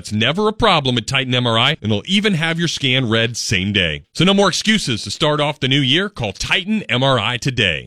It's 0.00 0.12
never 0.12 0.48
a 0.48 0.52
problem 0.54 0.96
at 0.96 1.06
Titan 1.06 1.34
MRI, 1.34 1.76
and 1.82 1.92
they'll 1.92 2.02
even 2.06 2.32
have 2.32 2.58
your 2.58 2.68
scan 2.68 3.10
read 3.10 3.36
same 3.36 3.70
day. 3.70 4.06
So 4.14 4.24
no 4.24 4.32
more 4.32 4.48
excuses 4.48 5.02
to 5.04 5.10
start 5.10 5.42
off 5.42 5.60
the 5.60 5.68
new 5.68 5.82
year. 5.82 6.08
Call 6.08 6.32
Titan 6.32 6.80
MRI 6.88 7.38
today. 7.38 7.86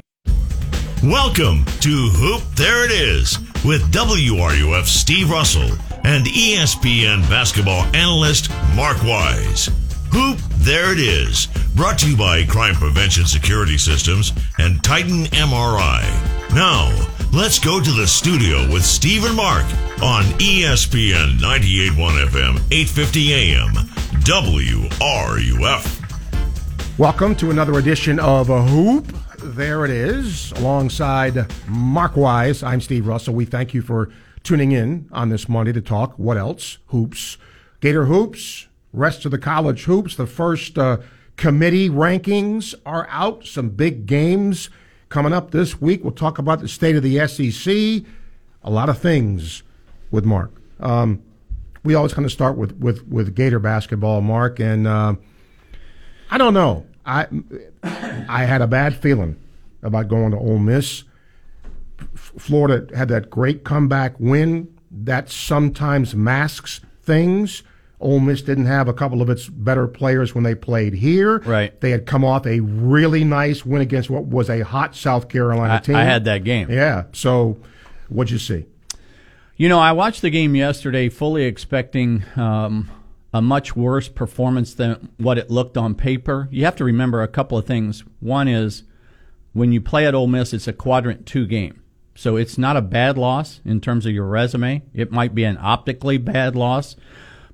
Welcome 1.01 1.65
to 1.81 1.89
Hoop 1.89 2.43
There 2.55 2.85
It 2.85 2.91
Is 2.91 3.39
with 3.65 3.91
WRUF 3.91 4.85
Steve 4.85 5.31
Russell 5.31 5.71
and 6.03 6.27
ESPN 6.27 7.27
basketball 7.27 7.83
analyst 7.95 8.51
Mark 8.75 9.01
Wise. 9.01 9.71
Hoop 10.15 10.37
There 10.59 10.93
It 10.93 10.99
Is, 10.99 11.47
brought 11.75 11.97
to 11.97 12.11
you 12.11 12.15
by 12.15 12.43
Crime 12.43 12.75
Prevention 12.75 13.25
Security 13.25 13.79
Systems 13.79 14.31
and 14.59 14.83
Titan 14.83 15.23
MRI. 15.25 16.03
Now, 16.53 16.93
let's 17.33 17.57
go 17.57 17.81
to 17.81 17.91
the 17.91 18.05
studio 18.05 18.59
with 18.71 18.85
Steve 18.85 19.25
and 19.25 19.35
Mark 19.35 19.63
on 20.03 20.25
ESPN 20.37 21.39
98.1 21.39 22.27
FM, 22.27 22.61
850 22.69 23.33
AM, 23.33 23.73
WRUF. 24.21 25.99
Welcome 26.99 27.35
to 27.37 27.49
another 27.49 27.79
edition 27.79 28.19
of 28.19 28.51
a 28.51 28.61
Hoop. 28.61 29.07
There 29.39 29.83
it 29.83 29.89
is, 29.89 30.51
alongside 30.51 31.51
Mark 31.67 32.15
Wise. 32.15 32.61
I'm 32.61 32.81
Steve 32.81 33.07
Russell. 33.07 33.33
We 33.33 33.45
thank 33.45 33.73
you 33.73 33.81
for 33.81 34.11
tuning 34.43 34.73
in 34.73 35.09
on 35.11 35.29
this 35.29 35.49
Monday 35.49 35.73
to 35.73 35.81
talk. 35.81 36.13
What 36.19 36.37
else? 36.37 36.77
Hoops, 36.89 37.39
Gator 37.81 38.05
hoops, 38.05 38.67
rest 38.93 39.25
of 39.25 39.31
the 39.31 39.37
college 39.37 39.83
hoops. 39.83 40.15
The 40.15 40.27
first 40.27 40.77
uh, 40.77 40.97
committee 41.35 41.89
rankings 41.89 42.73
are 42.85 43.07
out. 43.09 43.45
Some 43.45 43.69
big 43.69 44.05
games 44.05 44.69
coming 45.09 45.33
up 45.33 45.51
this 45.51 45.81
week. 45.81 46.03
We'll 46.03 46.13
talk 46.13 46.37
about 46.37 46.61
the 46.61 46.67
state 46.67 46.95
of 46.95 47.03
the 47.03 47.27
SEC. 47.27 48.05
A 48.63 48.69
lot 48.69 48.87
of 48.87 48.97
things 48.99 49.63
with 50.11 50.23
Mark. 50.23 50.51
Um, 50.79 51.21
we 51.83 51.95
always 51.95 52.13
kind 52.13 52.25
of 52.25 52.31
start 52.31 52.55
with 52.55 52.77
with 52.77 53.05
with 53.07 53.35
Gator 53.35 53.59
basketball, 53.59 54.21
Mark, 54.21 54.59
and 54.59 54.87
uh, 54.87 55.15
I 56.31 56.37
don't 56.37 56.53
know. 56.53 56.85
I 57.05 57.27
I 57.83 58.45
had 58.45 58.61
a 58.61 58.67
bad 58.67 58.95
feeling 58.95 59.37
about 59.81 60.07
going 60.07 60.31
to 60.31 60.37
Ole 60.37 60.59
Miss. 60.59 61.03
Florida 62.15 62.87
had 62.95 63.09
that 63.09 63.29
great 63.29 63.63
comeback 63.63 64.19
win 64.19 64.73
that 64.91 65.29
sometimes 65.29 66.15
masks 66.15 66.81
things. 67.01 67.63
Ole 68.03 68.19
Miss 68.19 68.41
didn't 68.41 68.65
have 68.65 68.87
a 68.87 68.93
couple 68.93 69.21
of 69.21 69.29
its 69.29 69.47
better 69.47 69.87
players 69.87 70.35
when 70.35 70.43
they 70.43 70.53
played 70.53 70.93
here. 70.93 71.39
Right. 71.39 71.79
They 71.81 71.91
had 71.91 72.05
come 72.05 72.23
off 72.23 72.45
a 72.45 72.59
really 72.59 73.23
nice 73.23 73.65
win 73.65 73.81
against 73.81 74.09
what 74.09 74.25
was 74.25 74.49
a 74.49 74.61
hot 74.61 74.95
South 74.95 75.29
Carolina 75.29 75.75
I, 75.75 75.79
team. 75.79 75.95
I 75.95 76.03
had 76.03 76.25
that 76.25 76.43
game. 76.43 76.69
Yeah. 76.69 77.05
So, 77.13 77.57
what'd 78.09 78.29
you 78.29 78.37
see? 78.37 78.65
You 79.55 79.69
know, 79.69 79.79
I 79.79 79.93
watched 79.93 80.21
the 80.21 80.29
game 80.29 80.55
yesterday 80.55 81.09
fully 81.09 81.43
expecting 81.45 82.23
um, 82.35 82.91
a 83.33 83.41
much 83.41 83.75
worse 83.75 84.09
performance 84.09 84.73
than 84.73 85.09
what 85.17 85.37
it 85.37 85.49
looked 85.49 85.77
on 85.77 85.95
paper. 85.95 86.47
You 86.51 86.65
have 86.65 86.75
to 86.77 86.83
remember 86.83 87.21
a 87.21 87.27
couple 87.27 87.57
of 87.57 87.65
things. 87.65 88.03
One 88.19 88.47
is 88.47 88.83
when 89.53 89.71
you 89.71 89.79
play 89.79 90.05
at 90.05 90.13
Ole 90.13 90.27
Miss, 90.27 90.53
it's 90.53 90.67
a 90.67 90.73
quadrant 90.73 91.25
two 91.25 91.47
game. 91.47 91.81
So 92.15 92.35
it's 92.35 92.57
not 92.57 92.77
a 92.77 92.81
bad 92.81 93.17
loss 93.17 93.61
in 93.65 93.81
terms 93.81 94.05
of 94.05 94.11
your 94.11 94.27
resume. 94.27 94.83
It 94.93 95.11
might 95.11 95.33
be 95.33 95.43
an 95.45 95.57
optically 95.59 96.17
bad 96.17 96.55
loss. 96.55 96.95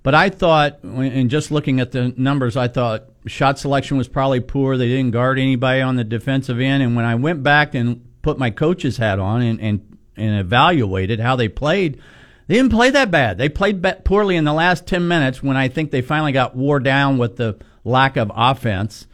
But 0.01 0.15
I 0.15 0.29
thought, 0.29 0.83
and 0.83 1.29
just 1.29 1.51
looking 1.51 1.79
at 1.79 1.91
the 1.91 2.13
numbers, 2.15 2.55
I 2.55 2.67
thought 2.67 3.05
shot 3.25 3.59
selection 3.59 3.97
was 3.97 4.07
probably 4.07 4.39
poor. 4.39 4.77
They 4.77 4.87
didn't 4.87 5.11
guard 5.11 5.39
anybody 5.39 5.81
on 5.81 5.95
the 5.95 6.03
defensive 6.03 6.59
end. 6.59 6.81
And 6.83 6.95
when 6.95 7.05
I 7.05 7.15
went 7.15 7.43
back 7.43 7.75
and 7.75 8.05
put 8.21 8.37
my 8.37 8.49
coach's 8.49 8.97
hat 8.97 9.19
on 9.19 9.41
and, 9.41 9.59
and, 9.59 9.97
and 10.15 10.39
evaluated 10.39 11.19
how 11.19 11.35
they 11.35 11.49
played, 11.49 12.01
they 12.47 12.55
didn't 12.55 12.71
play 12.71 12.89
that 12.91 13.11
bad. 13.11 13.37
They 13.37 13.49
played 13.49 13.85
poorly 14.05 14.35
in 14.35 14.45
the 14.45 14.53
last 14.53 14.87
10 14.87 15.07
minutes 15.07 15.43
when 15.43 15.57
I 15.57 15.67
think 15.67 15.91
they 15.91 16.01
finally 16.01 16.31
got 16.31 16.55
wore 16.55 16.79
down 16.79 17.17
with 17.17 17.35
the 17.35 17.59
lack 17.83 18.17
of 18.17 18.31
offense. 18.33 19.05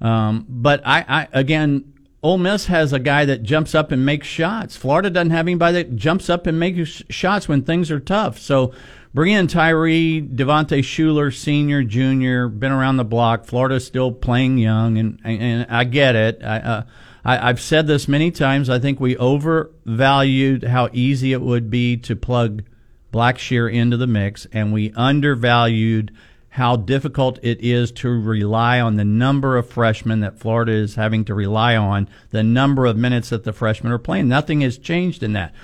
Um, 0.00 0.46
but 0.48 0.82
I, 0.84 1.04
I, 1.06 1.28
again, 1.32 1.92
Ole 2.22 2.38
Miss 2.38 2.66
has 2.66 2.92
a 2.92 2.98
guy 2.98 3.24
that 3.24 3.42
jumps 3.42 3.74
up 3.74 3.92
and 3.92 4.04
makes 4.06 4.26
shots. 4.26 4.76
Florida 4.76 5.10
doesn't 5.10 5.30
have 5.30 5.46
anybody 5.46 5.74
that 5.74 5.96
jumps 5.96 6.30
up 6.30 6.46
and 6.46 6.58
makes 6.58 6.88
sh- 6.88 7.02
shots 7.10 7.48
when 7.48 7.62
things 7.62 7.90
are 7.90 8.00
tough. 8.00 8.38
So 8.38 8.72
bring 9.14 9.32
in 9.32 9.46
Tyree, 9.46 10.22
Devontae 10.22 10.80
Shuler, 10.80 11.34
senior, 11.34 11.82
junior, 11.82 12.48
been 12.48 12.72
around 12.72 12.96
the 12.96 13.04
block. 13.04 13.46
Florida's 13.46 13.86
still 13.86 14.12
playing 14.12 14.58
young, 14.58 14.98
and, 14.98 15.20
and 15.24 15.66
I 15.70 15.84
get 15.84 16.16
it. 16.16 16.42
I, 16.42 16.58
uh, 16.58 16.82
I, 17.24 17.48
I've 17.48 17.60
said 17.60 17.86
this 17.86 18.08
many 18.08 18.30
times. 18.30 18.68
I 18.70 18.78
think 18.78 19.00
we 19.00 19.16
overvalued 19.16 20.64
how 20.64 20.88
easy 20.92 21.32
it 21.32 21.42
would 21.42 21.70
be 21.70 21.96
to 21.98 22.16
plug 22.16 22.64
Blackshear 23.12 23.72
into 23.72 23.96
the 23.96 24.06
mix, 24.06 24.46
and 24.52 24.72
we 24.72 24.92
undervalued 24.92 26.12
how 26.50 26.76
difficult 26.76 27.38
it 27.42 27.58
is 27.62 27.90
to 27.90 28.08
rely 28.10 28.78
on 28.78 28.96
the 28.96 29.04
number 29.04 29.56
of 29.56 29.68
freshmen 29.68 30.20
that 30.20 30.38
Florida 30.38 30.72
is 30.72 30.96
having 30.96 31.24
to 31.24 31.34
rely 31.34 31.76
on, 31.76 32.06
the 32.30 32.42
number 32.42 32.84
of 32.84 32.96
minutes 32.96 33.30
that 33.30 33.44
the 33.44 33.54
freshmen 33.54 33.90
are 33.90 33.98
playing. 33.98 34.28
Nothing 34.28 34.60
has 34.60 34.76
changed 34.76 35.22
in 35.22 35.32
that. 35.32 35.54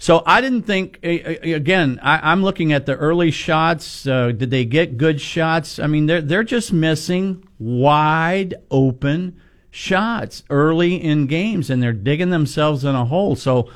So 0.00 0.22
I 0.24 0.40
didn't 0.40 0.62
think. 0.62 0.98
Again, 1.02 2.00
I, 2.02 2.32
am 2.32 2.42
looking 2.42 2.72
at 2.72 2.86
the 2.86 2.96
early 2.96 3.30
shots. 3.30 4.06
Uh, 4.06 4.32
did 4.32 4.50
they 4.50 4.64
get 4.64 4.96
good 4.96 5.20
shots? 5.20 5.78
I 5.78 5.88
mean, 5.88 6.06
they're 6.06 6.22
they're 6.22 6.42
just 6.42 6.72
missing 6.72 7.46
wide 7.58 8.54
open 8.70 9.38
shots 9.70 10.42
early 10.48 10.94
in 10.94 11.26
games, 11.26 11.68
and 11.68 11.82
they're 11.82 11.92
digging 11.92 12.30
themselves 12.30 12.82
in 12.82 12.94
a 12.94 13.04
hole. 13.04 13.36
So 13.36 13.68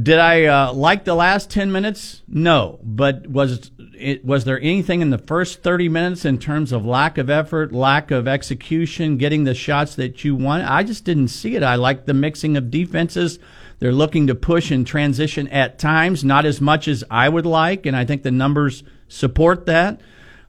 did 0.00 0.18
I 0.18 0.46
uh, 0.46 0.72
like 0.72 1.04
the 1.04 1.14
last 1.14 1.48
ten 1.48 1.70
minutes? 1.70 2.22
No, 2.26 2.80
but 2.82 3.28
was 3.28 3.70
it 3.96 4.24
was 4.24 4.44
there 4.44 4.58
anything 4.58 5.00
in 5.00 5.10
the 5.10 5.18
first 5.18 5.62
thirty 5.62 5.88
minutes 5.88 6.24
in 6.24 6.38
terms 6.38 6.72
of 6.72 6.84
lack 6.84 7.18
of 7.18 7.30
effort, 7.30 7.72
lack 7.72 8.10
of 8.10 8.26
execution, 8.26 9.16
getting 9.16 9.44
the 9.44 9.54
shots 9.54 9.94
that 9.94 10.24
you 10.24 10.34
want? 10.34 10.68
I 10.68 10.82
just 10.82 11.04
didn't 11.04 11.28
see 11.28 11.54
it. 11.54 11.62
I 11.62 11.76
like 11.76 12.06
the 12.06 12.14
mixing 12.14 12.56
of 12.56 12.68
defenses. 12.68 13.38
They're 13.80 13.92
looking 13.92 14.26
to 14.28 14.34
push 14.34 14.70
and 14.70 14.86
transition 14.86 15.48
at 15.48 15.78
times, 15.78 16.22
not 16.22 16.44
as 16.44 16.60
much 16.60 16.86
as 16.86 17.02
I 17.10 17.28
would 17.28 17.46
like, 17.46 17.86
and 17.86 17.96
I 17.96 18.04
think 18.04 18.22
the 18.22 18.30
numbers 18.30 18.84
support 19.08 19.66
that. 19.66 20.00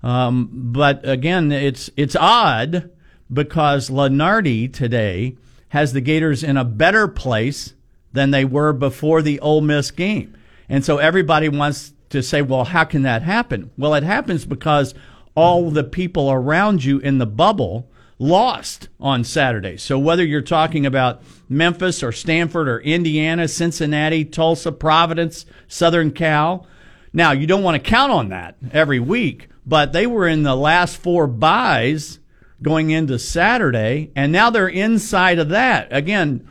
Um, 0.04 0.50
but 0.52 1.08
again, 1.08 1.52
it's 1.52 1.90
it's 1.96 2.16
odd 2.16 2.92
because 3.32 3.90
Lunardi 3.90 4.72
today 4.72 5.38
has 5.70 5.94
the 5.94 6.02
Gators 6.02 6.44
in 6.44 6.58
a 6.58 6.66
better 6.66 7.08
place 7.08 7.74
than 8.12 8.32
they 8.32 8.44
were 8.44 8.74
before 8.74 9.22
the 9.22 9.40
Ole 9.40 9.62
Miss 9.62 9.92
game. 9.92 10.36
And 10.68 10.84
so 10.84 10.98
everybody 10.98 11.48
wants 11.48 11.94
to 12.10 12.22
say, 12.22 12.42
well, 12.42 12.66
how 12.66 12.84
can 12.84 13.04
that 13.04 13.24
happen? 13.24 13.72
Well, 13.78 13.94
it 13.94 14.04
happens 14.04 14.46
because 14.46 14.94
all 15.34 15.72
the 15.72 15.84
people 15.84 16.30
around 16.30 16.84
you 16.84 17.00
in 17.00 17.20
the 17.20 17.26
bubble 17.26 17.90
lost 18.22 18.88
on 19.00 19.24
Saturday. 19.24 19.76
So 19.78 19.98
whether 19.98 20.24
you're 20.24 20.42
talking 20.42 20.86
about 20.86 21.24
Memphis 21.50 22.04
or 22.04 22.12
Stanford 22.12 22.70
or 22.70 22.80
Indiana, 22.80 23.48
Cincinnati, 23.48 24.24
Tulsa, 24.24 24.72
Providence, 24.72 25.46
Southern 25.68 26.12
Cal, 26.12 26.68
now 27.12 27.32
you 27.32 27.48
don't 27.48 27.64
want 27.64 27.84
to 27.84 27.90
count 27.90 28.12
on 28.12 28.30
that 28.30 28.58
every 28.72 29.00
week, 29.00 29.50
but 29.66 29.92
they 29.92 30.06
were 30.06 30.28
in 30.28 30.44
the 30.44 30.56
last 30.56 30.98
four 30.98 31.26
buys 31.26 32.20
going 32.62 32.92
into 32.92 33.18
Saturday, 33.18 34.12
and 34.16 34.32
now 34.32 34.52
they're 34.52 34.68
inside 34.68 35.40
of 35.40 35.50
that. 35.50 35.88
Again, 35.90 36.48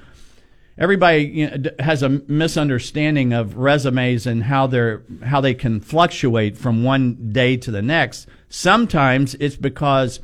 everybody 0.76 1.70
has 1.78 2.02
a 2.02 2.08
misunderstanding 2.08 3.32
of 3.32 3.56
resumes 3.56 4.26
and 4.26 4.42
how 4.42 4.66
they're 4.66 5.04
how 5.24 5.40
they 5.40 5.54
can 5.54 5.78
fluctuate 5.78 6.56
from 6.56 6.82
one 6.82 7.30
day 7.32 7.56
to 7.58 7.70
the 7.70 7.80
next. 7.80 8.26
Sometimes 8.48 9.36
it's 9.36 9.54
because 9.54 10.18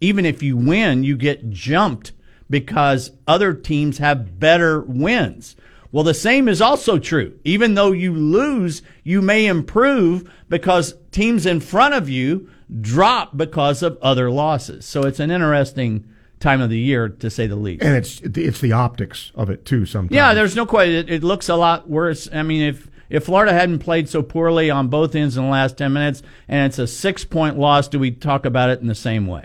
even 0.00 0.24
if 0.24 0.42
you 0.42 0.56
win, 0.56 1.04
you 1.04 1.16
get 1.16 1.50
jumped 1.50 2.12
because 2.48 3.10
other 3.26 3.54
teams 3.54 3.98
have 3.98 4.38
better 4.38 4.80
wins. 4.80 5.56
Well, 5.92 6.04
the 6.04 6.14
same 6.14 6.48
is 6.48 6.60
also 6.60 6.98
true. 6.98 7.38
Even 7.44 7.74
though 7.74 7.92
you 7.92 8.12
lose, 8.12 8.82
you 9.02 9.22
may 9.22 9.46
improve 9.46 10.30
because 10.48 10.94
teams 11.10 11.46
in 11.46 11.60
front 11.60 11.94
of 11.94 12.08
you 12.08 12.50
drop 12.80 13.36
because 13.36 13.82
of 13.82 13.98
other 14.02 14.30
losses. 14.30 14.84
So 14.84 15.02
it's 15.02 15.20
an 15.20 15.30
interesting 15.30 16.04
time 16.40 16.60
of 16.60 16.70
the 16.70 16.78
year 16.78 17.08
to 17.08 17.30
say 17.30 17.46
the 17.46 17.56
least. 17.56 17.82
And 17.82 17.96
it's 17.96 18.20
it's 18.20 18.60
the 18.60 18.72
optics 18.72 19.32
of 19.34 19.48
it 19.48 19.64
too. 19.64 19.86
Sometimes. 19.86 20.14
Yeah, 20.14 20.34
there's 20.34 20.56
no 20.56 20.66
question. 20.66 20.94
It, 20.94 21.10
it 21.10 21.24
looks 21.24 21.48
a 21.48 21.56
lot 21.56 21.88
worse. 21.88 22.28
I 22.32 22.42
mean, 22.42 22.62
if 22.62 22.90
if 23.08 23.24
Florida 23.24 23.52
hadn't 23.52 23.78
played 23.78 24.08
so 24.08 24.22
poorly 24.22 24.70
on 24.70 24.88
both 24.88 25.14
ends 25.14 25.36
in 25.36 25.44
the 25.44 25.50
last 25.50 25.78
ten 25.78 25.92
minutes, 25.92 26.22
and 26.48 26.66
it's 26.66 26.78
a 26.78 26.86
six 26.86 27.24
point 27.24 27.58
loss, 27.58 27.88
do 27.88 27.98
we 27.98 28.10
talk 28.10 28.44
about 28.44 28.70
it 28.70 28.80
in 28.80 28.86
the 28.86 28.94
same 28.94 29.26
way? 29.26 29.44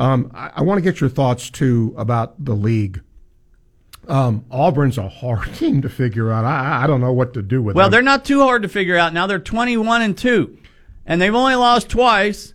Um, 0.00 0.30
I, 0.34 0.50
I 0.56 0.62
want 0.62 0.78
to 0.78 0.82
get 0.82 1.00
your 1.00 1.10
thoughts 1.10 1.50
too 1.50 1.94
about 1.96 2.42
the 2.42 2.54
league. 2.54 3.02
Um, 4.08 4.44
Auburn's 4.50 4.96
a 4.98 5.08
hard 5.08 5.54
team 5.54 5.82
to 5.82 5.88
figure 5.90 6.32
out. 6.32 6.44
I, 6.44 6.84
I 6.84 6.86
don't 6.86 7.00
know 7.02 7.12
what 7.12 7.34
to 7.34 7.42
do 7.42 7.62
with 7.62 7.76
Well, 7.76 7.86
them. 7.86 7.92
they're 7.92 8.02
not 8.02 8.24
too 8.24 8.40
hard 8.40 8.62
to 8.62 8.68
figure 8.68 8.96
out 8.96 9.12
now. 9.12 9.26
They're 9.26 9.38
21 9.38 10.02
and 10.02 10.16
2, 10.16 10.56
and 11.06 11.20
they've 11.20 11.34
only 11.34 11.54
lost 11.54 11.90
twice, 11.90 12.54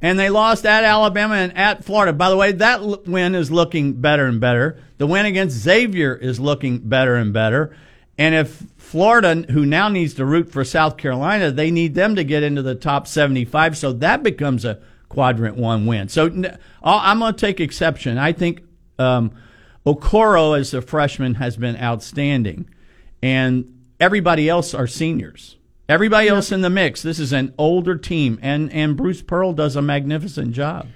and 0.00 0.18
they 0.18 0.30
lost 0.30 0.64
at 0.64 0.84
Alabama 0.84 1.34
and 1.34 1.56
at 1.56 1.84
Florida. 1.84 2.14
By 2.14 2.30
the 2.30 2.36
way, 2.36 2.52
that 2.52 2.80
l- 2.80 3.02
win 3.06 3.34
is 3.34 3.50
looking 3.50 3.92
better 4.00 4.24
and 4.26 4.40
better. 4.40 4.78
The 4.98 5.06
win 5.06 5.26
against 5.26 5.56
Xavier 5.58 6.14
is 6.14 6.40
looking 6.40 6.78
better 6.78 7.14
and 7.16 7.30
better. 7.32 7.76
And 8.16 8.34
if 8.34 8.64
Florida, 8.78 9.34
who 9.50 9.66
now 9.66 9.88
needs 9.90 10.14
to 10.14 10.24
root 10.24 10.50
for 10.50 10.64
South 10.64 10.96
Carolina, 10.96 11.50
they 11.50 11.70
need 11.70 11.94
them 11.94 12.16
to 12.16 12.24
get 12.24 12.42
into 12.42 12.62
the 12.62 12.74
top 12.74 13.06
75. 13.06 13.76
So 13.76 13.92
that 13.92 14.22
becomes 14.22 14.64
a 14.64 14.80
quadrant 15.16 15.56
one 15.56 15.86
win. 15.86 16.10
So 16.10 16.26
I'm 16.82 17.20
going 17.20 17.32
to 17.32 17.40
take 17.40 17.58
exception. 17.58 18.18
I 18.18 18.32
think 18.32 18.60
um, 18.98 19.32
Okoro, 19.86 20.58
as 20.58 20.74
a 20.74 20.82
freshman, 20.82 21.36
has 21.36 21.56
been 21.56 21.74
outstanding. 21.78 22.68
And 23.22 23.80
everybody 23.98 24.46
else 24.46 24.74
are 24.74 24.86
seniors. 24.86 25.56
Everybody 25.88 26.28
else 26.28 26.52
in 26.52 26.60
the 26.60 26.68
mix. 26.68 27.00
This 27.00 27.18
is 27.18 27.32
an 27.32 27.54
older 27.56 27.96
team, 27.96 28.38
and 28.42 28.70
and 28.72 28.94
Bruce 28.94 29.22
Pearl 29.22 29.54
does 29.54 29.74
a 29.74 29.80
magnificent 29.80 30.52
job. 30.52 30.86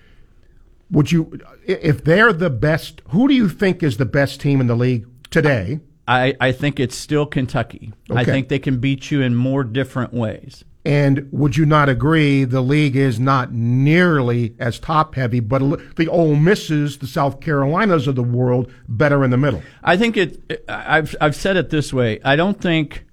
Would 0.90 1.12
you, 1.12 1.40
if 1.66 2.04
they're 2.04 2.34
the 2.34 2.50
best, 2.50 3.00
who 3.08 3.26
do 3.26 3.32
you 3.32 3.48
think 3.48 3.82
is 3.82 3.96
the 3.96 4.04
best 4.04 4.38
team 4.38 4.60
in 4.60 4.66
the 4.66 4.74
league 4.74 5.06
today? 5.30 5.80
I, 6.06 6.34
I 6.40 6.52
think 6.52 6.78
it's 6.78 6.96
still 6.96 7.24
Kentucky. 7.24 7.94
Okay. 8.10 8.20
I 8.20 8.24
think 8.24 8.48
they 8.48 8.58
can 8.58 8.80
beat 8.80 9.10
you 9.10 9.22
in 9.22 9.34
more 9.34 9.64
different 9.64 10.12
ways. 10.12 10.64
And 10.84 11.28
would 11.30 11.58
you 11.58 11.66
not 11.66 11.90
agree 11.90 12.44
the 12.44 12.62
league 12.62 12.96
is 12.96 13.20
not 13.20 13.52
nearly 13.52 14.54
as 14.58 14.78
top 14.78 15.14
heavy, 15.14 15.40
but 15.40 15.60
the 15.96 16.08
Ole 16.08 16.36
Misses, 16.36 16.98
the 16.98 17.06
South 17.06 17.40
Carolinas 17.40 18.06
of 18.06 18.14
the 18.16 18.22
world, 18.22 18.72
better 18.88 19.22
in 19.22 19.30
the 19.30 19.36
middle? 19.36 19.62
I 19.84 19.98
think 19.98 20.16
it. 20.16 20.64
I've 20.68 21.14
I've 21.20 21.36
said 21.36 21.56
it 21.56 21.68
this 21.68 21.92
way. 21.92 22.18
I 22.24 22.34
don't 22.34 22.58
think 22.58 23.04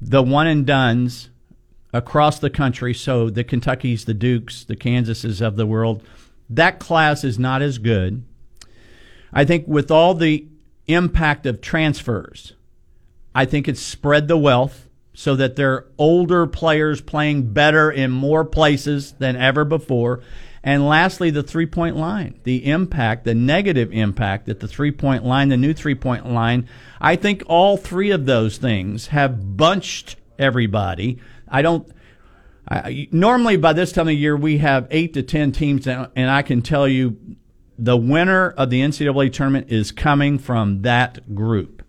the 0.00 0.22
one 0.22 0.48
and 0.48 0.66
dones 0.66 1.30
across 1.92 2.40
the 2.40 2.50
country. 2.50 2.94
So 2.94 3.30
the 3.30 3.44
Kentuckys, 3.44 4.04
the 4.04 4.14
Dukes, 4.14 4.64
the 4.64 4.76
Kansases 4.76 5.40
of 5.40 5.54
the 5.54 5.66
world, 5.66 6.02
that 6.50 6.80
class 6.80 7.22
is 7.22 7.38
not 7.38 7.62
as 7.62 7.78
good. 7.78 8.24
I 9.32 9.44
think 9.44 9.68
with 9.68 9.90
all 9.90 10.14
the 10.14 10.46
impact 10.88 11.46
of 11.46 11.60
transfers, 11.60 12.54
I 13.34 13.44
think 13.44 13.68
it's 13.68 13.80
spread 13.80 14.26
the 14.26 14.36
wealth 14.36 14.88
so 15.14 15.36
that 15.36 15.56
there 15.56 15.72
are 15.72 15.86
older 15.98 16.46
players 16.46 17.00
playing 17.00 17.52
better 17.52 17.90
in 17.90 18.10
more 18.10 18.44
places 18.44 19.12
than 19.12 19.36
ever 19.36 19.64
before. 19.64 20.22
And 20.64 20.86
lastly, 20.86 21.30
the 21.30 21.42
three 21.42 21.66
point 21.66 21.96
line, 21.96 22.40
the 22.44 22.66
impact, 22.66 23.24
the 23.24 23.34
negative 23.34 23.92
impact 23.92 24.46
that 24.46 24.60
the 24.60 24.68
three 24.68 24.92
point 24.92 25.24
line, 25.24 25.48
the 25.48 25.56
new 25.56 25.74
three 25.74 25.94
point 25.94 26.30
line, 26.30 26.68
I 27.00 27.16
think 27.16 27.42
all 27.46 27.76
three 27.76 28.10
of 28.10 28.26
those 28.26 28.58
things 28.58 29.08
have 29.08 29.56
bunched 29.56 30.16
everybody. 30.38 31.18
I 31.48 31.62
don't. 31.62 31.90
I, 32.68 33.08
normally, 33.10 33.56
by 33.56 33.72
this 33.72 33.90
time 33.90 34.06
of 34.06 34.14
year, 34.14 34.36
we 34.36 34.58
have 34.58 34.86
eight 34.92 35.14
to 35.14 35.22
ten 35.24 35.50
teams, 35.50 35.88
and 35.88 36.30
I 36.30 36.42
can 36.42 36.62
tell 36.62 36.86
you 36.86 37.18
the 37.76 37.96
winner 37.96 38.50
of 38.50 38.70
the 38.70 38.80
NCAA 38.82 39.32
tournament 39.32 39.66
is 39.68 39.90
coming 39.90 40.38
from 40.38 40.82
that 40.82 41.34
group. 41.34 41.82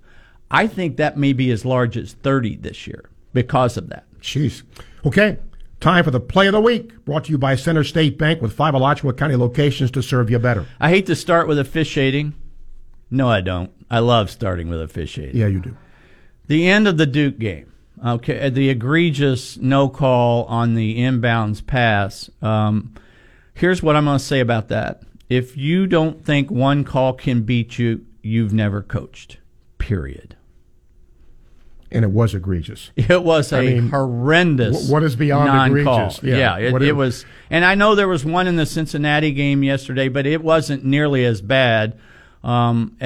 I 0.49 0.65
think 0.65 0.97
that 0.97 1.15
may 1.15 1.33
be 1.33 1.51
as 1.51 1.63
large 1.63 1.95
as 1.95 2.13
30 2.13 2.57
this 2.57 2.87
year 2.87 3.09
because 3.33 3.77
of 3.77 3.89
that. 3.89 4.05
Jeez. 4.21 4.63
Okay. 5.05 5.37
Time 5.79 6.05
for 6.05 6.11
the 6.11 6.19
play 6.21 6.47
of 6.47 6.53
the 6.53 6.61
week, 6.61 7.03
brought 7.03 7.25
to 7.25 7.31
you 7.31 7.37
by 7.37 7.55
Center 7.55 7.83
State 7.83 8.17
Bank 8.17 8.41
with 8.41 8.53
five 8.53 8.73
Alachua 8.73 9.11
County 9.11 9.35
locations 9.35 9.91
to 9.91 10.01
serve 10.01 10.29
you 10.29 10.39
better. 10.39 10.65
I 10.79 10.87
hate 10.89 11.07
to 11.07 11.15
start 11.15 11.45
with 11.45 11.59
officiating. 11.59 12.35
No, 13.11 13.29
I 13.29 13.41
don't. 13.41 13.69
I 13.91 13.99
love 13.99 14.29
starting 14.29 14.69
with 14.69 14.81
officiating. 14.81 15.35
Yeah, 15.35 15.47
you 15.47 15.59
do. 15.59 15.75
The 16.47 16.69
end 16.69 16.87
of 16.87 16.97
the 16.97 17.05
Duke 17.05 17.37
game. 17.37 17.73
Okay, 18.05 18.49
the 18.49 18.69
egregious 18.69 19.57
no 19.57 19.89
call 19.89 20.45
on 20.45 20.75
the 20.75 20.99
inbounds 20.99 21.65
pass. 21.65 22.29
Um, 22.41 22.93
here's 23.53 23.83
what 23.83 23.97
I'm 23.97 24.05
going 24.05 24.19
to 24.19 24.23
say 24.23 24.39
about 24.39 24.69
that. 24.69 25.03
If 25.27 25.57
you 25.57 25.85
don't 25.85 26.23
think 26.23 26.49
one 26.49 26.85
call 26.85 27.11
can 27.11 27.43
beat 27.43 27.77
you, 27.77 28.05
you've 28.21 28.53
never 28.53 28.81
coached. 28.81 29.37
Period 29.79 30.32
and 31.93 32.03
it 32.03 32.11
was 32.11 32.33
egregious. 32.33 32.91
It 32.97 33.23
was 33.23 33.53
a 33.53 33.57
I 33.57 33.65
mean, 33.65 33.89
horrendous. 33.89 34.89
what 34.89 35.03
is 35.03 35.15
beyond 35.15 35.47
non-call. 35.47 35.95
egregious? 35.95 36.23
Yeah, 36.23 36.57
yeah 36.57 36.75
it, 36.75 36.81
it, 36.81 36.93
was. 36.93 37.25
And 37.49 37.63
I 37.63 37.75
know 37.75 37.95
there 37.95 38.07
was 38.07 38.25
one 38.25 38.47
in 38.47 38.55
the 38.55 38.65
Cincinnati 38.65 39.31
game 39.31 39.63
yesterday, 39.63 40.09
but 40.09 40.25
it 40.25 40.43
wasn't 40.43 40.83
nearly 40.83 41.23
as 41.25 41.41
bad. 41.41 41.99
Um, 42.43 42.97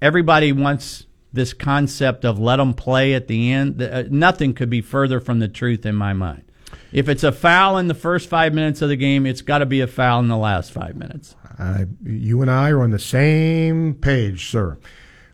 everybody 0.00 0.52
wants 0.52 1.06
this 1.32 1.52
concept 1.52 2.24
of 2.24 2.38
let 2.38 2.56
them 2.56 2.74
play 2.74 3.12
at 3.14 3.26
the 3.26 3.52
end. 3.52 3.82
Uh, 3.82 4.04
nothing 4.08 4.54
could 4.54 4.70
be 4.70 4.80
further 4.80 5.18
from 5.18 5.40
the 5.40 5.48
truth 5.48 5.84
in 5.84 5.96
my 5.96 6.12
mind. 6.12 6.44
If 6.92 7.08
it's 7.08 7.24
a 7.24 7.32
foul 7.32 7.76
in 7.78 7.88
the 7.88 7.94
first 7.94 8.28
five 8.28 8.54
minutes 8.54 8.80
of 8.80 8.88
the 8.88 8.96
game, 8.96 9.26
it's 9.26 9.42
got 9.42 9.58
to 9.58 9.66
be 9.66 9.80
a 9.80 9.86
foul 9.88 10.20
in 10.20 10.28
the 10.28 10.36
last 10.36 10.70
five 10.70 10.94
minutes. 10.94 11.34
Uh, 11.58 11.86
you 12.04 12.40
and 12.40 12.50
I 12.50 12.70
are 12.70 12.82
on 12.82 12.90
the 12.90 12.98
same 13.00 13.94
page, 13.94 14.48
sir. 14.48 14.78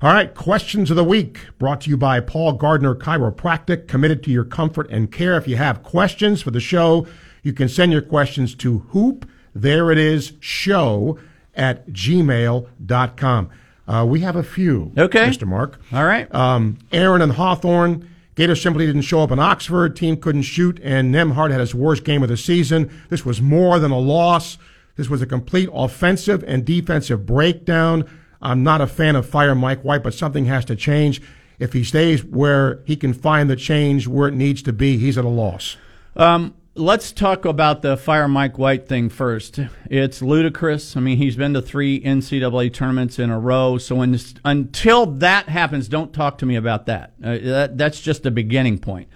All 0.03 0.15
right, 0.15 0.35
questions 0.35 0.89
of 0.89 0.97
the 0.97 1.05
week 1.05 1.41
brought 1.59 1.83
to 1.83 1.91
you 1.91 1.99
by 1.99 2.21
Paul 2.21 2.55
Gardner 2.55 2.95
Chiropractic, 2.95 3.87
committed 3.87 4.23
to 4.23 4.31
your 4.31 4.45
comfort 4.45 4.89
and 4.89 5.13
care. 5.13 5.37
If 5.37 5.47
you 5.47 5.57
have 5.57 5.83
questions 5.83 6.41
for 6.41 6.51
the 6.51 6.59
show, 6.59 7.07
you 7.43 7.53
can 7.53 7.69
send 7.69 7.93
your 7.93 8.01
questions 8.01 8.55
to 8.55 8.79
hoop, 8.79 9.29
there 9.55 9.91
it 9.91 9.99
is, 9.99 10.33
show 10.41 11.19
at 11.55 11.87
gmail.com. 11.91 13.51
Uh, 13.87 14.07
we 14.09 14.21
have 14.21 14.37
a 14.37 14.43
few. 14.43 14.91
Okay. 14.97 15.27
Mr. 15.27 15.47
Mark. 15.47 15.79
All 15.93 16.07
right. 16.07 16.35
Um, 16.35 16.79
Aaron 16.93 17.21
and 17.21 17.33
Hawthorne. 17.33 18.09
Gator 18.37 18.57
simply 18.57 18.87
didn't 18.87 19.03
show 19.03 19.21
up 19.21 19.31
in 19.31 19.39
Oxford. 19.39 19.97
Team 19.97 20.17
couldn't 20.17 20.43
shoot, 20.43 20.81
and 20.83 21.15
Nembhard 21.15 21.51
had 21.51 21.61
his 21.61 21.75
worst 21.75 22.05
game 22.05 22.23
of 22.23 22.31
the 22.31 22.39
season. 22.39 22.91
This 23.11 23.27
was 23.27 23.43
more 23.43 23.79
than 23.79 23.91
a 23.91 23.99
loss. 23.99 24.57
This 24.97 25.11
was 25.11 25.21
a 25.21 25.27
complete 25.27 25.69
offensive 25.75 26.43
and 26.47 26.65
defensive 26.65 27.27
breakdown. 27.27 28.09
I'm 28.43 28.63
not 28.63 28.81
a 28.81 28.87
fan 28.87 29.17
of 29.17 29.29
fire 29.29 29.55
Mike 29.55 29.83
White, 29.83 30.03
but 30.03 30.15
something 30.15 30.47
has 30.47 30.65
to 30.67 30.77
change. 30.77 31.21
If 31.59 31.75
he 31.75 31.85
stays 31.85 32.25
where 32.25 32.83
he 32.87 32.97
can 32.97 33.13
find 33.13 33.51
the 33.51 33.57
change 33.57 34.07
where 34.07 34.29
it 34.29 34.35
needs 34.35 34.63
to 34.63 34.73
be, 34.73 34.97
he's 34.97 35.19
at 35.19 35.25
a 35.25 35.29
loss. 35.29 35.77
Um, 36.17 36.55
let's 36.75 37.13
talk 37.13 37.45
about 37.45 37.83
the 37.83 37.97
fire 37.97 38.29
Mike 38.29 38.59
White 38.59 38.89
thing 38.89 39.09
first. 39.11 39.61
It's 39.91 40.23
ludicrous. 40.23 40.97
I 40.97 41.01
mean, 41.01 41.19
he's 41.19 41.37
been 41.37 41.55
to 41.55 41.63
three 41.63 42.01
NCAA 42.01 42.73
tournaments 42.73 43.19
in 43.19 43.31
a 43.31 43.39
row. 43.39 43.79
So 43.79 43.97
when, 43.97 44.19
until 44.45 45.07
that 45.07 45.49
happens, 45.49 45.89
don't 45.89 46.13
talk 46.13 46.39
to 46.39 46.47
me 46.47 46.57
about 46.57 46.87
that. 46.87 47.13
Uh, 47.23 47.39
that 47.39 47.79
that's 47.79 48.01
just 48.01 48.23
the 48.23 48.31
beginning 48.31 48.79
point. 48.79 49.09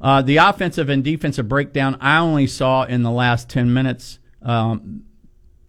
Uh, 0.00 0.20
the 0.20 0.38
offensive 0.38 0.88
and 0.88 1.04
defensive 1.04 1.48
breakdown 1.48 1.96
I 2.00 2.18
only 2.18 2.48
saw 2.48 2.82
in 2.84 3.04
the 3.04 3.10
last 3.10 3.48
10 3.48 3.72
minutes. 3.72 4.18
Um, 4.42 5.04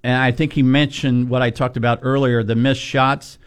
and 0.03 0.21
I 0.21 0.31
think 0.31 0.53
he 0.53 0.63
mentioned 0.63 1.29
what 1.29 1.41
I 1.41 1.49
talked 1.49 1.77
about 1.77 1.99
earlier 2.01 2.43
the 2.43 2.55
missed 2.55 2.81
shots. 2.81 3.37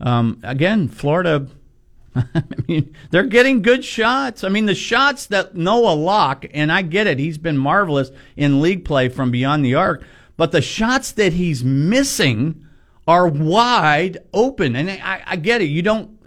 Um, 0.00 0.40
again, 0.42 0.88
Florida. 0.88 1.46
I 2.14 2.42
mean, 2.66 2.94
they're 3.10 3.24
getting 3.24 3.60
good 3.60 3.84
shots. 3.84 4.42
I 4.42 4.48
mean, 4.48 4.64
the 4.64 4.74
shots 4.74 5.26
that 5.26 5.54
Noah 5.54 5.94
Locke, 5.94 6.46
and 6.54 6.72
I 6.72 6.80
get 6.80 7.06
it, 7.06 7.18
he's 7.18 7.36
been 7.36 7.58
marvelous 7.58 8.10
in 8.36 8.62
league 8.62 8.86
play 8.86 9.10
from 9.10 9.30
beyond 9.30 9.64
the 9.64 9.74
arc, 9.74 10.02
but 10.38 10.52
the 10.52 10.62
shots 10.62 11.12
that 11.12 11.34
he's 11.34 11.62
missing 11.62 12.66
are 13.06 13.28
wide 13.28 14.18
open. 14.32 14.74
And 14.76 14.90
I, 14.90 15.22
I 15.26 15.36
get 15.36 15.60
it. 15.60 15.66
You 15.66 15.82
don't, 15.82 16.18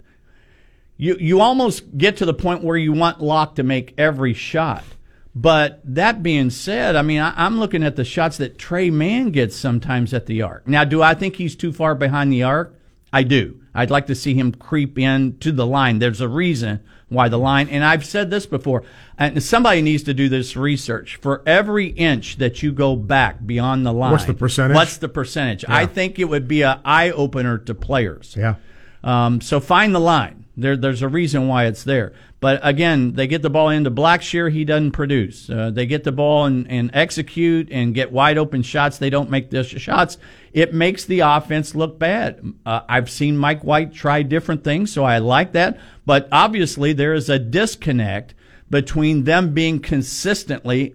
you, 0.96 1.16
you 1.18 1.40
almost 1.40 1.98
get 1.98 2.16
to 2.18 2.24
the 2.24 2.34
point 2.34 2.62
where 2.62 2.76
you 2.76 2.92
want 2.92 3.20
Locke 3.20 3.56
to 3.56 3.64
make 3.64 3.94
every 3.98 4.34
shot. 4.34 4.84
But 5.34 5.80
that 5.84 6.22
being 6.22 6.50
said, 6.50 6.96
I 6.96 7.02
mean, 7.02 7.20
I, 7.20 7.46
am 7.46 7.60
looking 7.60 7.84
at 7.84 7.96
the 7.96 8.04
shots 8.04 8.36
that 8.38 8.58
Tre 8.58 8.90
Mann 8.90 9.30
gets 9.30 9.54
sometimes 9.54 10.12
at 10.12 10.26
the 10.26 10.42
arc. 10.42 10.66
Now, 10.66 10.84
do 10.84 11.02
I 11.02 11.14
think 11.14 11.36
he's 11.36 11.54
too 11.54 11.72
far 11.72 11.94
behind 11.94 12.32
the 12.32 12.42
arc? 12.42 12.74
I 13.12 13.22
do. 13.22 13.60
I'd 13.74 13.90
like 13.90 14.06
to 14.08 14.14
see 14.14 14.34
him 14.34 14.52
creep 14.52 14.98
in 14.98 15.38
to 15.38 15.52
the 15.52 15.66
line. 15.66 16.00
There's 16.00 16.20
a 16.20 16.28
reason 16.28 16.80
why 17.08 17.28
the 17.28 17.38
line, 17.38 17.68
and 17.68 17.84
I've 17.84 18.04
said 18.04 18.30
this 18.30 18.46
before, 18.46 18.84
and 19.18 19.42
somebody 19.42 19.82
needs 19.82 20.04
to 20.04 20.14
do 20.14 20.28
this 20.28 20.56
research. 20.56 21.16
For 21.16 21.42
every 21.46 21.88
inch 21.88 22.36
that 22.36 22.62
you 22.62 22.72
go 22.72 22.96
back 22.96 23.44
beyond 23.44 23.84
the 23.84 23.92
line, 23.92 24.12
what's 24.12 24.24
the 24.24 24.34
percentage? 24.34 24.74
What's 24.74 24.96
the 24.98 25.08
percentage? 25.08 25.64
Yeah. 25.64 25.74
I 25.74 25.86
think 25.86 26.18
it 26.18 26.24
would 26.24 26.48
be 26.48 26.62
an 26.62 26.80
eye 26.84 27.10
opener 27.10 27.58
to 27.58 27.74
players. 27.74 28.34
Yeah. 28.36 28.56
Um, 29.02 29.40
so 29.40 29.60
find 29.60 29.94
the 29.94 30.00
line. 30.00 30.39
There, 30.56 30.76
there's 30.76 31.02
a 31.02 31.08
reason 31.08 31.48
why 31.48 31.66
it's 31.66 31.84
there. 31.84 32.12
But 32.40 32.60
again, 32.62 33.12
they 33.12 33.26
get 33.26 33.42
the 33.42 33.50
ball 33.50 33.68
into 33.68 33.90
Blackshear, 33.90 34.50
he 34.50 34.64
doesn't 34.64 34.92
produce. 34.92 35.48
Uh, 35.48 35.70
they 35.70 35.86
get 35.86 36.04
the 36.04 36.12
ball 36.12 36.46
and, 36.46 36.70
and 36.70 36.90
execute 36.92 37.68
and 37.70 37.94
get 37.94 38.12
wide 38.12 38.38
open 38.38 38.62
shots. 38.62 38.98
They 38.98 39.10
don't 39.10 39.30
make 39.30 39.50
the 39.50 39.62
shots. 39.62 40.18
It 40.52 40.74
makes 40.74 41.04
the 41.04 41.20
offense 41.20 41.74
look 41.74 41.98
bad. 41.98 42.54
Uh, 42.66 42.80
I've 42.88 43.10
seen 43.10 43.36
Mike 43.36 43.62
White 43.62 43.92
try 43.92 44.22
different 44.22 44.64
things, 44.64 44.92
so 44.92 45.04
I 45.04 45.18
like 45.18 45.52
that. 45.52 45.78
But 46.04 46.28
obviously, 46.32 46.92
there 46.92 47.14
is 47.14 47.28
a 47.28 47.38
disconnect 47.38 48.34
between 48.68 49.24
them 49.24 49.52
being 49.52 49.80
consistently 49.80 50.94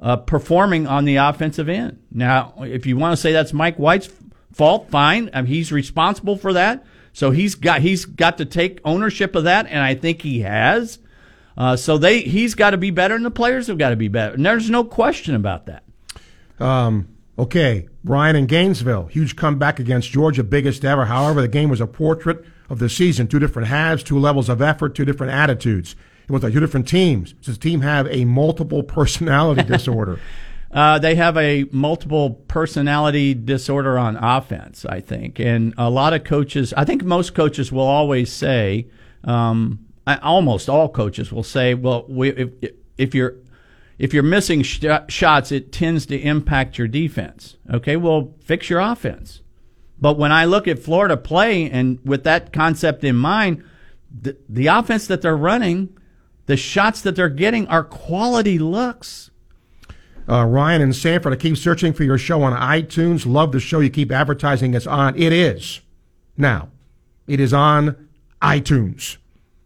uh, 0.00 0.16
performing 0.16 0.86
on 0.86 1.04
the 1.04 1.16
offensive 1.16 1.68
end. 1.68 1.98
Now, 2.12 2.54
if 2.58 2.86
you 2.86 2.96
want 2.96 3.12
to 3.12 3.16
say 3.16 3.32
that's 3.32 3.52
Mike 3.52 3.76
White's 3.76 4.10
fault, 4.52 4.90
fine. 4.90 5.30
I 5.32 5.42
mean, 5.42 5.52
he's 5.52 5.72
responsible 5.72 6.36
for 6.36 6.52
that. 6.52 6.84
So 7.14 7.30
he's 7.30 7.54
got 7.54 7.80
he's 7.80 8.04
got 8.04 8.38
to 8.38 8.44
take 8.44 8.80
ownership 8.84 9.34
of 9.36 9.44
that, 9.44 9.66
and 9.68 9.78
I 9.78 9.94
think 9.94 10.20
he 10.20 10.40
has. 10.40 10.98
Uh, 11.56 11.76
so 11.76 11.96
they 11.96 12.20
he's 12.22 12.56
got 12.56 12.70
to 12.70 12.76
be 12.76 12.90
better, 12.90 13.14
and 13.14 13.24
the 13.24 13.30
players 13.30 13.68
have 13.68 13.78
got 13.78 13.90
to 13.90 13.96
be 13.96 14.08
better. 14.08 14.34
And 14.34 14.44
there's 14.44 14.68
no 14.68 14.82
question 14.82 15.36
about 15.36 15.66
that. 15.66 15.84
Um, 16.58 17.08
okay, 17.38 17.88
Brian 18.02 18.34
in 18.34 18.46
Gainesville, 18.46 19.06
huge 19.06 19.36
comeback 19.36 19.78
against 19.78 20.10
Georgia, 20.10 20.42
biggest 20.42 20.84
ever. 20.84 21.04
However, 21.04 21.40
the 21.40 21.48
game 21.48 21.70
was 21.70 21.80
a 21.80 21.86
portrait 21.86 22.44
of 22.68 22.80
the 22.80 22.88
season. 22.88 23.28
Two 23.28 23.38
different 23.38 23.68
halves, 23.68 24.02
two 24.02 24.18
levels 24.18 24.48
of 24.48 24.60
effort, 24.60 24.96
two 24.96 25.04
different 25.04 25.32
attitudes. 25.32 25.94
It 26.24 26.32
was 26.32 26.42
like 26.42 26.52
two 26.52 26.60
different 26.60 26.88
teams. 26.88 27.34
Does 27.34 27.56
the 27.58 27.62
team 27.62 27.82
have 27.82 28.08
a 28.08 28.24
multiple 28.24 28.82
personality 28.98 29.62
disorder? 29.62 30.18
Uh, 30.74 30.98
they 30.98 31.14
have 31.14 31.36
a 31.36 31.64
multiple 31.70 32.30
personality 32.48 33.32
disorder 33.32 33.96
on 33.96 34.16
offense, 34.16 34.84
I 34.84 35.00
think, 35.00 35.38
and 35.38 35.72
a 35.78 35.88
lot 35.88 36.12
of 36.12 36.24
coaches. 36.24 36.74
I 36.76 36.84
think 36.84 37.04
most 37.04 37.32
coaches 37.32 37.70
will 37.70 37.86
always 37.86 38.32
say, 38.32 38.88
um, 39.22 39.78
almost 40.04 40.68
all 40.68 40.88
coaches 40.88 41.30
will 41.30 41.44
say, 41.44 41.74
"Well, 41.74 42.04
we, 42.08 42.30
if, 42.30 42.50
if 42.98 43.14
you're 43.14 43.36
if 43.98 44.12
you're 44.12 44.24
missing 44.24 44.62
sh- 44.62 44.84
shots, 45.08 45.52
it 45.52 45.70
tends 45.70 46.06
to 46.06 46.18
impact 46.18 46.76
your 46.76 46.88
defense." 46.88 47.56
Okay, 47.72 47.96
well, 47.96 48.34
fix 48.40 48.68
your 48.68 48.80
offense. 48.80 49.42
But 50.00 50.18
when 50.18 50.32
I 50.32 50.44
look 50.44 50.66
at 50.66 50.80
Florida 50.80 51.16
play, 51.16 51.70
and 51.70 52.00
with 52.04 52.24
that 52.24 52.52
concept 52.52 53.04
in 53.04 53.14
mind, 53.14 53.62
the, 54.10 54.36
the 54.48 54.66
offense 54.66 55.06
that 55.06 55.22
they're 55.22 55.36
running, 55.36 55.96
the 56.46 56.56
shots 56.56 57.00
that 57.02 57.14
they're 57.14 57.28
getting 57.28 57.68
are 57.68 57.84
quality 57.84 58.58
looks. 58.58 59.30
Uh, 60.28 60.44
Ryan 60.44 60.80
and 60.80 60.96
Sanford, 60.96 61.32
I 61.32 61.36
keep 61.36 61.56
searching 61.56 61.92
for 61.92 62.04
your 62.04 62.18
show 62.18 62.42
on 62.42 62.58
iTunes. 62.58 63.26
Love 63.26 63.52
the 63.52 63.60
show 63.60 63.80
you 63.80 63.90
keep 63.90 64.10
advertising 64.10 64.74
it's 64.74 64.86
on. 64.86 65.16
It 65.18 65.32
is. 65.32 65.80
Now, 66.36 66.70
it 67.26 67.40
is 67.40 67.52
on 67.52 68.08
iTunes. 68.40 69.18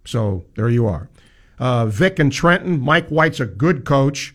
So 0.04 0.44
there 0.56 0.68
you 0.68 0.86
are. 0.86 1.08
Uh, 1.58 1.86
Vic 1.86 2.18
and 2.18 2.32
Trenton, 2.32 2.80
Mike 2.80 3.08
White's 3.08 3.40
a 3.40 3.46
good 3.46 3.84
coach. 3.84 4.34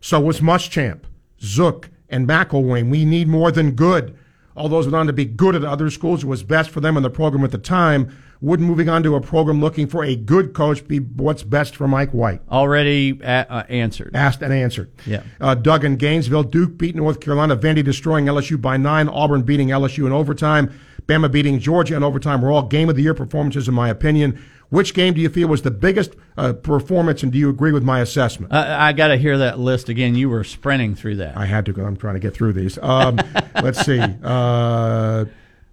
So 0.00 0.20
was 0.20 0.40
Muschamp, 0.40 1.00
Zook, 1.40 1.90
and 2.08 2.26
McElwain. 2.26 2.90
We 2.90 3.04
need 3.04 3.28
more 3.28 3.52
than 3.52 3.72
good. 3.72 4.16
All 4.56 4.68
those 4.68 4.86
went 4.86 4.96
on 4.96 5.06
to 5.06 5.12
be 5.12 5.24
good 5.24 5.54
at 5.54 5.64
other 5.64 5.90
schools. 5.90 6.24
It 6.24 6.26
was 6.26 6.42
best 6.42 6.70
for 6.70 6.80
them 6.80 6.96
in 6.96 7.02
the 7.02 7.10
program 7.10 7.44
at 7.44 7.50
the 7.50 7.58
time. 7.58 8.16
Would 8.42 8.58
moving 8.60 8.88
on 8.88 9.02
to 9.02 9.16
a 9.16 9.20
program 9.20 9.60
looking 9.60 9.86
for 9.86 10.02
a 10.02 10.16
good 10.16 10.54
coach 10.54 10.88
be 10.88 10.98
what's 10.98 11.42
best 11.42 11.76
for 11.76 11.86
Mike 11.86 12.12
White? 12.12 12.40
Already 12.50 13.20
a- 13.22 13.46
uh, 13.52 13.64
answered. 13.68 14.12
Asked 14.16 14.40
and 14.40 14.50
answered. 14.52 14.90
Yeah. 15.04 15.22
Uh, 15.40 15.54
Doug 15.54 15.84
in 15.84 15.96
Gainesville. 15.96 16.44
Duke 16.44 16.78
beat 16.78 16.96
North 16.96 17.20
Carolina. 17.20 17.54
Vandy 17.54 17.84
destroying 17.84 18.24
LSU 18.26 18.58
by 18.58 18.78
nine. 18.78 19.10
Auburn 19.10 19.42
beating 19.42 19.68
LSU 19.68 20.06
in 20.06 20.12
overtime. 20.12 20.72
Bama 21.06 21.30
beating 21.30 21.58
Georgia 21.58 21.96
in 21.96 22.02
overtime 22.02 22.40
were 22.40 22.50
all 22.50 22.62
game 22.62 22.88
of 22.88 22.96
the 22.96 23.02
year 23.02 23.14
performances, 23.14 23.68
in 23.68 23.74
my 23.74 23.90
opinion. 23.90 24.42
Which 24.70 24.94
game 24.94 25.14
do 25.14 25.20
you 25.20 25.28
feel 25.28 25.48
was 25.48 25.62
the 25.62 25.70
biggest 25.72 26.14
uh, 26.38 26.52
performance, 26.52 27.22
and 27.24 27.32
do 27.32 27.38
you 27.38 27.50
agree 27.50 27.72
with 27.72 27.82
my 27.82 28.00
assessment? 28.00 28.52
Uh, 28.52 28.76
I 28.78 28.92
got 28.92 29.08
to 29.08 29.16
hear 29.16 29.36
that 29.38 29.58
list 29.58 29.88
again. 29.88 30.14
You 30.14 30.28
were 30.30 30.44
sprinting 30.44 30.94
through 30.94 31.16
that. 31.16 31.36
I 31.36 31.44
had 31.46 31.66
to 31.66 31.72
because 31.72 31.86
I'm 31.86 31.96
trying 31.96 32.14
to 32.14 32.20
get 32.20 32.32
through 32.34 32.52
these. 32.52 32.78
Um, 32.80 33.18
let's 33.62 33.84
see. 33.84 34.00
Uh, 34.22 35.24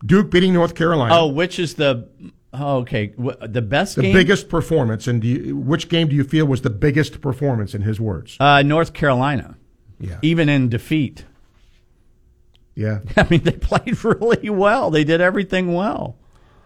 Duke 0.03 0.31
beating 0.31 0.53
North 0.53 0.73
Carolina. 0.73 1.15
Oh, 1.15 1.27
which 1.27 1.59
is 1.59 1.75
the 1.75 2.07
okay 2.53 3.13
the 3.17 3.61
best 3.61 3.95
the 3.95 4.03
game? 4.03 4.13
biggest 4.13 4.49
performance, 4.49 5.07
and 5.07 5.23
which 5.67 5.89
game 5.89 6.07
do 6.07 6.15
you 6.15 6.23
feel 6.23 6.45
was 6.45 6.61
the 6.61 6.69
biggest 6.69 7.21
performance 7.21 7.73
in 7.73 7.81
his 7.81 7.99
words? 7.99 8.37
Uh, 8.39 8.61
North 8.61 8.93
Carolina. 8.93 9.57
Yeah. 9.99 10.19
Even 10.21 10.47
in 10.49 10.69
defeat. 10.69 11.25
Yeah. 12.75 12.99
I 13.17 13.25
mean, 13.29 13.41
they 13.43 13.51
played 13.53 14.03
really 14.03 14.49
well. 14.49 14.91
They 14.91 15.03
did 15.03 15.21
everything 15.21 15.73
well. 15.73 16.17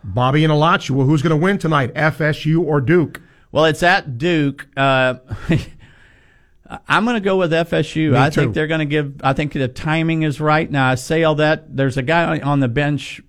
Bobby 0.04 0.44
and 0.44 0.52
Alachua, 0.52 1.06
who's 1.06 1.22
going 1.22 1.32
to 1.32 1.44
win 1.44 1.58
tonight, 1.58 1.94
FSU 1.94 2.60
or 2.62 2.82
Duke? 2.82 3.22
Well, 3.52 3.66
it's 3.66 3.84
at 3.84 4.18
Duke. 4.18 4.68
Uh, 4.76 5.16
I'm 6.88 7.04
going 7.06 7.16
to 7.16 7.22
go 7.22 7.38
with 7.38 7.52
FSU. 7.52 8.12
Me 8.12 8.18
I 8.18 8.30
too. 8.30 8.42
think 8.42 8.54
they're 8.54 8.68
going 8.68 8.80
to 8.80 8.86
give. 8.86 9.22
I 9.24 9.34
think 9.34 9.54
the 9.54 9.68
timing 9.68 10.24
is 10.24 10.40
right. 10.42 10.70
Now 10.70 10.90
I 10.90 10.96
say 10.96 11.24
all 11.24 11.36
that. 11.36 11.76
There's 11.76 11.98
a 11.98 12.02
guy 12.02 12.40
on 12.40 12.62
the 12.62 12.68
bench 12.70 13.22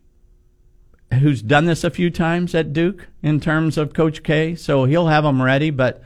who's 1.20 1.42
done 1.42 1.64
this 1.66 1.84
a 1.84 1.90
few 1.90 2.10
times 2.10 2.54
at 2.54 2.72
Duke 2.72 3.08
in 3.22 3.40
terms 3.40 3.78
of 3.78 3.92
Coach 3.92 4.22
K, 4.22 4.54
so 4.54 4.84
he'll 4.84 5.08
have 5.08 5.24
them 5.24 5.40
ready. 5.42 5.70
But 5.70 6.02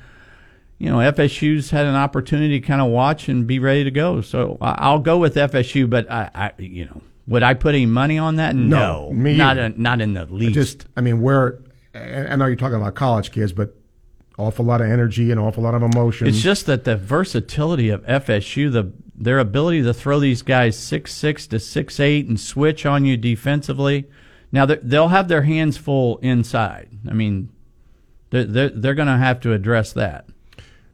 you 0.78 0.90
know, 0.90 0.96
FSU's 0.98 1.70
had 1.70 1.86
an 1.86 1.94
opportunity 1.94 2.60
to 2.60 2.66
kind 2.66 2.80
of 2.80 2.88
watch 2.88 3.28
and 3.28 3.46
be 3.46 3.58
ready 3.58 3.84
to 3.84 3.90
go. 3.90 4.20
So 4.20 4.58
I- 4.60 4.76
I'll 4.78 4.98
go 4.98 5.18
with 5.18 5.34
FSU. 5.34 5.88
But 5.88 6.10
I, 6.10 6.30
I 6.34 6.52
you 6.58 6.84
know, 6.84 7.00
would 7.26 7.42
I 7.42 7.54
put 7.54 7.74
any 7.74 7.86
money 7.86 8.18
on 8.18 8.36
that? 8.36 8.54
No, 8.54 9.12
me 9.12 9.36
not 9.36 9.56
a, 9.58 9.68
not 9.70 10.00
in 10.00 10.14
the 10.14 10.26
least. 10.26 10.54
Just, 10.54 10.86
I 10.96 11.00
mean, 11.00 11.22
where, 11.22 11.58
I 11.94 12.26
I 12.28 12.36
know 12.36 12.46
you're 12.46 12.56
talking 12.56 12.76
about 12.76 12.94
college 12.94 13.32
kids, 13.32 13.52
but 13.52 13.74
awful 14.38 14.64
lot 14.66 14.82
of 14.82 14.90
energy 14.90 15.30
and 15.30 15.40
awful 15.40 15.62
lot 15.62 15.74
of 15.74 15.82
emotion. 15.82 16.26
It's 16.26 16.42
just 16.42 16.66
that 16.66 16.84
the 16.84 16.96
versatility 16.96 17.88
of 17.88 18.02
FSU, 18.04 18.70
the 18.70 18.92
their 19.18 19.38
ability 19.38 19.82
to 19.82 19.94
throw 19.94 20.20
these 20.20 20.42
guys 20.42 20.78
six 20.78 21.14
six 21.14 21.46
to 21.46 21.58
six 21.58 21.98
eight 22.00 22.26
and 22.26 22.38
switch 22.38 22.84
on 22.84 23.06
you 23.06 23.16
defensively. 23.16 24.04
Now 24.56 24.66
they'll 24.66 25.08
have 25.08 25.28
their 25.28 25.42
hands 25.42 25.76
full 25.76 26.16
inside. 26.18 26.88
I 27.08 27.12
mean, 27.12 27.50
they're 28.30 28.44
they're, 28.44 28.68
they're 28.70 28.94
going 28.94 29.08
to 29.08 29.16
have 29.16 29.40
to 29.40 29.52
address 29.52 29.92
that. 29.92 30.26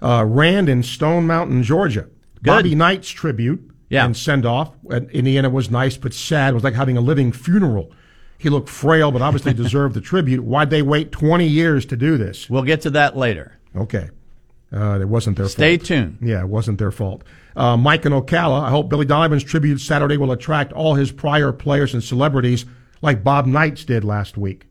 uh, 0.02 0.24
Rand 0.26 0.68
in 0.68 0.82
Stone 0.82 1.26
Mountain, 1.26 1.62
Georgia. 1.62 2.08
Bobby 2.42 2.74
Knight's 2.74 3.08
tribute 3.08 3.70
Yeah. 3.88 4.04
and 4.04 4.16
send 4.16 4.44
off 4.44 4.72
at 4.90 5.08
Indiana 5.10 5.48
was 5.48 5.70
nice 5.70 5.96
but 5.96 6.12
sad. 6.12 6.50
It 6.50 6.54
was 6.54 6.64
like 6.64 6.74
having 6.74 6.96
a 6.96 7.00
living 7.00 7.30
funeral. 7.32 7.92
He 8.36 8.48
looked 8.48 8.68
frail, 8.68 9.12
but 9.12 9.22
obviously 9.22 9.54
deserved 9.64 9.94
the 9.94 10.00
tribute. 10.00 10.42
Why'd 10.42 10.70
they 10.70 10.82
wait 10.82 11.12
20 11.12 11.46
years 11.46 11.86
to 11.86 11.96
do 11.96 12.16
this? 12.18 12.50
We'll 12.50 12.64
get 12.64 12.80
to 12.80 12.90
that 12.90 13.16
later. 13.16 13.58
Okay. 13.76 14.10
Uh, 14.72 14.98
it 15.00 15.08
wasn't 15.08 15.36
their 15.36 15.46
Stay 15.48 15.76
fault. 15.76 15.86
Stay 15.86 15.94
tuned. 15.96 16.18
Yeah, 16.20 16.40
it 16.40 16.48
wasn't 16.48 16.78
their 16.80 16.90
fault. 16.90 17.22
Uh, 17.54 17.76
Mike 17.76 18.04
and 18.06 18.14
Ocala, 18.14 18.62
I 18.64 18.70
hope 18.70 18.88
Billy 18.88 19.04
Donovan's 19.06 19.44
tribute 19.44 19.78
Saturday 19.78 20.16
will 20.16 20.32
attract 20.32 20.72
all 20.72 20.94
his 20.96 21.12
prior 21.12 21.52
players 21.52 21.94
and 21.94 22.02
celebrities 22.02 22.64
like 23.02 23.22
Bob 23.22 23.46
Knight's 23.46 23.84
did 23.84 24.04
last 24.04 24.38
week. 24.38 24.66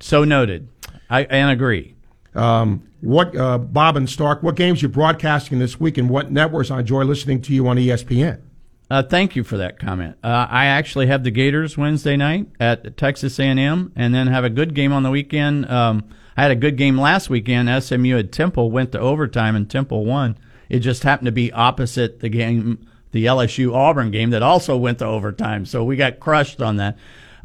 So 0.00 0.24
noted. 0.24 0.68
I 1.08 1.22
and 1.22 1.50
agree. 1.50 1.94
Um, 2.34 2.88
what 3.00 3.34
uh, 3.36 3.58
Bob 3.58 3.96
and 3.96 4.06
Starke? 4.06 4.42
What 4.42 4.56
games 4.56 4.82
you 4.82 4.88
broadcasting 4.88 5.58
this 5.58 5.80
week, 5.80 5.96
and 5.96 6.10
what 6.10 6.30
networks 6.30 6.70
I 6.70 6.80
enjoy 6.80 7.04
listening 7.04 7.40
to 7.42 7.54
you 7.54 7.66
on 7.68 7.76
ESPN? 7.76 8.40
Uh, 8.88 9.02
thank 9.02 9.34
you 9.34 9.42
for 9.42 9.56
that 9.56 9.78
comment. 9.78 10.16
Uh, 10.22 10.46
I 10.48 10.66
actually 10.66 11.06
have 11.08 11.24
the 11.24 11.30
Gators 11.30 11.76
Wednesday 11.76 12.16
night 12.16 12.46
at 12.60 12.96
Texas 12.96 13.38
A&M, 13.38 13.92
and 13.96 14.14
then 14.14 14.26
have 14.28 14.44
a 14.44 14.50
good 14.50 14.74
game 14.74 14.92
on 14.92 15.02
the 15.02 15.10
weekend. 15.10 15.68
Um, 15.70 16.08
I 16.36 16.42
had 16.42 16.50
a 16.50 16.56
good 16.56 16.76
game 16.76 16.98
last 16.98 17.28
weekend. 17.28 17.82
SMU 17.82 18.18
at 18.18 18.30
Temple 18.30 18.70
went 18.70 18.92
to 18.92 19.00
overtime, 19.00 19.56
and 19.56 19.68
Temple 19.68 20.04
won. 20.04 20.38
It 20.68 20.80
just 20.80 21.02
happened 21.02 21.26
to 21.26 21.32
be 21.32 21.52
opposite 21.52 22.20
the 22.20 22.28
game, 22.28 22.86
the 23.12 23.26
LSU 23.26 23.74
Auburn 23.74 24.10
game 24.10 24.30
that 24.30 24.42
also 24.42 24.76
went 24.76 24.98
to 24.98 25.06
overtime. 25.06 25.64
So 25.64 25.82
we 25.82 25.96
got 25.96 26.20
crushed 26.20 26.60
on 26.60 26.76
that. 26.76 26.96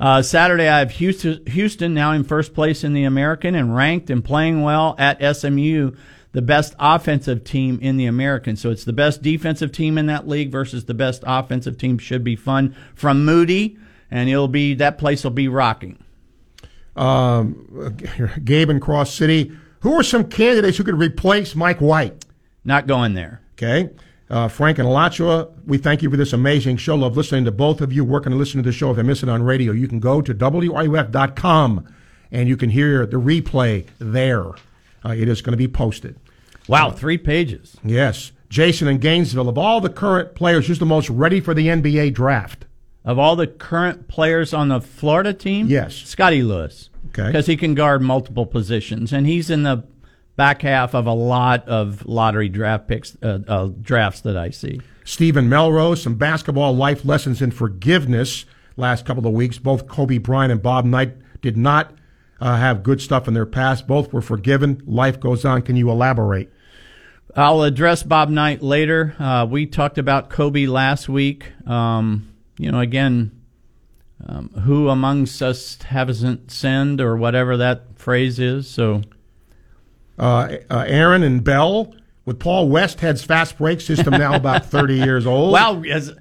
Uh, 0.01 0.19
Saturday, 0.23 0.67
I 0.67 0.79
have 0.79 0.89
Houston, 0.93 1.45
Houston 1.45 1.93
now 1.93 2.11
in 2.11 2.23
first 2.23 2.55
place 2.55 2.83
in 2.83 2.93
the 2.93 3.03
American 3.03 3.53
and 3.53 3.75
ranked 3.75 4.09
and 4.09 4.25
playing 4.25 4.63
well 4.63 4.95
at 4.97 5.21
SMU, 5.35 5.91
the 6.31 6.41
best 6.41 6.73
offensive 6.79 7.43
team 7.43 7.77
in 7.83 7.97
the 7.97 8.07
American. 8.07 8.55
So 8.55 8.71
it's 8.71 8.83
the 8.83 8.93
best 8.93 9.21
defensive 9.21 9.71
team 9.71 9.99
in 9.99 10.07
that 10.07 10.27
league 10.27 10.51
versus 10.51 10.85
the 10.85 10.95
best 10.95 11.23
offensive 11.27 11.77
team. 11.77 11.99
Should 11.99 12.23
be 12.23 12.35
fun 12.35 12.75
from 12.95 13.23
Moody, 13.23 13.77
and 14.09 14.27
it'll 14.27 14.47
be 14.47 14.73
that 14.73 14.97
place 14.97 15.23
will 15.23 15.29
be 15.29 15.47
rocking. 15.47 16.03
Um, 16.95 17.95
Gabe 18.43 18.71
in 18.71 18.79
Cross 18.79 19.13
City. 19.13 19.51
Who 19.81 19.93
are 19.93 20.03
some 20.03 20.29
candidates 20.29 20.79
who 20.79 20.83
could 20.83 20.97
replace 20.97 21.53
Mike 21.53 21.79
White? 21.79 22.25
Not 22.65 22.87
going 22.87 23.13
there. 23.13 23.41
Okay. 23.53 23.91
Uh, 24.31 24.47
Frank 24.47 24.79
and 24.79 24.87
Alachua, 24.87 25.49
we 25.65 25.77
thank 25.77 26.01
you 26.01 26.09
for 26.09 26.15
this 26.15 26.31
amazing 26.31 26.77
show. 26.77 26.95
Love 26.95 27.17
listening 27.17 27.43
to 27.43 27.51
both 27.51 27.81
of 27.81 27.91
you. 27.91 28.05
Working 28.05 28.31
to 28.31 28.37
listen 28.37 28.63
to 28.63 28.67
the 28.69 28.71
show. 28.71 28.89
If 28.91 28.97
I 28.97 29.01
miss 29.01 29.21
it 29.23 29.27
on 29.29 29.43
radio, 29.43 29.73
you 29.73 29.89
can 29.89 29.99
go 29.99 30.21
to 30.21 30.33
WRUF.com 30.33 31.85
and 32.31 32.47
you 32.47 32.55
can 32.55 32.69
hear 32.69 33.05
the 33.05 33.17
replay 33.17 33.87
there. 33.99 34.47
Uh, 35.03 35.09
it 35.09 35.27
is 35.27 35.41
going 35.41 35.51
to 35.51 35.57
be 35.57 35.67
posted. 35.67 36.15
Wow, 36.69 36.91
three 36.91 37.17
pages. 37.17 37.75
Yes. 37.83 38.31
Jason 38.47 38.87
in 38.87 38.99
Gainesville, 38.99 39.49
of 39.49 39.57
all 39.57 39.81
the 39.81 39.89
current 39.89 40.33
players, 40.33 40.67
who's 40.67 40.79
the 40.79 40.85
most 40.85 41.09
ready 41.09 41.41
for 41.41 41.53
the 41.53 41.67
NBA 41.67 42.13
draft? 42.13 42.65
Of 43.03 43.19
all 43.19 43.35
the 43.35 43.47
current 43.47 44.07
players 44.07 44.53
on 44.53 44.69
the 44.69 44.79
Florida 44.79 45.33
team, 45.33 45.67
Yes. 45.67 45.95
Scottie 45.95 46.43
Lewis, 46.43 46.89
Okay. 47.09 47.27
because 47.27 47.47
he 47.47 47.57
can 47.57 47.73
guard 47.75 48.01
multiple 48.01 48.45
positions, 48.45 49.11
and 49.11 49.25
he's 49.27 49.49
in 49.49 49.63
the 49.63 49.83
back 50.41 50.63
half 50.63 50.95
of 50.95 51.05
a 51.05 51.13
lot 51.13 51.67
of 51.67 52.03
lottery 52.07 52.49
draft 52.49 52.87
picks, 52.87 53.15
uh, 53.21 53.37
uh, 53.47 53.69
drafts 53.79 54.21
that 54.21 54.35
I 54.35 54.49
see. 54.49 54.81
Stephen 55.03 55.47
Melrose, 55.47 56.01
some 56.01 56.15
basketball 56.15 56.75
life 56.75 57.05
lessons 57.05 57.43
in 57.43 57.51
forgiveness 57.51 58.45
last 58.75 59.05
couple 59.05 59.27
of 59.27 59.33
weeks. 59.33 59.59
Both 59.59 59.87
Kobe 59.87 60.17
Bryant 60.17 60.51
and 60.51 60.59
Bob 60.59 60.83
Knight 60.83 61.13
did 61.41 61.57
not 61.57 61.93
uh, 62.39 62.57
have 62.57 62.81
good 62.81 62.99
stuff 63.01 63.27
in 63.27 63.35
their 63.35 63.45
past. 63.45 63.85
Both 63.85 64.11
were 64.11 64.21
forgiven. 64.23 64.81
Life 64.87 65.19
goes 65.19 65.45
on. 65.45 65.61
Can 65.61 65.75
you 65.75 65.91
elaborate? 65.91 66.51
I'll 67.35 67.61
address 67.61 68.01
Bob 68.01 68.31
Knight 68.31 68.63
later. 68.63 69.15
Uh, 69.19 69.45
we 69.47 69.67
talked 69.67 69.99
about 69.99 70.31
Kobe 70.31 70.65
last 70.65 71.07
week. 71.07 71.51
Um, 71.67 72.33
you 72.57 72.71
know, 72.71 72.79
again, 72.79 73.43
um, 74.27 74.49
who 74.63 74.89
amongst 74.89 75.43
us 75.43 75.79
hasn't 75.83 76.49
sinned, 76.49 76.99
or 76.99 77.15
whatever 77.15 77.57
that 77.57 77.99
phrase 77.99 78.39
is. 78.39 78.67
So, 78.67 79.03
Uh, 80.19 80.57
uh, 80.69 80.83
Aaron 80.87 81.23
and 81.23 81.43
Bell 81.43 81.93
with 82.25 82.39
Paul 82.39 82.69
Westhead's 82.69 83.23
fast 83.23 83.57
break 83.57 83.81
system 83.81 84.11
now 84.11 84.35
about 84.35 84.65
30 84.67 84.95
years 84.95 85.25
old. 85.25 85.51
well, 85.53 85.83
as 85.89 86.13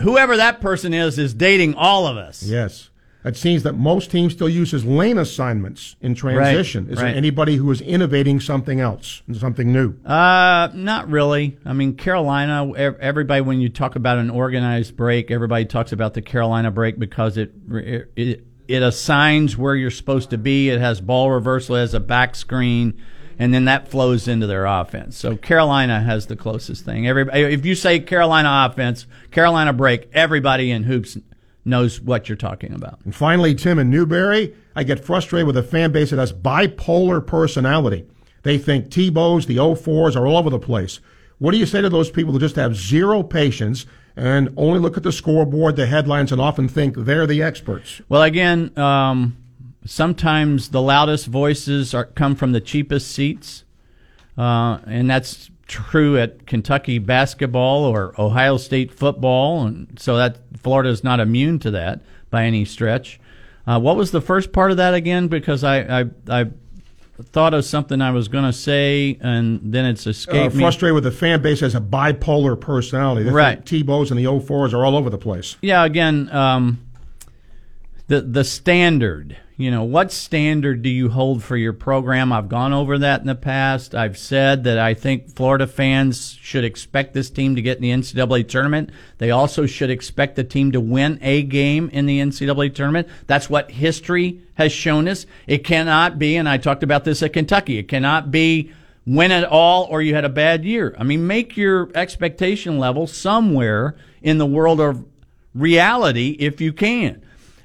whoever 0.00 0.36
that 0.36 0.60
person 0.60 0.94
is 0.94 1.18
is 1.18 1.34
dating 1.34 1.74
all 1.74 2.06
of 2.06 2.16
us. 2.16 2.42
Yes. 2.42 2.88
it 3.24 3.36
seems 3.36 3.62
that 3.64 3.74
most 3.74 4.10
teams 4.10 4.32
still 4.32 4.48
uses 4.48 4.82
lane 4.86 5.18
assignments 5.18 5.96
in 6.00 6.14
transition. 6.14 6.84
Right, 6.86 6.92
Is 6.92 6.98
right. 7.02 7.08
there 7.08 7.16
anybody 7.16 7.56
who 7.56 7.70
is 7.70 7.82
innovating 7.82 8.40
something 8.40 8.80
else, 8.80 9.20
something 9.34 9.70
new? 9.70 9.94
Uh, 10.06 10.70
not 10.72 11.10
really. 11.10 11.58
I 11.66 11.74
mean, 11.74 11.96
Carolina. 11.96 12.72
Everybody, 12.74 13.42
when 13.42 13.60
you 13.60 13.68
talk 13.68 13.96
about 13.96 14.16
an 14.16 14.30
organized 14.30 14.96
break, 14.96 15.30
everybody 15.30 15.66
talks 15.66 15.92
about 15.92 16.14
the 16.14 16.22
Carolina 16.22 16.70
break 16.70 16.98
because 16.98 17.36
it 17.36 17.52
it 17.70 18.10
it 18.16 18.46
assigns 18.76 19.56
where 19.56 19.74
you're 19.74 19.90
supposed 19.90 20.30
to 20.30 20.38
be. 20.38 20.68
It 20.70 20.80
has 20.80 21.00
ball 21.00 21.30
reversal, 21.30 21.76
it 21.76 21.80
has 21.80 21.94
a 21.94 22.00
back 22.00 22.34
screen, 22.34 23.00
and 23.38 23.52
then 23.52 23.64
that 23.64 23.88
flows 23.88 24.28
into 24.28 24.46
their 24.46 24.66
offense. 24.66 25.16
So 25.16 25.36
Carolina 25.36 26.00
has 26.00 26.26
the 26.26 26.36
closest 26.36 26.84
thing. 26.84 27.08
Everybody, 27.08 27.40
if 27.42 27.66
you 27.66 27.74
say 27.74 28.00
Carolina 28.00 28.68
offense, 28.70 29.06
Carolina 29.30 29.72
break, 29.72 30.08
everybody 30.12 30.70
in 30.70 30.84
hoops 30.84 31.18
knows 31.64 32.00
what 32.00 32.28
you're 32.28 32.36
talking 32.36 32.72
about. 32.72 33.00
And 33.04 33.14
finally, 33.14 33.54
Tim 33.54 33.78
and 33.78 33.90
Newberry, 33.90 34.54
I 34.76 34.84
get 34.84 35.04
frustrated 35.04 35.46
with 35.46 35.56
a 35.56 35.62
fan 35.62 35.92
base 35.92 36.10
that 36.10 36.18
has 36.18 36.32
bipolar 36.32 37.26
personality. 37.26 38.06
They 38.42 38.56
think 38.56 38.90
T-Bows, 38.90 39.46
the 39.46 39.56
04s 39.56 40.16
are 40.16 40.26
all 40.26 40.36
over 40.36 40.50
the 40.50 40.58
place. 40.58 41.00
What 41.38 41.52
do 41.52 41.58
you 41.58 41.66
say 41.66 41.80
to 41.80 41.88
those 41.88 42.10
people 42.10 42.32
who 42.32 42.38
just 42.38 42.56
have 42.56 42.76
zero 42.76 43.22
patience 43.22 43.86
and 44.20 44.52
only 44.56 44.78
look 44.78 44.98
at 44.98 45.02
the 45.02 45.12
scoreboard, 45.12 45.76
the 45.76 45.86
headlines, 45.86 46.30
and 46.30 46.40
often 46.40 46.68
think 46.68 46.94
they're 46.94 47.26
the 47.26 47.42
experts? 47.42 48.02
Well, 48.08 48.22
again, 48.22 48.76
um, 48.78 49.36
sometimes 49.86 50.68
the 50.68 50.82
loudest 50.82 51.26
voices 51.26 51.94
are, 51.94 52.04
come 52.04 52.34
from 52.34 52.52
the 52.52 52.60
cheapest 52.60 53.10
seats, 53.10 53.64
uh, 54.36 54.78
and 54.86 55.08
that's 55.08 55.50
true 55.66 56.18
at 56.18 56.46
Kentucky 56.46 56.98
basketball 56.98 57.84
or 57.84 58.14
Ohio 58.20 58.58
State 58.58 58.92
football, 58.92 59.66
and 59.66 59.98
so 59.98 60.18
that 60.18 60.36
Florida 60.58 60.90
is 60.90 61.02
not 61.02 61.18
immune 61.18 61.58
to 61.60 61.70
that 61.70 62.02
by 62.28 62.44
any 62.44 62.66
stretch. 62.66 63.18
Uh, 63.66 63.80
what 63.80 63.96
was 63.96 64.10
the 64.10 64.20
first 64.20 64.52
part 64.52 64.70
of 64.70 64.76
that 64.76 64.92
again? 64.92 65.28
Because 65.28 65.64
I 65.64 66.00
I, 66.00 66.04
I 66.28 66.50
thought 67.22 67.54
of 67.54 67.64
something 67.64 68.00
I 68.00 68.10
was 68.10 68.28
going 68.28 68.44
to 68.44 68.52
say, 68.52 69.18
and 69.20 69.60
then 69.62 69.84
it's 69.86 70.06
Uh, 70.06 70.10
escaped 70.10 70.54
me. 70.54 70.60
frustrated 70.62 70.94
with 70.94 71.04
the 71.04 71.10
fan 71.10 71.40
base 71.42 71.62
as 71.62 71.74
a 71.74 71.80
bipolar 71.80 72.58
personality. 72.60 73.24
They 73.24 73.30
Right. 73.30 73.64
T-Bows 73.64 74.10
and 74.10 74.18
the 74.18 74.24
04s 74.26 74.72
are 74.72 74.84
all 74.84 74.96
over 74.96 75.10
the 75.10 75.18
place. 75.18 75.56
Yeah, 75.62 75.84
again, 75.84 76.28
um, 76.32 76.78
the 78.08 78.20
the 78.22 78.44
standard. 78.44 79.36
You 79.60 79.70
know, 79.70 79.84
what 79.84 80.10
standard 80.10 80.80
do 80.80 80.88
you 80.88 81.10
hold 81.10 81.42
for 81.42 81.54
your 81.54 81.74
program? 81.74 82.32
I've 82.32 82.48
gone 82.48 82.72
over 82.72 82.96
that 82.96 83.20
in 83.20 83.26
the 83.26 83.34
past. 83.34 83.94
I've 83.94 84.16
said 84.16 84.64
that 84.64 84.78
I 84.78 84.94
think 84.94 85.36
Florida 85.36 85.66
fans 85.66 86.32
should 86.40 86.64
expect 86.64 87.12
this 87.12 87.28
team 87.28 87.56
to 87.56 87.60
get 87.60 87.76
in 87.76 87.82
the 87.82 87.90
NCAA 87.90 88.48
tournament. 88.48 88.88
They 89.18 89.30
also 89.30 89.66
should 89.66 89.90
expect 89.90 90.36
the 90.36 90.44
team 90.44 90.72
to 90.72 90.80
win 90.80 91.18
a 91.20 91.42
game 91.42 91.90
in 91.90 92.06
the 92.06 92.20
NCAA 92.20 92.74
tournament. 92.74 93.06
That's 93.26 93.50
what 93.50 93.70
history 93.70 94.40
has 94.54 94.72
shown 94.72 95.06
us. 95.06 95.26
It 95.46 95.58
cannot 95.58 96.18
be, 96.18 96.36
and 96.36 96.48
I 96.48 96.56
talked 96.56 96.82
about 96.82 97.04
this 97.04 97.22
at 97.22 97.34
Kentucky. 97.34 97.76
It 97.76 97.86
cannot 97.86 98.30
be 98.30 98.72
win 99.06 99.30
it 99.30 99.44
all 99.44 99.84
or 99.90 100.00
you 100.00 100.14
had 100.14 100.24
a 100.24 100.30
bad 100.30 100.64
year. 100.64 100.94
I 100.98 101.04
mean, 101.04 101.26
make 101.26 101.58
your 101.58 101.90
expectation 101.94 102.78
level 102.78 103.06
somewhere 103.06 103.94
in 104.22 104.38
the 104.38 104.46
world 104.46 104.80
of 104.80 105.04
reality 105.54 106.30
if 106.38 106.62
you 106.62 106.72
can. 106.72 107.20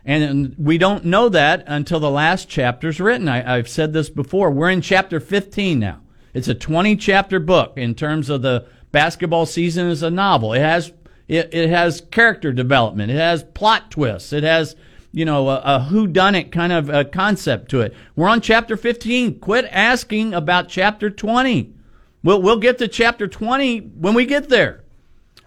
And 0.06 0.56
we 0.60 0.78
don't 0.78 1.04
know 1.04 1.30
that 1.30 1.64
until 1.66 2.00
the 2.00 2.12
last 2.12 2.48
chapter's 2.48 3.00
written. 3.00 3.28
I, 3.28 3.58
I've 3.58 3.68
said 3.68 3.92
this 3.92 4.10
before. 4.10 4.52
We're 4.52 4.70
in 4.70 4.82
chapter 4.82 5.20
15 5.20 5.80
now. 5.80 6.02
It's 6.36 6.48
a 6.48 6.54
20 6.54 6.96
chapter 6.98 7.40
book 7.40 7.74
in 7.78 7.96
terms 7.96 8.30
of 8.30 8.44
the 8.44 8.68
basketball 8.92 9.48
season 9.48 9.90
as 9.90 10.04
a 10.04 10.12
novel. 10.12 10.54
It 10.54 10.60
has 10.60 10.94
it, 11.28 11.52
it 11.54 11.70
has 11.70 12.02
character 12.12 12.54
development. 12.54 13.12
It 13.12 13.18
has 13.18 13.44
plot 13.44 13.90
twists. 13.90 14.32
It 14.32 14.44
has 14.44 14.76
you 15.12 15.26
know 15.26 15.50
a, 15.50 15.62
a 15.64 15.80
who 15.86 16.06
done 16.06 16.36
it 16.36 16.52
kind 16.52 16.72
of 16.72 16.90
a 16.90 17.04
concept 17.04 17.72
to 17.72 17.82
it. 17.82 17.96
We're 18.16 18.30
on 18.30 18.42
chapter 18.42 18.78
15. 18.78 19.40
Quit 19.40 19.66
asking 19.72 20.36
about 20.36 20.70
chapter 20.70 21.10
20. 21.10 21.74
We'll 22.22 22.42
we'll 22.44 22.60
get 22.60 22.78
to 22.78 22.88
chapter 22.88 23.28
20 23.28 23.80
when 23.80 24.14
we 24.14 24.28
get 24.28 24.50
there. 24.50 24.85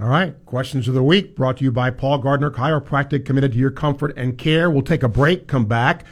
All 0.00 0.06
right. 0.06 0.34
Questions 0.46 0.86
of 0.86 0.94
the 0.94 1.02
week 1.02 1.34
brought 1.34 1.56
to 1.56 1.64
you 1.64 1.72
by 1.72 1.90
Paul 1.90 2.18
Gardner 2.18 2.52
Chiropractic, 2.52 3.24
committed 3.24 3.52
to 3.52 3.58
your 3.58 3.72
comfort 3.72 4.16
and 4.16 4.38
care. 4.38 4.70
We'll 4.70 4.82
take 4.82 5.02
a 5.02 5.08
break, 5.08 5.48
come 5.48 5.66
back. 5.66 6.04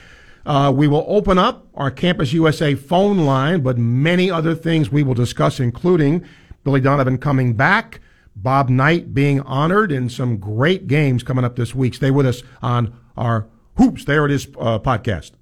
Uh, 0.44 0.72
we 0.74 0.88
will 0.88 1.04
open 1.06 1.38
up 1.38 1.68
our 1.74 1.90
Campus 1.92 2.32
USA 2.32 2.74
phone 2.74 3.18
line, 3.18 3.62
but 3.62 3.78
many 3.78 4.28
other 4.28 4.56
things 4.56 4.90
we 4.90 5.04
will 5.04 5.14
discuss, 5.14 5.60
including 5.60 6.24
Billy 6.64 6.80
Donovan 6.80 7.18
coming 7.18 7.54
back, 7.54 8.00
Bob 8.34 8.68
Knight 8.68 9.14
being 9.14 9.40
honored, 9.42 9.92
and 9.92 10.10
some 10.10 10.38
great 10.38 10.88
games 10.88 11.22
coming 11.22 11.44
up 11.44 11.54
this 11.54 11.74
week. 11.74 11.94
Stay 11.94 12.10
with 12.10 12.26
us 12.26 12.42
on 12.62 12.92
our 13.16 13.46
Hoops, 13.76 14.04
There 14.04 14.24
It 14.24 14.32
Is 14.32 14.48
uh, 14.58 14.80
podcast. 14.80 15.32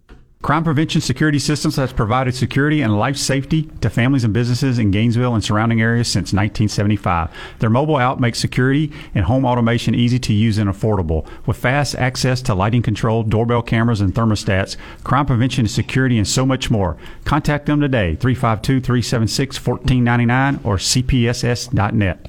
Crime 0.44 0.62
Prevention 0.62 1.00
Security 1.00 1.38
Systems 1.38 1.76
has 1.76 1.94
provided 1.94 2.34
security 2.34 2.82
and 2.82 2.98
life 2.98 3.16
safety 3.16 3.62
to 3.80 3.88
families 3.88 4.24
and 4.24 4.34
businesses 4.34 4.78
in 4.78 4.90
Gainesville 4.90 5.32
and 5.34 5.42
surrounding 5.42 5.80
areas 5.80 6.06
since 6.06 6.34
1975. 6.34 7.30
Their 7.60 7.70
mobile 7.70 7.98
app 7.98 8.20
makes 8.20 8.40
security 8.40 8.92
and 9.14 9.24
home 9.24 9.46
automation 9.46 9.94
easy 9.94 10.18
to 10.18 10.34
use 10.34 10.58
and 10.58 10.68
affordable. 10.68 11.26
With 11.46 11.56
fast 11.56 11.94
access 11.94 12.42
to 12.42 12.54
lighting 12.54 12.82
control, 12.82 13.22
doorbell 13.22 13.62
cameras, 13.62 14.02
and 14.02 14.14
thermostats, 14.14 14.76
crime 15.02 15.24
prevention 15.24 15.62
and 15.62 15.70
security, 15.70 16.18
and 16.18 16.28
so 16.28 16.44
much 16.44 16.70
more. 16.70 16.98
Contact 17.24 17.64
them 17.64 17.80
today, 17.80 18.14
352 18.16 18.82
376 18.82 19.66
1499 19.66 20.60
or 20.62 20.76
cpss.net. 20.76 22.28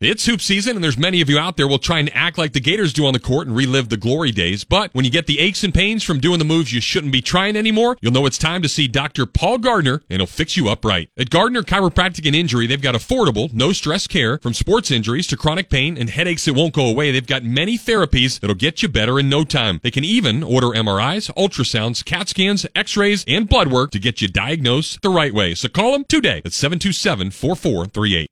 It's 0.00 0.26
hoop 0.26 0.42
season, 0.42 0.76
and 0.76 0.84
there's 0.84 0.98
many 0.98 1.22
of 1.22 1.30
you 1.30 1.38
out 1.38 1.56
there 1.56 1.66
will 1.66 1.78
try 1.78 1.98
and 1.98 2.14
act 2.14 2.36
like 2.36 2.52
the 2.52 2.60
Gators 2.60 2.92
do 2.92 3.06
on 3.06 3.14
the 3.14 3.20
court 3.20 3.46
and 3.46 3.56
relive 3.56 3.88
the 3.88 3.96
glory 3.96 4.32
days. 4.32 4.62
But 4.62 4.92
when 4.92 5.06
you 5.06 5.10
get 5.10 5.26
the 5.26 5.38
aches 5.38 5.64
and 5.64 5.72
pains 5.72 6.02
from 6.02 6.18
doing 6.18 6.40
the 6.40 6.44
moves 6.44 6.74
you 6.74 6.80
shouldn't 6.82 7.12
be 7.12 7.22
trying 7.22 7.56
anymore, 7.56 7.96
you'll 8.02 8.12
know 8.12 8.26
it's 8.26 8.36
time 8.36 8.60
to 8.62 8.68
see 8.68 8.86
Dr. 8.86 9.24
Paul 9.24 9.58
Gardner, 9.58 10.02
and 10.10 10.20
he'll 10.20 10.26
fix 10.26 10.58
you 10.58 10.68
up 10.68 10.84
right. 10.84 11.08
At 11.16 11.30
Gardner 11.30 11.62
Chiropractic 11.62 12.26
and 12.26 12.36
Injury, 12.36 12.66
they've 12.66 12.82
got 12.82 12.96
affordable, 12.96 13.50
no 13.54 13.72
stress 13.72 14.06
care 14.06 14.38
from 14.38 14.52
sports 14.52 14.90
injuries 14.90 15.26
to 15.28 15.38
chronic 15.38 15.70
pain 15.70 15.96
and 15.96 16.10
headaches 16.10 16.44
that 16.44 16.54
won't 16.54 16.74
go 16.74 16.86
away. 16.86 17.10
They've 17.10 17.26
got 17.26 17.44
many 17.44 17.78
therapies 17.78 18.40
that'll 18.40 18.56
get 18.56 18.82
you 18.82 18.88
better 18.88 19.18
in 19.18 19.30
no 19.30 19.44
time. 19.44 19.80
They 19.82 19.90
can 19.90 20.04
even 20.04 20.42
order 20.42 20.66
MRIs, 20.66 21.32
ultrasounds, 21.34 22.04
CAT 22.04 22.28
scans, 22.28 22.66
X-rays, 22.74 23.24
and 23.26 23.48
blood 23.48 23.72
work 23.72 23.92
to 23.92 23.98
get 23.98 24.20
you 24.20 24.28
diagnosed 24.28 25.00
the 25.02 25.08
right 25.08 25.32
way. 25.32 25.54
So 25.54 25.68
call 25.68 25.92
them 25.92 26.04
today 26.04 26.42
at 26.44 26.52
727 26.52 27.30
4438. 27.30 28.28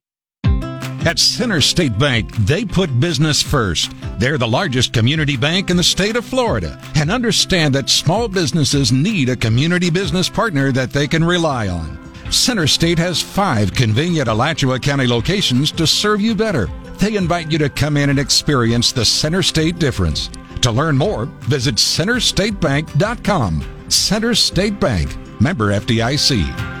At 1.05 1.19
Center 1.19 1.59
State 1.59 1.99
Bank, 1.99 2.33
they 2.37 2.63
put 2.63 3.01
business 3.01 3.41
first. 3.41 3.91
They're 4.19 4.37
the 4.37 4.47
largest 4.47 4.93
community 4.93 5.35
bank 5.35 5.69
in 5.69 5.75
the 5.75 5.83
state 5.83 6.15
of 6.15 6.23
Florida 6.23 6.79
and 6.95 7.11
understand 7.11 7.75
that 7.75 7.89
small 7.89 8.29
businesses 8.29 8.93
need 8.93 9.27
a 9.27 9.35
community 9.35 9.89
business 9.89 10.29
partner 10.29 10.71
that 10.71 10.91
they 10.91 11.09
can 11.09 11.21
rely 11.21 11.67
on. 11.67 11.99
Center 12.31 12.67
State 12.67 12.97
has 12.99 13.21
five 13.21 13.73
convenient 13.73 14.29
Alachua 14.29 14.79
County 14.79 15.05
locations 15.05 15.73
to 15.73 15.85
serve 15.85 16.21
you 16.21 16.35
better. 16.35 16.67
They 16.99 17.17
invite 17.17 17.51
you 17.51 17.57
to 17.57 17.69
come 17.69 17.97
in 17.97 18.09
and 18.09 18.17
experience 18.17 18.93
the 18.93 19.03
Center 19.03 19.43
State 19.43 19.79
difference. 19.79 20.29
To 20.61 20.71
learn 20.71 20.97
more, 20.97 21.25
visit 21.25 21.75
centerstatebank.com. 21.75 23.89
Center 23.89 24.33
State 24.33 24.79
Bank, 24.79 25.41
member 25.41 25.73
FDIC. 25.73 26.72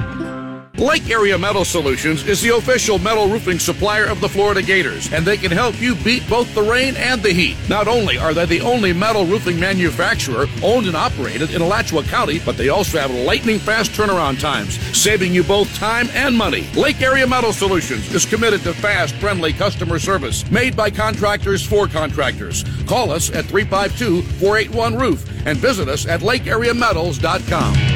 Lake 0.79 1.07
Area 1.11 1.37
Metal 1.37 1.63
Solutions 1.63 2.27
is 2.27 2.41
the 2.41 2.55
official 2.55 2.97
metal 2.97 3.27
roofing 3.27 3.59
supplier 3.59 4.05
of 4.05 4.19
the 4.21 4.27
Florida 4.27 4.63
Gators, 4.63 5.13
and 5.13 5.23
they 5.23 5.37
can 5.37 5.51
help 5.51 5.79
you 5.79 5.93
beat 5.93 6.27
both 6.27 6.51
the 6.55 6.63
rain 6.63 6.95
and 6.97 7.21
the 7.21 7.31
heat. 7.31 7.55
Not 7.69 7.87
only 7.87 8.17
are 8.17 8.33
they 8.33 8.47
the 8.47 8.61
only 8.61 8.91
metal 8.91 9.23
roofing 9.23 9.59
manufacturer 9.59 10.47
owned 10.63 10.87
and 10.87 10.95
operated 10.95 11.51
in 11.51 11.61
Alachua 11.61 12.01
County, 12.03 12.39
but 12.39 12.57
they 12.57 12.69
also 12.69 12.97
have 12.97 13.11
lightning 13.11 13.59
fast 13.59 13.91
turnaround 13.91 14.39
times, 14.39 14.79
saving 14.97 15.31
you 15.31 15.43
both 15.43 15.73
time 15.75 16.09
and 16.13 16.35
money. 16.35 16.67
Lake 16.73 17.01
Area 17.01 17.27
Metal 17.27 17.53
Solutions 17.53 18.11
is 18.11 18.25
committed 18.25 18.61
to 18.61 18.73
fast, 18.73 19.13
friendly 19.15 19.53
customer 19.53 19.99
service 19.99 20.49
made 20.49 20.75
by 20.75 20.89
contractors 20.89 21.63
for 21.63 21.87
contractors. 21.87 22.63
Call 22.87 23.11
us 23.11 23.29
at 23.29 23.45
352 23.45 24.23
481 24.39 24.95
Roof 24.95 25.45
and 25.45 25.55
visit 25.55 25.87
us 25.87 26.07
at 26.07 26.21
lakeareametals.com. 26.21 27.92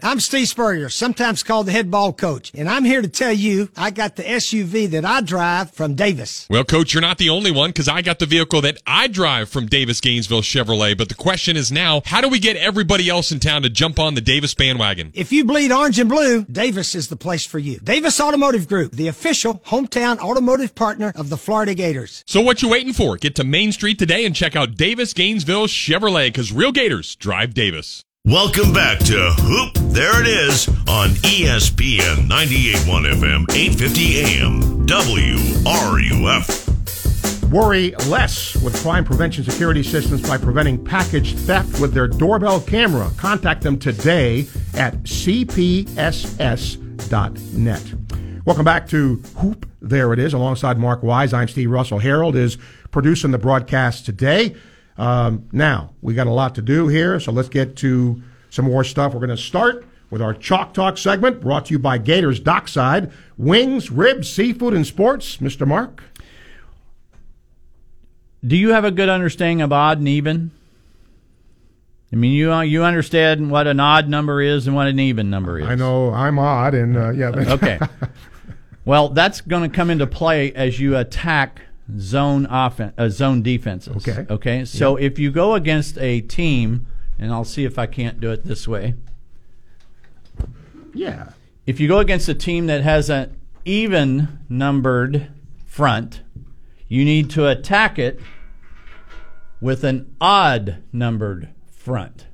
I'm 0.00 0.20
Steve 0.20 0.46
Spurrier, 0.46 0.88
sometimes 0.90 1.42
called 1.42 1.66
the 1.66 1.72
head 1.72 1.90
ball 1.90 2.12
coach, 2.12 2.52
and 2.54 2.68
I'm 2.68 2.84
here 2.84 3.02
to 3.02 3.08
tell 3.08 3.32
you 3.32 3.68
I 3.76 3.90
got 3.90 4.14
the 4.14 4.22
SUV 4.22 4.88
that 4.90 5.04
I 5.04 5.22
drive 5.22 5.72
from 5.72 5.96
Davis. 5.96 6.46
Well, 6.48 6.62
Coach, 6.62 6.94
you're 6.94 7.00
not 7.00 7.18
the 7.18 7.30
only 7.30 7.50
one 7.50 7.70
because 7.70 7.88
I 7.88 8.02
got 8.02 8.20
the 8.20 8.26
vehicle 8.26 8.60
that 8.60 8.80
I 8.86 9.08
drive 9.08 9.48
from 9.48 9.66
Davis 9.66 10.00
Gainesville 10.00 10.42
Chevrolet. 10.42 10.96
But 10.96 11.08
the 11.08 11.16
question 11.16 11.56
is 11.56 11.72
now, 11.72 12.02
how 12.04 12.20
do 12.20 12.28
we 12.28 12.38
get 12.38 12.56
everybody 12.56 13.08
else 13.08 13.32
in 13.32 13.40
town 13.40 13.62
to 13.62 13.70
jump 13.70 13.98
on 13.98 14.14
the 14.14 14.20
Davis 14.20 14.54
bandwagon? 14.54 15.10
If 15.14 15.32
you 15.32 15.44
bleed 15.44 15.72
orange 15.72 15.98
and 15.98 16.08
blue, 16.08 16.44
Davis 16.44 16.94
is 16.94 17.08
the 17.08 17.16
place 17.16 17.44
for 17.44 17.58
you. 17.58 17.80
Davis 17.80 18.20
Automotive 18.20 18.68
Group, 18.68 18.92
the 18.92 19.08
official 19.08 19.54
hometown 19.66 20.18
automotive 20.20 20.76
partner 20.76 21.12
of 21.16 21.28
the 21.28 21.36
Florida 21.36 21.74
Gators. 21.74 22.22
So 22.24 22.40
what 22.40 22.62
you 22.62 22.68
waiting 22.68 22.92
for? 22.92 23.16
Get 23.16 23.34
to 23.34 23.44
Main 23.44 23.72
Street 23.72 23.98
today 23.98 24.24
and 24.24 24.34
check 24.34 24.54
out 24.54 24.76
Davis 24.76 25.12
Gainesville 25.12 25.66
Chevrolet 25.66 26.28
because 26.28 26.52
real 26.52 26.70
Gators 26.70 27.16
drive 27.16 27.52
Davis. 27.52 28.04
Welcome 28.28 28.74
back 28.74 28.98
to 29.06 29.30
Hoop. 29.38 29.72
There 29.90 30.20
it 30.20 30.26
is 30.26 30.68
on 30.86 31.08
ESPN 31.24 32.28
98.1 32.28 33.14
FM, 33.14 33.50
850 33.50 34.20
AM, 34.20 34.86
WRUF. 34.86 36.68
Worry 37.50 37.94
less 38.06 38.54
with 38.56 38.76
crime 38.82 39.06
prevention 39.06 39.44
security 39.44 39.82
systems 39.82 40.20
by 40.28 40.36
preventing 40.36 40.84
package 40.84 41.36
theft 41.36 41.80
with 41.80 41.94
their 41.94 42.06
doorbell 42.06 42.60
camera. 42.60 43.10
Contact 43.16 43.62
them 43.62 43.78
today 43.78 44.40
at 44.74 44.92
cpss.net. 45.04 45.94
Welcome 48.44 48.64
back 48.66 48.86
to 48.88 49.22
Hoop. 49.38 49.66
There 49.80 50.12
it 50.12 50.18
is. 50.18 50.34
Alongside 50.34 50.76
Mark 50.76 51.02
Wise, 51.02 51.32
I'm 51.32 51.48
Steve 51.48 51.70
Russell. 51.70 52.00
Harold 52.00 52.36
is 52.36 52.58
producing 52.90 53.30
the 53.30 53.38
broadcast 53.38 54.04
today. 54.04 54.54
Um, 54.98 55.48
now, 55.52 55.94
we 56.02 56.14
got 56.14 56.26
a 56.26 56.32
lot 56.32 56.56
to 56.56 56.62
do 56.62 56.88
here, 56.88 57.20
so 57.20 57.32
let's 57.32 57.48
get 57.48 57.76
to 57.76 58.20
some 58.50 58.64
more 58.64 58.84
stuff. 58.84 59.14
We're 59.14 59.20
going 59.20 59.30
to 59.30 59.36
start 59.36 59.86
with 60.10 60.20
our 60.20 60.34
Chalk 60.34 60.74
Talk 60.74 60.98
segment 60.98 61.40
brought 61.40 61.66
to 61.66 61.72
you 61.72 61.78
by 61.78 61.98
Gators 61.98 62.40
Dockside. 62.40 63.12
Wings, 63.36 63.90
ribs, 63.90 64.28
seafood, 64.28 64.74
and 64.74 64.86
sports. 64.86 65.36
Mr. 65.38 65.66
Mark? 65.66 66.02
Do 68.44 68.56
you 68.56 68.70
have 68.70 68.84
a 68.84 68.90
good 68.90 69.08
understanding 69.08 69.62
of 69.62 69.72
odd 69.72 69.98
and 69.98 70.08
even? 70.08 70.50
I 72.12 72.16
mean, 72.16 72.32
you 72.32 72.52
uh, 72.52 72.62
you 72.62 72.84
understand 72.84 73.50
what 73.50 73.66
an 73.66 73.80
odd 73.80 74.08
number 74.08 74.40
is 74.40 74.66
and 74.66 74.74
what 74.74 74.86
an 74.86 74.98
even 74.98 75.28
number 75.28 75.58
is. 75.58 75.66
I 75.66 75.74
know 75.74 76.12
I'm 76.12 76.38
odd, 76.38 76.74
and 76.74 76.96
uh, 76.96 77.10
yeah. 77.10 77.28
okay. 77.28 77.78
Well, 78.88 79.10
that's 79.10 79.42
going 79.42 79.68
to 79.70 79.76
come 79.76 79.90
into 79.90 80.06
play 80.06 80.50
as 80.54 80.80
you 80.80 80.96
attack 80.96 81.60
zone 81.96 82.46
offense, 82.50 82.94
uh, 82.98 83.08
zone 83.08 83.42
defenses. 83.42 84.08
Okay. 84.08 84.26
Okay. 84.28 84.64
So 84.64 84.96
if 84.96 85.18
you 85.18 85.30
go 85.30 85.54
against 85.54 85.98
a 85.98 86.20
team, 86.20 86.86
and 87.18 87.32
I'll 87.32 87.44
see 87.44 87.64
if 87.64 87.78
I 87.78 87.86
can't 87.86 88.20
do 88.20 88.30
it 88.30 88.44
this 88.44 88.68
way. 88.68 88.94
yeah. 90.94 91.30
If 91.66 91.80
you 91.80 91.88
go 91.88 91.98
against 91.98 92.28
a 92.28 92.34
team 92.34 92.66
that 92.66 92.82
has 92.82 93.10
an 93.10 93.36
even 93.64 94.38
numbered 94.48 95.28
front, 95.66 96.22
you 96.88 97.04
need 97.04 97.28
to 97.30 97.46
attack 97.46 97.98
it 97.98 98.20
with 99.60 99.84
an 99.84 100.14
odd 100.20 100.82
numbered 100.92 101.50
front. 101.70 102.27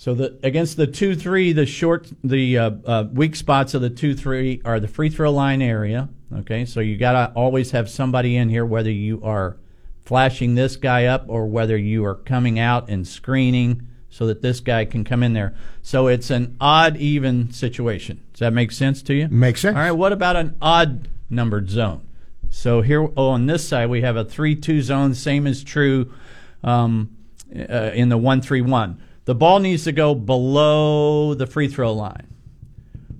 So 0.00 0.14
the 0.14 0.38
against 0.42 0.78
the 0.78 0.86
two 0.86 1.14
three, 1.14 1.52
the 1.52 1.66
short, 1.66 2.10
the 2.24 2.56
uh, 2.56 2.70
uh, 2.86 3.04
weak 3.12 3.36
spots 3.36 3.74
of 3.74 3.82
the 3.82 3.90
two 3.90 4.14
three 4.14 4.62
are 4.64 4.80
the 4.80 4.88
free 4.88 5.10
throw 5.10 5.30
line 5.30 5.60
area. 5.60 6.08
Okay, 6.34 6.64
so 6.64 6.80
you 6.80 6.96
gotta 6.96 7.30
always 7.34 7.72
have 7.72 7.90
somebody 7.90 8.34
in 8.34 8.48
here, 8.48 8.64
whether 8.64 8.90
you 8.90 9.20
are 9.22 9.58
flashing 10.06 10.54
this 10.54 10.76
guy 10.76 11.04
up 11.04 11.26
or 11.28 11.48
whether 11.48 11.76
you 11.76 12.02
are 12.06 12.14
coming 12.14 12.58
out 12.58 12.88
and 12.88 13.06
screening 13.06 13.86
so 14.08 14.26
that 14.26 14.40
this 14.40 14.60
guy 14.60 14.86
can 14.86 15.04
come 15.04 15.22
in 15.22 15.34
there. 15.34 15.54
So 15.82 16.06
it's 16.06 16.30
an 16.30 16.56
odd 16.62 16.96
even 16.96 17.52
situation. 17.52 18.22
Does 18.32 18.40
that 18.40 18.54
make 18.54 18.72
sense 18.72 19.02
to 19.02 19.12
you? 19.12 19.28
Makes 19.28 19.60
sense. 19.60 19.76
All 19.76 19.82
right. 19.82 19.92
What 19.92 20.14
about 20.14 20.34
an 20.34 20.56
odd 20.62 21.10
numbered 21.28 21.68
zone? 21.68 22.00
So 22.48 22.80
here 22.80 23.06
oh, 23.18 23.28
on 23.28 23.44
this 23.44 23.68
side 23.68 23.90
we 23.90 24.00
have 24.00 24.16
a 24.16 24.24
three-two 24.24 24.80
zone. 24.80 25.12
Same 25.12 25.46
is 25.46 25.62
true 25.62 26.10
um, 26.64 27.14
uh, 27.54 27.90
in 27.92 28.08
the 28.08 28.16
one-three-one. 28.16 29.02
The 29.24 29.34
ball 29.34 29.58
needs 29.60 29.84
to 29.84 29.92
go 29.92 30.14
below 30.14 31.34
the 31.34 31.46
free 31.46 31.68
throw 31.68 31.92
line. 31.92 32.30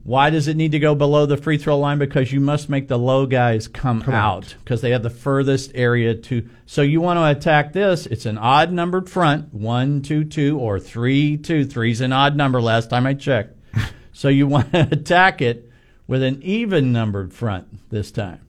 Why 0.03 0.31
does 0.31 0.49
it 0.49 0.57
need 0.57 0.73
to 0.73 0.79
go 0.79 0.95
below 0.95 1.27
the 1.27 1.37
free 1.37 1.59
throw 1.59 1.79
line? 1.79 1.99
Because 1.99 2.33
you 2.33 2.41
must 2.41 2.69
make 2.69 2.89
the 2.89 2.99
low 2.99 3.27
guys 3.27 3.69
come 3.69 4.03
out 4.03 4.57
because 4.65 4.81
they 4.81 4.91
have 4.91 5.03
the 5.03 5.11
furthest 5.11 5.73
area 5.75 6.15
to. 6.15 6.49
So 6.67 6.83
you 6.83 7.01
want 7.01 7.19
to 7.19 7.27
attack 7.27 7.73
this. 7.73 8.07
It's 8.07 8.27
an 8.27 8.39
odd 8.39 8.73
numbered 8.73 9.11
front, 9.11 9.53
one, 9.53 10.03
two, 10.03 10.25
two, 10.25 10.59
or 10.59 10.81
three, 10.81 11.37
two. 11.37 11.65
Three's 11.65 12.01
an 12.01 12.13
odd 12.13 12.35
number. 12.35 12.61
Last 12.63 12.91
time 12.91 13.07
I 13.07 13.15
checked. 13.15 13.57
so 14.13 14.29
you 14.29 14.47
want 14.47 14.73
to 14.73 14.81
attack 14.91 15.43
it 15.43 15.71
with 16.07 16.23
an 16.23 16.43
even 16.43 16.93
numbered 16.93 17.33
front 17.33 17.91
this 17.91 18.11
time. 18.11 18.41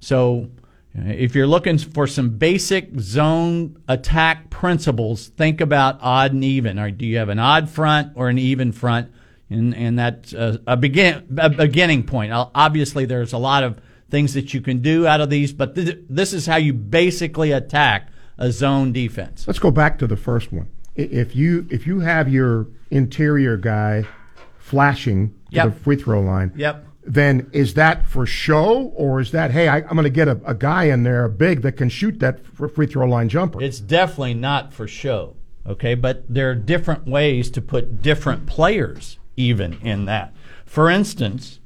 So 0.00 0.50
if 0.94 1.34
you're 1.34 1.46
looking 1.46 1.78
for 1.78 2.06
some 2.06 2.30
basic 2.30 2.98
zone 3.00 3.82
attack 3.88 4.50
principles, 4.50 5.28
think 5.28 5.60
about 5.60 5.98
odd 6.00 6.32
and 6.32 6.44
even. 6.44 6.78
Or 6.78 6.90
do 6.90 7.04
you 7.04 7.18
have 7.18 7.28
an 7.28 7.38
odd 7.38 7.68
front 7.68 8.12
or 8.14 8.28
an 8.28 8.38
even 8.38 8.72
front? 8.72 9.10
And, 9.50 9.74
and 9.74 9.98
that's 9.98 10.32
a, 10.32 10.60
a, 10.66 10.76
begin, 10.76 11.26
a 11.38 11.50
beginning 11.50 12.04
point. 12.04 12.32
Obviously, 12.32 13.04
there's 13.04 13.32
a 13.32 13.38
lot 13.38 13.62
of 13.64 13.80
things 14.10 14.34
that 14.34 14.54
you 14.54 14.60
can 14.60 14.80
do 14.80 15.06
out 15.06 15.20
of 15.20 15.30
these, 15.30 15.52
but 15.52 15.74
th- 15.74 15.98
this 16.08 16.32
is 16.32 16.46
how 16.46 16.56
you 16.56 16.72
basically 16.72 17.50
attack 17.52 18.08
a 18.38 18.50
zone 18.52 18.92
defense. 18.92 19.46
Let's 19.46 19.58
go 19.58 19.70
back 19.70 19.98
to 19.98 20.06
the 20.06 20.16
first 20.16 20.52
one. 20.52 20.68
If 20.94 21.34
you 21.34 21.66
if 21.70 21.86
you 21.88 22.00
have 22.00 22.28
your 22.32 22.68
interior 22.90 23.56
guy 23.56 24.04
flashing 24.58 25.28
to 25.30 25.34
Yep. 25.50 25.64
the 25.66 25.72
free 25.80 25.96
throw 25.96 26.20
line, 26.20 26.52
Yep. 26.56 26.86
Then 27.06 27.50
is 27.52 27.74
that 27.74 28.06
for 28.06 28.24
show 28.24 28.92
or 28.96 29.20
is 29.20 29.30
that 29.32 29.50
hey 29.50 29.68
I, 29.68 29.78
I'm 29.78 29.90
going 29.90 30.04
to 30.04 30.10
get 30.10 30.28
a, 30.28 30.40
a 30.44 30.54
guy 30.54 30.84
in 30.84 31.02
there 31.02 31.28
big 31.28 31.62
that 31.62 31.72
can 31.72 31.88
shoot 31.88 32.18
that 32.20 32.46
free 32.46 32.86
throw 32.86 33.06
line 33.06 33.28
jumper? 33.28 33.62
It's 33.62 33.80
definitely 33.80 34.34
not 34.34 34.72
for 34.72 34.88
show, 34.88 35.36
okay? 35.66 35.94
But 35.94 36.24
there 36.28 36.50
are 36.50 36.54
different 36.54 37.06
ways 37.06 37.50
to 37.52 37.60
put 37.60 38.02
different 38.02 38.46
players 38.46 39.18
even 39.36 39.74
in 39.82 40.04
that. 40.06 40.34
For 40.64 40.90
instance, 40.90 41.60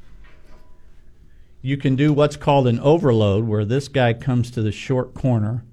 you 1.62 1.76
can 1.76 1.96
do 1.96 2.12
what's 2.12 2.36
called 2.36 2.66
an 2.66 2.80
overload 2.80 3.46
where 3.46 3.64
this 3.64 3.88
guy 3.88 4.12
comes 4.12 4.50
to 4.52 4.62
the 4.62 4.72
short 4.72 5.14
corner, 5.14 5.64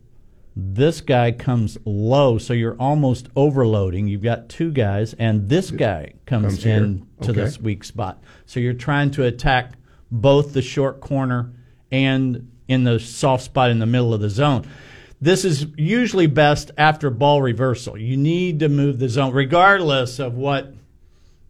this 0.56 1.02
guy 1.02 1.32
comes 1.32 1.78
low, 1.86 2.38
so 2.38 2.54
you're 2.54 2.78
almost 2.80 3.28
overloading. 3.36 4.08
You've 4.08 4.24
got 4.24 4.48
two 4.48 4.72
guys, 4.72 5.14
and 5.20 5.50
this 5.50 5.70
guy 5.72 6.14
comes, 6.26 6.46
Comes 6.46 6.64
here. 6.64 6.78
in 6.78 7.08
to 7.22 7.32
Okay. 7.32 7.42
this 7.42 7.60
weak 7.60 7.84
spot. 7.84 8.22
So 8.46 8.60
you're 8.60 8.74
trying 8.74 9.12
to 9.12 9.24
attack 9.24 9.74
both 10.12 10.54
the 10.54 10.62
short 10.62 11.02
corner 11.02 11.52
and 11.92 12.50
in 12.68 12.84
the 12.86 13.00
soft 13.00 13.44
spot 13.44 13.70
in 13.70 13.80
the 13.80 13.86
middle 13.86 14.14
of 14.14 14.22
the 14.22 14.30
zone. 14.30 14.66
This 15.22 15.44
is 15.46 15.68
usually 15.78 16.28
best 16.28 16.72
after 16.78 17.10
ball 17.10 17.42
reversal. 17.42 17.98
You 17.98 18.16
need 18.18 18.60
to 18.60 18.70
move 18.70 19.00
the 19.00 19.10
zone, 19.10 19.34
regardless 19.34 20.20
of 20.20 20.36
what 20.36 20.74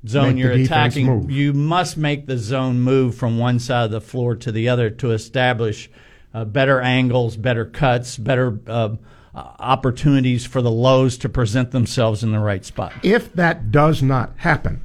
zone 0.08 0.36
Make 0.36 0.38
you're 0.38 0.52
attacking. 0.52 1.06
move. 1.08 1.32
You 1.32 1.54
must 1.54 1.98
make 1.98 2.26
the 2.28 2.38
zone 2.38 2.80
move 2.82 3.16
from 3.16 3.38
one 3.38 3.60
side 3.60 3.86
of 3.86 3.92
the 3.92 4.02
floor 4.02 4.36
to 4.38 4.52
the 4.52 4.70
other 4.70 4.90
to 4.90 5.12
establish 5.12 5.90
uh, 6.36 6.44
better 6.46 6.82
angles, 6.82 7.38
better 7.38 7.66
cuts, 7.66 8.18
better 8.18 8.60
uh, 8.68 8.90
opportunities 9.60 10.46
for 10.46 10.62
the 10.62 10.72
lows 10.72 11.18
to 11.20 11.30
present 11.30 11.72
themselves 11.72 12.24
in 12.24 12.32
the 12.32 12.40
right 12.40 12.64
spot. 12.66 12.94
if 13.04 13.32
that 13.34 13.72
does 13.72 14.02
not 14.02 14.32
happen, 14.38 14.84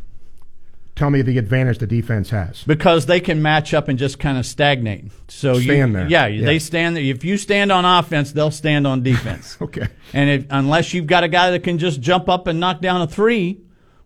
tell 0.97 1.11
me 1.11 1.23
the 1.23 1.39
advantage 1.39 1.79
the 1.79 1.87
defense 1.87 2.31
has. 2.31 2.63
because 2.65 3.07
they 3.07 3.21
can 3.21 3.41
match 3.41 3.73
up 3.73 3.89
and 3.89 3.99
just 3.99 4.19
kind 4.19 4.37
of 4.39 4.45
stagnate. 4.45 5.07
So 5.29 5.55
you, 5.55 5.63
Stand 5.63 5.95
there. 5.95 6.09
Yeah, 6.09 6.27
Yeah. 6.27 6.45
they 6.47 6.59
stand 6.59 6.97
there. 6.97 7.03
If 7.03 7.25
you 7.25 7.37
stand 7.37 7.73
on 7.73 7.85
offense, 7.85 8.33
they'll 8.33 8.51
stand 8.51 8.87
on 8.87 9.03
defense. 9.03 9.57
Okay. 9.63 9.89
And 10.13 10.29
if, 10.31 10.47
unless 10.51 10.93
you've 10.95 11.07
got 11.07 11.23
a 11.25 11.29
guy 11.29 11.51
that 11.53 11.63
can 11.63 11.79
just 11.79 12.01
jump 12.01 12.29
up 12.29 12.47
and 12.47 12.59
knock 12.61 12.81
down 12.81 13.01
a 13.03 13.07
three 13.07 13.61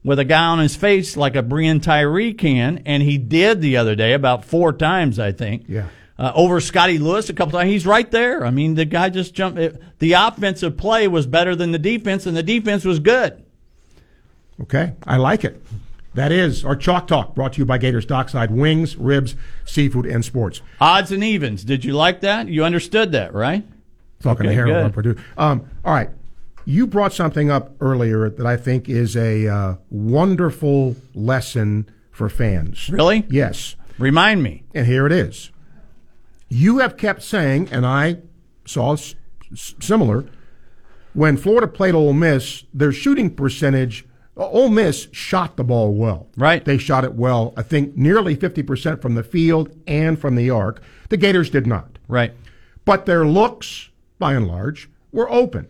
with 0.04 0.18
a 0.18 0.24
guy 0.24 0.44
on 0.44 0.58
his 0.58 0.76
face 0.76 1.16
like 1.16 1.34
a 1.36 1.42
Breein 1.42 1.82
Tyree 1.82 2.34
can, 2.34 2.82
and 2.84 3.02
he 3.02 3.16
did 3.18 3.60
the 3.62 3.76
other 3.78 3.94
day 3.94 4.12
about 4.12 4.44
four 4.44 4.72
times, 4.72 5.18
I 5.18 5.32
think. 5.32 5.64
Yeah. 5.68 5.86
Uh, 6.16 6.30
over 6.36 6.60
Scottie 6.60 6.98
Lewis 6.98 7.28
a 7.28 7.32
couple 7.32 7.58
times. 7.58 7.70
He's 7.72 7.84
right 7.86 8.08
there. 8.10 8.46
I 8.46 8.50
mean, 8.50 8.74
the 8.76 8.84
guy 8.84 9.08
just 9.08 9.34
jumped. 9.34 9.58
It, 9.58 9.82
the 9.98 10.12
offensive 10.12 10.76
play 10.76 11.08
was 11.08 11.26
better 11.26 11.56
than 11.56 11.72
the 11.72 11.78
defense, 11.78 12.24
and 12.24 12.36
the 12.36 12.42
defense 12.42 12.84
was 12.84 13.00
good. 13.00 13.42
Okay, 14.62 14.92
I 15.06 15.16
like 15.16 15.44
it. 15.44 15.60
That 16.14 16.30
is 16.30 16.64
our 16.64 16.76
Chalk 16.76 17.08
Talk 17.08 17.34
brought 17.34 17.54
to 17.54 17.58
you 17.58 17.64
by 17.64 17.78
Gators 17.78 18.06
Dockside 18.06 18.52
Wings, 18.52 18.94
Ribs, 18.96 19.34
Seafood, 19.64 20.06
and 20.06 20.24
Sports. 20.24 20.60
Odds 20.80 21.10
and 21.10 21.24
evens. 21.24 21.64
Did 21.64 21.84
you 21.84 21.94
like 21.94 22.20
that? 22.20 22.46
You 22.46 22.64
understood 22.64 23.10
that, 23.12 23.34
right? 23.34 23.64
Talking 24.20 24.44
to 24.44 24.50
Okay, 24.50 24.54
Harold, 24.54 24.76
good. 24.76 24.84
our. 24.94 25.16
Um, 25.36 25.68
all 25.84 25.92
right, 25.92 26.10
you 26.64 26.86
brought 26.86 27.12
something 27.12 27.50
up 27.50 27.72
earlier 27.80 28.30
that 28.30 28.46
I 28.46 28.56
think 28.56 28.88
is 28.88 29.16
a 29.16 29.48
uh, 29.48 29.74
wonderful 29.90 30.94
lesson 31.14 31.90
for 32.12 32.28
fans. 32.28 32.88
Really? 32.88 33.26
Yes, 33.28 33.74
Remind 33.98 34.42
me. 34.44 34.62
and 34.72 34.86
here 34.86 35.06
it 35.06 35.12
is. 35.12 35.50
You 36.54 36.78
have 36.78 36.96
kept 36.96 37.22
saying, 37.22 37.68
and 37.72 37.84
I 37.84 38.18
saw 38.64 38.92
s- 38.92 39.14
similar, 39.80 40.24
when 41.12 41.36
Florida 41.36 41.66
played 41.66 41.94
Ole 41.96 42.12
Miss, 42.12 42.64
their 42.72 42.92
shooting 42.92 43.34
percentage, 43.34 44.04
Ole 44.36 44.68
Miss 44.68 45.08
shot 45.12 45.56
the 45.56 45.64
ball 45.64 45.92
well. 45.94 46.28
Right. 46.36 46.64
They 46.64 46.78
shot 46.78 47.04
it 47.04 47.14
well, 47.14 47.54
I 47.56 47.62
think 47.62 47.96
nearly 47.96 48.36
50% 48.36 49.00
from 49.02 49.14
the 49.16 49.22
field 49.24 49.70
and 49.86 50.18
from 50.18 50.36
the 50.36 50.50
arc. 50.50 50.82
The 51.08 51.16
Gators 51.16 51.50
did 51.50 51.66
not. 51.66 51.98
Right. 52.08 52.32
But 52.84 53.06
their 53.06 53.26
looks, 53.26 53.90
by 54.18 54.34
and 54.34 54.46
large, 54.46 54.88
were 55.12 55.30
open, 55.30 55.68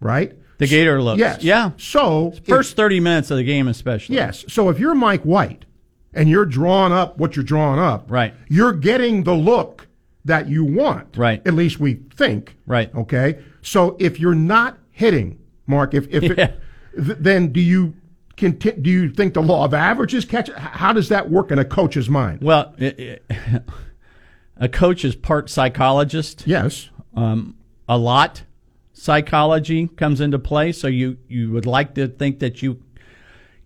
right? 0.00 0.32
The 0.58 0.66
Gator 0.66 1.00
looks. 1.02 1.20
Yes. 1.20 1.42
Yeah. 1.42 1.70
So, 1.78 2.32
if- 2.34 2.44
First 2.46 2.76
30 2.76 3.00
minutes 3.00 3.30
of 3.30 3.36
the 3.38 3.44
game, 3.44 3.66
especially. 3.68 4.16
Yes. 4.16 4.44
So 4.48 4.68
if 4.68 4.78
you're 4.78 4.94
Mike 4.94 5.22
White 5.22 5.64
and 6.12 6.28
you're 6.28 6.44
drawing 6.46 6.92
up 6.92 7.16
what 7.18 7.36
you're 7.36 7.44
drawing 7.44 7.78
up, 7.80 8.10
Right. 8.10 8.34
you're 8.48 8.72
getting 8.74 9.24
the 9.24 9.34
look 9.34 9.86
that 10.28 10.48
you 10.48 10.64
want. 10.64 11.16
Right. 11.16 11.44
At 11.46 11.54
least 11.54 11.78
we 11.80 11.94
think. 12.14 12.56
Right. 12.66 12.94
Okay. 12.94 13.40
So 13.60 13.96
if 13.98 14.18
you're 14.18 14.34
not 14.34 14.78
hitting, 14.90 15.38
Mark, 15.66 15.92
if 15.94 16.06
if 16.08 16.22
Yeah. 16.22 16.30
it, 16.44 16.60
th- 16.94 17.18
then 17.20 17.52
do 17.52 17.60
you 17.60 17.94
conti- 18.36 18.72
do 18.80 18.88
you 18.88 19.10
think 19.10 19.34
the 19.34 19.42
law 19.42 19.64
of 19.64 19.74
averages 19.74 20.24
catch? 20.24 20.50
How 20.52 20.92
does 20.92 21.08
that 21.10 21.30
work 21.30 21.50
in 21.50 21.58
a 21.58 21.64
coach's 21.64 22.08
mind? 22.08 22.40
Well, 22.42 22.74
it, 22.78 22.98
it, 22.98 23.24
a 24.56 24.68
coach 24.68 25.04
is 25.04 25.14
part 25.16 25.50
psychologist. 25.50 26.44
Yes. 26.46 26.88
Um, 27.14 27.56
a 27.88 27.98
lot 27.98 28.42
psychology 28.92 29.86
comes 29.88 30.20
into 30.20 30.38
play. 30.38 30.72
So 30.72 30.88
you 30.88 31.18
you 31.28 31.50
would 31.52 31.66
like 31.66 31.94
to 31.94 32.08
think 32.08 32.38
that 32.40 32.62
you 32.62 32.80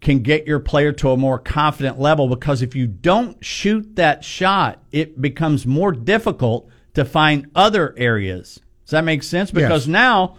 can 0.02 0.18
get 0.18 0.46
your 0.46 0.58
player 0.58 0.92
to 0.92 1.12
a 1.12 1.16
more 1.16 1.38
confident 1.38 1.98
level 1.98 2.28
because 2.28 2.60
if 2.60 2.74
you 2.74 2.86
don't 2.86 3.42
shoot 3.42 3.96
that 3.96 4.22
shot, 4.24 4.82
it 4.90 5.20
becomes 5.22 5.64
more 5.64 5.92
difficult 5.92 6.68
to 6.94 7.04
find 7.04 7.46
other 7.54 7.94
areas. 7.96 8.60
Does 8.84 8.90
that 8.90 9.04
make 9.04 9.22
sense? 9.22 9.50
Because 9.50 9.86
Yes. 9.86 9.92
now 9.92 10.36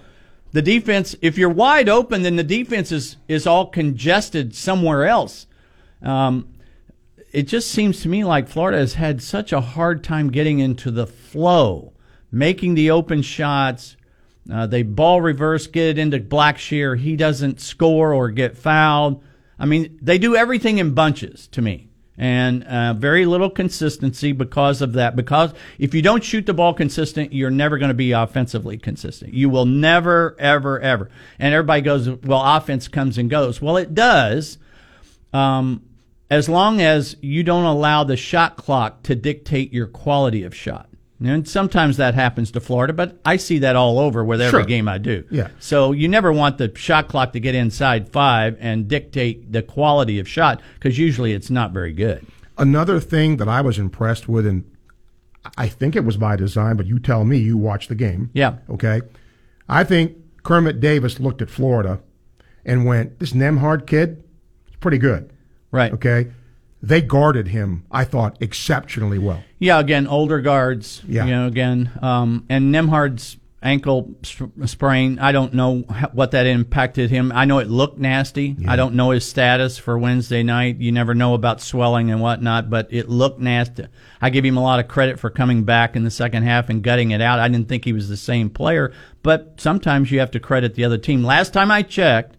the 0.51 0.61
defense, 0.61 1.15
if 1.21 1.37
you're 1.37 1.49
wide 1.49 1.89
open, 1.89 2.21
then 2.21 2.35
the 2.35 2.43
defense 2.43 2.91
is, 2.91 3.15
is 3.27 3.47
all 3.47 3.65
congested 3.67 4.53
somewhere 4.53 5.05
else. 5.05 5.47
Um, 6.03 6.49
it 7.31 7.43
just 7.43 7.71
seems 7.71 8.01
to 8.01 8.09
me 8.09 8.23
like 8.23 8.47
Florida 8.49 8.77
has 8.77 8.95
had 8.95 9.23
such 9.23 9.51
a 9.53 9.61
hard 9.61 10.03
time 10.03 10.29
getting 10.29 10.59
into 10.59 10.91
the 10.91 11.07
flow, 11.07 11.93
making 12.31 12.75
the 12.75 12.91
open 12.91 13.21
shots. 13.21 13.95
Uh, 14.51 14.67
they 14.67 14.83
ball 14.83 15.21
reverse, 15.21 15.67
get 15.67 15.87
it 15.87 15.97
into 15.97 16.19
Blackshear. 16.19 16.99
He 16.99 17.15
doesn't 17.15 17.61
score 17.61 18.13
or 18.13 18.29
get 18.29 18.57
fouled. 18.57 19.23
I 19.59 19.65
mean, 19.65 19.97
they 20.01 20.17
do 20.17 20.35
everything 20.35 20.77
in 20.77 20.93
bunches 20.93 21.47
to 21.47 21.61
me, 21.61 21.89
and 22.17 22.63
uh, 22.63 22.93
very 22.93 23.25
little 23.25 23.49
consistency 23.49 24.31
because 24.31 24.81
of 24.81 24.93
that. 24.93 25.15
Because 25.15 25.53
if 25.79 25.93
you 25.93 26.01
don't 26.01 26.23
shoot 26.23 26.45
the 26.45 26.53
ball 26.53 26.73
consistent, 26.73 27.33
you're 27.33 27.51
never 27.51 27.77
going 27.77 27.89
to 27.89 27.95
be 27.95 28.11
offensively 28.11 28.77
consistent. 28.77 29.33
You 29.33 29.49
will 29.49 29.65
never, 29.65 30.35
ever, 30.39 30.79
ever. 30.79 31.09
And 31.39 31.53
everybody 31.53 31.81
goes, 31.81 32.09
"Well, 32.09 32.41
offense 32.43 32.87
comes 32.87 33.17
and 33.17 33.29
goes." 33.29 33.61
Well, 33.61 33.77
it 33.77 33.93
does. 33.93 34.57
Um, 35.31 35.83
as 36.29 36.49
long 36.49 36.81
as 36.81 37.15
you 37.21 37.43
don't 37.43 37.65
allow 37.65 38.03
the 38.03 38.17
shot 38.17 38.57
clock 38.57 39.03
to 39.03 39.15
dictate 39.15 39.71
your 39.71 39.87
quality 39.87 40.43
of 40.43 40.55
shot. 40.55 40.89
And 41.23 41.47
sometimes 41.47 41.97
that 41.97 42.15
happens 42.15 42.51
to 42.51 42.59
Florida, 42.59 42.91
but 42.93 43.19
I 43.23 43.37
see 43.37 43.59
that 43.59 43.75
all 43.77 43.97
over 43.97 44.23
with 44.25 44.41
every 44.41 44.59
Sure. 44.61 44.65
game 44.67 44.87
I 44.89 44.97
do. 44.97 45.23
Yeah. 45.31 45.47
So 45.59 45.91
you 45.93 46.07
never 46.09 46.33
want 46.33 46.57
the 46.57 46.71
shot 46.75 47.07
clock 47.07 47.31
to 47.33 47.39
get 47.39 47.55
inside 47.55 48.09
five 48.09 48.57
and 48.59 48.87
dictate 48.89 49.51
the 49.51 49.61
quality 49.61 50.19
of 50.19 50.27
shot 50.27 50.61
because 50.75 50.97
usually 50.99 51.31
it's 51.33 51.49
not 51.49 51.71
very 51.71 51.93
good. 51.93 52.25
Another 52.57 52.99
thing 52.99 53.37
that 53.37 53.47
I 53.47 53.61
was 53.61 53.79
impressed 53.79 54.27
with, 54.27 54.45
and 54.45 54.65
I 55.57 55.67
think 55.67 55.95
it 55.95 56.03
was 56.03 56.17
by 56.17 56.35
design, 56.35 56.75
but 56.75 56.85
you 56.87 56.99
tell 56.99 57.23
me, 57.23 57.37
you 57.37 57.57
watched 57.57 57.89
the 57.89 57.95
game. 57.95 58.29
Yeah. 58.33 58.55
Okay. 58.69 59.01
I 59.69 59.83
think 59.85 60.17
Kermit 60.43 60.79
Davis 60.81 61.19
looked 61.21 61.41
at 61.41 61.49
Florida 61.49 61.99
and 62.65 62.85
went, 62.85 63.19
this 63.19 63.31
Nembhard 63.31 63.87
kid 63.87 64.23
is 64.67 64.75
pretty 64.81 64.97
good. 64.97 65.31
Right. 65.71 65.91
Okay. 65.93 66.27
They 66.83 67.01
guarded 67.01 67.47
him, 67.47 67.85
I 67.89 68.03
thought, 68.03 68.37
exceptionally 68.41 69.17
well. 69.17 69.41
Yeah, 69.57 69.79
again, 69.79 70.05
older 70.05 70.41
guards. 70.41 71.01
Yeah. 71.07 71.23
You 71.23 71.31
know, 71.31 71.47
again, 71.47 71.89
um, 72.01 72.45
and 72.49 72.75
Nembhard's 72.75 73.37
ankle 73.61 74.13
sprain. 74.65 75.17
I 75.17 75.31
don't 75.31 75.53
know 75.53 75.79
what 76.11 76.31
that 76.31 76.45
impacted 76.45 77.09
him. 77.09 77.31
I 77.33 77.45
know 77.45 77.59
it 77.59 77.69
looked 77.69 77.97
nasty. 77.97 78.57
Yeah. 78.59 78.73
I 78.73 78.75
don't 78.75 78.95
know 78.95 79.11
his 79.11 79.25
status 79.25 79.77
for 79.77 79.97
Wednesday 79.97 80.43
night. 80.43 80.79
You 80.79 80.91
never 80.91 81.15
know 81.15 81.33
about 81.33 81.61
swelling 81.61 82.11
and 82.11 82.19
whatnot, 82.19 82.69
but 82.69 82.89
it 82.91 83.07
looked 83.07 83.39
nasty. 83.39 83.87
I 84.21 84.29
give 84.29 84.43
him 84.43 84.57
a 84.57 84.61
lot 84.61 84.81
of 84.81 84.89
credit 84.89 85.19
for 85.19 85.29
coming 85.29 85.63
back 85.63 85.95
in 85.95 86.03
the 86.03 86.11
second 86.11 86.43
half 86.43 86.69
and 86.69 86.83
gutting 86.83 87.11
it 87.11 87.21
out. 87.21 87.39
I 87.39 87.47
didn't 87.47 87.69
think 87.69 87.85
he 87.85 87.93
was 87.93 88.09
the 88.09 88.17
same 88.17 88.49
player, 88.49 88.91
but 89.23 89.53
sometimes 89.57 90.11
you 90.11 90.19
have 90.19 90.31
to 90.31 90.39
credit 90.41 90.75
the 90.75 90.83
other 90.83 90.97
team. 90.97 91.23
Last 91.23 91.53
time 91.53 91.71
I 91.71 91.81
checked, 91.81 92.35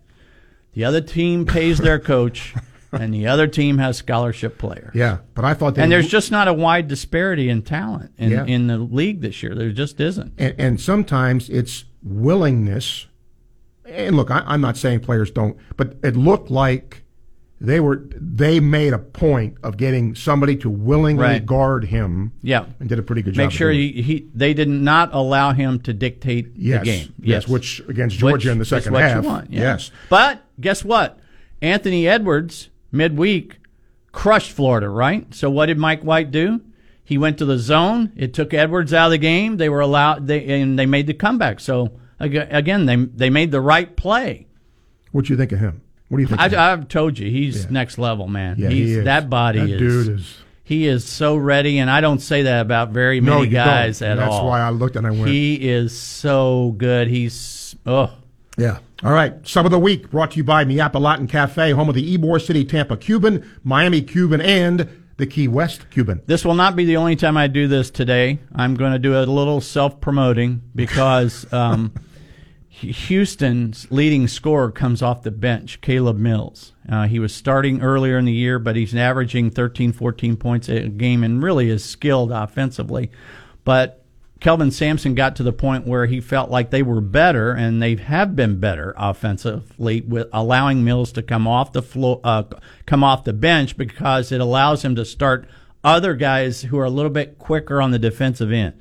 the 0.74 0.84
other 0.84 1.00
team 1.00 1.46
pays 1.46 1.78
their 1.78 1.98
coach. 1.98 2.54
And 2.94 3.12
the 3.12 3.26
other 3.26 3.46
team 3.46 3.78
has 3.78 3.96
scholarship 3.96 4.58
players. 4.58 4.92
Yeah. 4.94 5.18
But 5.34 5.44
I 5.44 5.54
thought 5.54 5.76
And 5.78 5.90
there's 5.90 6.08
just 6.08 6.30
not 6.30 6.48
a 6.48 6.52
wide 6.52 6.88
disparity 6.88 7.48
in 7.48 7.62
talent 7.62 8.12
in, 8.18 8.30
Yeah. 8.30 8.44
in 8.44 8.66
the 8.68 8.78
league 8.78 9.20
this 9.20 9.42
year. 9.42 9.54
There 9.54 9.70
just 9.72 10.00
isn't. 10.00 10.32
and, 10.38 10.54
and 10.58 10.80
sometimes 10.80 11.48
it's 11.50 11.84
willingness. 12.02 13.06
And 13.86 14.16
look, 14.16 14.30
I, 14.30 14.42
I'm 14.46 14.60
not 14.60 14.76
saying 14.76 15.00
players 15.00 15.30
don't, 15.30 15.56
but 15.76 15.96
it 16.02 16.16
looked 16.16 16.50
like 16.50 17.02
they 17.60 17.80
were 17.80 18.02
they 18.10 18.58
made 18.60 18.92
a 18.92 18.98
point 18.98 19.56
of 19.62 19.76
getting 19.76 20.14
somebody 20.14 20.56
to 20.56 20.68
willingly 20.68 21.22
Right. 21.22 21.46
guard 21.46 21.84
him. 21.84 22.32
Yeah. 22.42 22.66
and 22.80 22.88
did 22.88 22.98
a 22.98 23.02
pretty 23.02 23.22
good 23.22 23.34
job. 23.34 23.44
Make 23.44 23.50
sure 23.52 23.70
he, 23.70 24.02
he 24.02 24.26
they 24.34 24.54
did 24.54 24.68
not 24.68 25.10
allow 25.14 25.52
him 25.52 25.78
to 25.80 25.92
dictate 25.92 26.52
yes, 26.56 26.80
the 26.80 26.84
game. 26.84 27.14
yes, 27.20 27.42
yes, 27.42 27.48
which 27.48 27.80
against 27.88 28.18
Georgia 28.18 28.34
Which 28.34 28.46
in 28.46 28.58
the 28.58 28.64
second 28.64 28.94
half. 28.94 29.24
Want, 29.24 29.52
yeah. 29.52 29.60
Yes, 29.60 29.90
But 30.10 30.42
guess 30.60 30.84
what? 30.84 31.20
Anthony 31.62 32.08
Edwards 32.08 32.68
midweek 32.94 33.58
crushed 34.12 34.52
Florida, 34.52 34.88
right? 34.88 35.32
So 35.34 35.50
what 35.50 35.66
did 35.66 35.78
Mike 35.78 36.02
White 36.02 36.30
do? 36.30 36.60
He 37.02 37.18
went 37.18 37.36
to 37.38 37.44
the 37.44 37.58
zone. 37.58 38.12
It 38.16 38.32
took 38.32 38.54
Edwards 38.54 38.94
out 38.94 39.06
of 39.06 39.10
the 39.10 39.18
game. 39.18 39.56
They 39.58 39.68
were 39.68 39.80
allowed 39.80 40.26
they 40.26 40.60
and 40.62 40.78
they 40.78 40.86
made 40.86 41.06
the 41.06 41.14
comeback. 41.14 41.60
So 41.60 41.92
again, 42.18 42.86
they 42.86 42.96
they 42.96 43.28
made 43.30 43.50
the 43.50 43.60
right 43.60 43.94
play. 43.96 44.46
what 45.12 45.26
do 45.26 45.32
you 45.32 45.36
think 45.36 45.52
of 45.52 45.58
him? 45.58 45.82
What 46.08 46.18
do 46.18 46.22
you 46.22 46.28
think? 46.28 46.40
of 46.40 46.52
him? 46.52 46.58
I, 46.58 46.72
I've 46.72 46.88
told 46.88 47.18
you 47.18 47.30
he's 47.30 47.64
Yeah. 47.64 47.70
next 47.70 47.98
level, 47.98 48.26
man. 48.28 48.56
Yeah, 48.58 48.68
he's 48.70 48.88
he 48.90 48.94
is. 49.00 49.04
that 49.04 49.28
body 49.28 49.60
That 49.60 49.70
is. 49.70 49.78
dude 50.06 50.18
is- 50.20 50.38
He 50.66 50.86
is 50.86 51.04
so 51.04 51.36
ready, 51.36 51.78
and 51.78 51.90
I 51.90 52.00
don't 52.00 52.20
say 52.20 52.42
that 52.44 52.62
about 52.62 52.88
very 52.90 53.20
No, 53.20 53.34
many 53.40 53.50
don't. 53.50 53.64
guys 53.66 54.00
at 54.00 54.12
And 54.12 54.20
that's 54.20 54.32
all. 54.34 54.46
why 54.48 54.60
I 54.60 54.70
looked 54.70 54.96
and 54.96 55.06
I 55.06 55.10
went- 55.10 55.28
He 55.28 55.56
is 55.68 55.94
so 55.98 56.74
good. 56.78 57.08
He's 57.08 57.76
oh. 57.84 58.10
Yeah. 58.56 58.78
All 59.04 59.12
right. 59.12 59.46
Sub 59.46 59.66
of 59.66 59.70
the 59.70 59.78
week 59.78 60.10
brought 60.10 60.30
to 60.30 60.38
you 60.38 60.44
by 60.44 60.64
Mi 60.64 60.80
Apa 60.80 60.96
Latin 60.96 61.26
Cafe, 61.26 61.72
home 61.72 61.90
of 61.90 61.94
the 61.94 62.16
Ybor 62.16 62.40
City 62.40 62.64
Tampa 62.64 62.96
Cuban, 62.96 63.46
Miami 63.62 64.00
Cuban, 64.00 64.40
and 64.40 64.88
the 65.18 65.26
Key 65.26 65.46
West 65.46 65.90
Cuban. 65.90 66.22
This 66.24 66.42
will 66.42 66.54
not 66.54 66.74
be 66.74 66.86
the 66.86 66.96
only 66.96 67.14
time 67.14 67.36
I 67.36 67.46
do 67.46 67.68
this 67.68 67.90
today. 67.90 68.38
I'm 68.54 68.74
going 68.74 68.92
to 68.92 68.98
do 68.98 69.14
a 69.14 69.20
little 69.26 69.60
self 69.60 70.00
promoting 70.00 70.62
because 70.74 71.46
um, 71.52 71.92
Houston's 72.70 73.86
leading 73.90 74.26
scorer 74.26 74.70
comes 74.70 75.02
off 75.02 75.22
the 75.22 75.30
bench, 75.30 75.82
Caleb 75.82 76.16
Mills. 76.16 76.72
Uh, 76.88 77.06
he 77.06 77.18
was 77.18 77.34
starting 77.34 77.82
earlier 77.82 78.16
in 78.16 78.24
the 78.24 78.32
year, 78.32 78.58
but 78.58 78.74
he's 78.74 78.94
averaging 78.94 79.50
13, 79.50 79.92
14 79.92 80.38
points 80.38 80.70
a 80.70 80.88
game 80.88 81.22
and 81.22 81.42
really 81.42 81.68
is 81.68 81.84
skilled 81.84 82.32
offensively. 82.32 83.10
But 83.64 84.03
Kelvin 84.44 84.70
Sampson 84.70 85.14
got 85.14 85.36
to 85.36 85.42
the 85.42 85.54
point 85.54 85.86
where 85.86 86.04
he 86.04 86.20
felt 86.20 86.50
like 86.50 86.68
they 86.68 86.82
were 86.82 87.00
better, 87.00 87.52
and 87.52 87.80
they 87.80 87.96
have 87.96 88.36
been 88.36 88.60
better 88.60 88.92
offensively 88.98 90.02
with 90.02 90.28
allowing 90.34 90.84
Mills 90.84 91.12
to 91.12 91.22
come 91.22 91.48
off 91.48 91.72
the 91.72 91.80
floor, 91.80 92.20
uh, 92.22 92.42
come 92.84 93.02
off 93.02 93.24
the 93.24 93.32
bench 93.32 93.74
because 93.78 94.30
it 94.30 94.42
allows 94.42 94.84
him 94.84 94.96
to 94.96 95.04
start 95.06 95.48
other 95.82 96.12
guys 96.12 96.60
who 96.60 96.78
are 96.78 96.84
a 96.84 96.90
little 96.90 97.10
bit 97.10 97.38
quicker 97.38 97.80
on 97.80 97.90
the 97.90 97.98
defensive 97.98 98.52
end. 98.52 98.74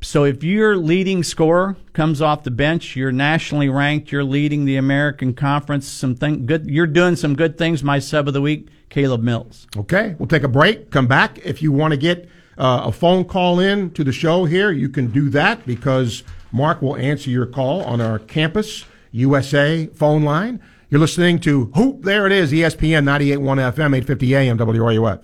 So 0.00 0.24
if 0.24 0.42
your 0.42 0.78
leading 0.78 1.22
scorer 1.22 1.76
comes 1.92 2.22
off 2.22 2.42
the 2.42 2.50
bench, 2.50 2.96
you're 2.96 3.12
nationally 3.12 3.68
ranked, 3.68 4.10
you're 4.10 4.24
leading 4.24 4.64
the 4.64 4.76
American 4.76 5.34
Conference, 5.34 5.86
some 5.86 6.14
thing 6.14 6.46
good, 6.46 6.70
you're 6.70 6.86
doing 6.86 7.16
some 7.16 7.36
good 7.36 7.58
things. 7.58 7.84
My 7.84 7.98
sub 7.98 8.28
of 8.28 8.32
the 8.32 8.40
week, 8.40 8.68
Caleb 8.88 9.22
Mills. 9.22 9.66
Okay. 9.76 10.16
We'll 10.18 10.26
take 10.26 10.42
a 10.42 10.48
break. 10.48 10.90
Come 10.90 11.06
back. 11.06 11.38
If 11.44 11.60
you 11.60 11.70
want 11.70 11.92
to 11.92 11.98
get 11.98 12.30
uh, 12.58 12.82
a 12.84 12.92
phone 12.92 13.24
call 13.24 13.60
in 13.60 13.90
to 13.92 14.04
the 14.04 14.12
show 14.12 14.44
here, 14.44 14.70
you 14.70 14.88
can 14.88 15.10
do 15.10 15.28
that 15.30 15.66
because 15.66 16.22
Mark 16.52 16.80
will 16.80 16.96
answer 16.96 17.30
your 17.30 17.46
call 17.46 17.82
on 17.82 18.00
our 18.00 18.18
campus 18.18 18.84
USA 19.12 19.86
phone 19.86 20.22
line. 20.22 20.60
You're 20.88 21.00
listening 21.00 21.40
to 21.40 21.66
Hoop. 21.74 22.02
There 22.02 22.26
it 22.26 22.32
is, 22.32 22.52
ESPN 22.52 23.04
98.1 23.04 23.40
FM, 23.72 23.96
850 23.96 24.36
AM, 24.36 24.58
WRUF. 24.58 25.22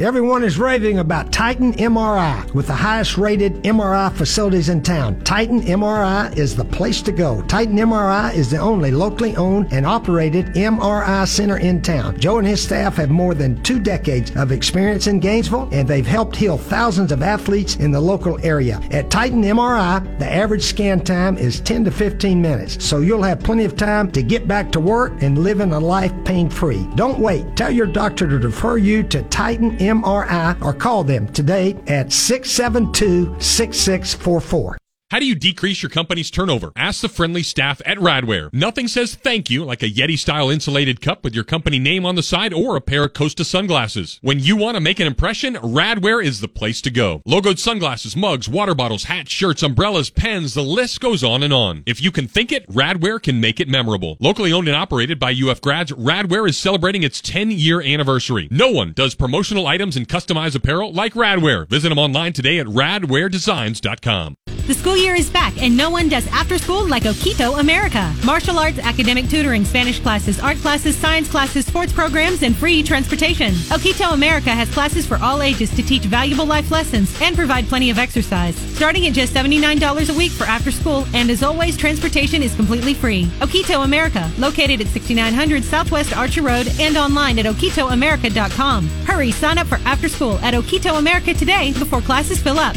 Everyone 0.00 0.44
is 0.44 0.58
raving 0.58 0.98
about 0.98 1.30
Titan 1.30 1.74
MRI 1.74 2.54
with 2.54 2.68
the 2.68 2.72
highest 2.72 3.18
rated 3.18 3.62
MRI 3.64 4.10
facilities 4.10 4.70
in 4.70 4.82
town. 4.82 5.20
Titan 5.24 5.60
MRI 5.60 6.34
is 6.38 6.56
the 6.56 6.64
place 6.64 7.02
to 7.02 7.12
go. 7.12 7.42
Titan 7.42 7.76
MRI 7.76 8.32
is 8.32 8.50
the 8.50 8.56
only 8.56 8.92
locally 8.92 9.36
owned 9.36 9.70
and 9.74 9.84
operated 9.84 10.54
MRI 10.54 11.28
center 11.28 11.58
in 11.58 11.82
town. 11.82 12.18
Joe 12.18 12.38
and 12.38 12.46
his 12.46 12.62
staff 12.62 12.96
have 12.96 13.10
more 13.10 13.34
than 13.34 13.62
two 13.62 13.78
decades 13.78 14.34
of 14.36 14.52
experience 14.52 15.06
in 15.06 15.20
Gainesville 15.20 15.68
and 15.70 15.86
they've 15.86 16.06
helped 16.06 16.34
heal 16.34 16.56
thousands 16.56 17.12
of 17.12 17.22
athletes 17.22 17.76
in 17.76 17.90
the 17.90 18.00
local 18.00 18.42
area. 18.42 18.80
At 18.92 19.10
Titan 19.10 19.42
MRI, 19.42 20.18
the 20.18 20.32
average 20.32 20.62
scan 20.62 21.00
time 21.00 21.36
is 21.36 21.60
10 21.60 21.84
to 21.84 21.90
15 21.90 22.40
minutes, 22.40 22.82
so 22.82 23.00
you'll 23.00 23.22
have 23.22 23.40
plenty 23.40 23.66
of 23.66 23.76
time 23.76 24.10
to 24.12 24.22
get 24.22 24.48
back 24.48 24.72
to 24.72 24.80
work 24.80 25.22
and 25.22 25.44
living 25.44 25.74
a 25.74 25.78
life 25.78 26.14
pain 26.24 26.48
free. 26.48 26.88
Don't 26.94 27.18
wait. 27.18 27.54
Tell 27.54 27.70
your 27.70 27.86
doctor 27.86 28.26
to 28.26 28.38
refer 28.38 28.78
you 28.78 29.02
to 29.02 29.22
Titan 29.24 29.76
MRI 29.76 29.89
or 30.62 30.72
call 30.72 31.04
them 31.04 31.26
today 31.32 31.76
at 31.86 32.12
672 32.12 33.36
6644. 33.40 34.79
How 35.10 35.18
do 35.18 35.26
you 35.26 35.34
decrease 35.34 35.82
your 35.82 35.90
company's 35.90 36.30
turnover? 36.30 36.70
Ask 36.76 37.00
the 37.00 37.08
friendly 37.08 37.42
staff 37.42 37.82
at 37.84 37.98
Radware. 37.98 38.48
Nothing 38.52 38.86
says 38.86 39.16
thank 39.16 39.50
you 39.50 39.64
like 39.64 39.82
a 39.82 39.90
Yeti 39.90 40.16
style 40.16 40.50
insulated 40.50 41.00
cup 41.00 41.24
with 41.24 41.34
your 41.34 41.42
company 41.42 41.80
name 41.80 42.06
on 42.06 42.14
the 42.14 42.22
side 42.22 42.54
or 42.54 42.76
a 42.76 42.80
pair 42.80 43.02
of 43.02 43.12
Costa 43.12 43.44
sunglasses. 43.44 44.20
When 44.22 44.38
you 44.38 44.54
want 44.54 44.76
to 44.76 44.80
make 44.80 45.00
an 45.00 45.08
impression, 45.08 45.56
Radware 45.56 46.24
is 46.24 46.40
the 46.40 46.46
place 46.46 46.80
to 46.82 46.92
go. 46.92 47.22
Logoed 47.26 47.58
sunglasses, 47.58 48.14
mugs, 48.14 48.48
water 48.48 48.72
bottles, 48.72 49.02
hats, 49.02 49.32
shirts, 49.32 49.64
umbrellas, 49.64 50.10
pens, 50.10 50.54
the 50.54 50.62
list 50.62 51.00
goes 51.00 51.24
on 51.24 51.42
and 51.42 51.52
on. 51.52 51.82
If 51.86 52.00
you 52.00 52.12
can 52.12 52.28
think 52.28 52.52
it, 52.52 52.68
Radware 52.68 53.20
can 53.20 53.40
make 53.40 53.58
it 53.58 53.66
memorable. 53.66 54.16
Locally 54.20 54.52
owned 54.52 54.68
and 54.68 54.76
operated 54.76 55.18
by 55.18 55.34
UF 55.34 55.60
grads, 55.60 55.90
Radware 55.90 56.48
is 56.48 56.56
celebrating 56.56 57.02
its 57.02 57.20
10 57.20 57.50
year 57.50 57.82
anniversary. 57.82 58.46
No 58.52 58.70
one 58.70 58.92
does 58.92 59.16
promotional 59.16 59.66
items 59.66 59.96
and 59.96 60.06
customized 60.06 60.54
apparel 60.54 60.92
like 60.92 61.14
Radware. 61.14 61.68
Visit 61.68 61.88
them 61.88 61.98
online 61.98 62.32
today 62.32 62.60
at 62.60 62.66
radwaredesigns.com. 62.68 64.36
The 64.70 64.76
school 64.76 64.96
year 64.96 65.16
is 65.16 65.28
back, 65.28 65.60
and 65.60 65.76
no 65.76 65.90
one 65.90 66.08
does 66.08 66.28
after 66.28 66.56
school 66.56 66.86
like 66.86 67.02
Okito 67.02 67.58
America. 67.58 68.14
Martial 68.24 68.56
arts, 68.56 68.78
academic 68.78 69.28
tutoring, 69.28 69.64
Spanish 69.64 69.98
classes, 69.98 70.38
art 70.38 70.58
classes, 70.58 70.96
science 70.96 71.28
classes, 71.28 71.66
sports 71.66 71.92
programs, 71.92 72.44
and 72.44 72.56
free 72.56 72.80
transportation. 72.84 73.50
Okito 73.74 74.12
America 74.14 74.50
has 74.50 74.72
classes 74.72 75.04
for 75.04 75.16
all 75.16 75.42
ages 75.42 75.74
to 75.74 75.82
teach 75.82 76.04
valuable 76.04 76.46
life 76.46 76.70
lessons 76.70 77.20
and 77.20 77.34
provide 77.34 77.66
plenty 77.66 77.90
of 77.90 77.98
exercise. 77.98 78.54
Starting 78.76 79.08
at 79.08 79.12
just 79.12 79.34
$79 79.34 80.08
a 80.08 80.16
week 80.16 80.30
for 80.30 80.44
after 80.44 80.70
school, 80.70 81.04
and 81.14 81.30
as 81.32 81.42
always, 81.42 81.76
transportation 81.76 82.40
is 82.40 82.54
completely 82.54 82.94
free. 82.94 83.24
Okito 83.40 83.82
America, 83.84 84.30
located 84.38 84.80
at 84.80 84.86
6900 84.86 85.64
Southwest 85.64 86.16
Archer 86.16 86.42
Road 86.42 86.68
and 86.78 86.96
online 86.96 87.40
at 87.40 87.44
okitoamerica.com. 87.46 88.86
Hurry, 89.04 89.32
sign 89.32 89.58
up 89.58 89.66
for 89.66 89.80
after 89.84 90.08
school 90.08 90.38
at 90.44 90.54
Okito 90.54 90.96
America 90.96 91.34
today 91.34 91.72
before 91.72 92.00
classes 92.00 92.40
fill 92.40 92.60
up. 92.60 92.76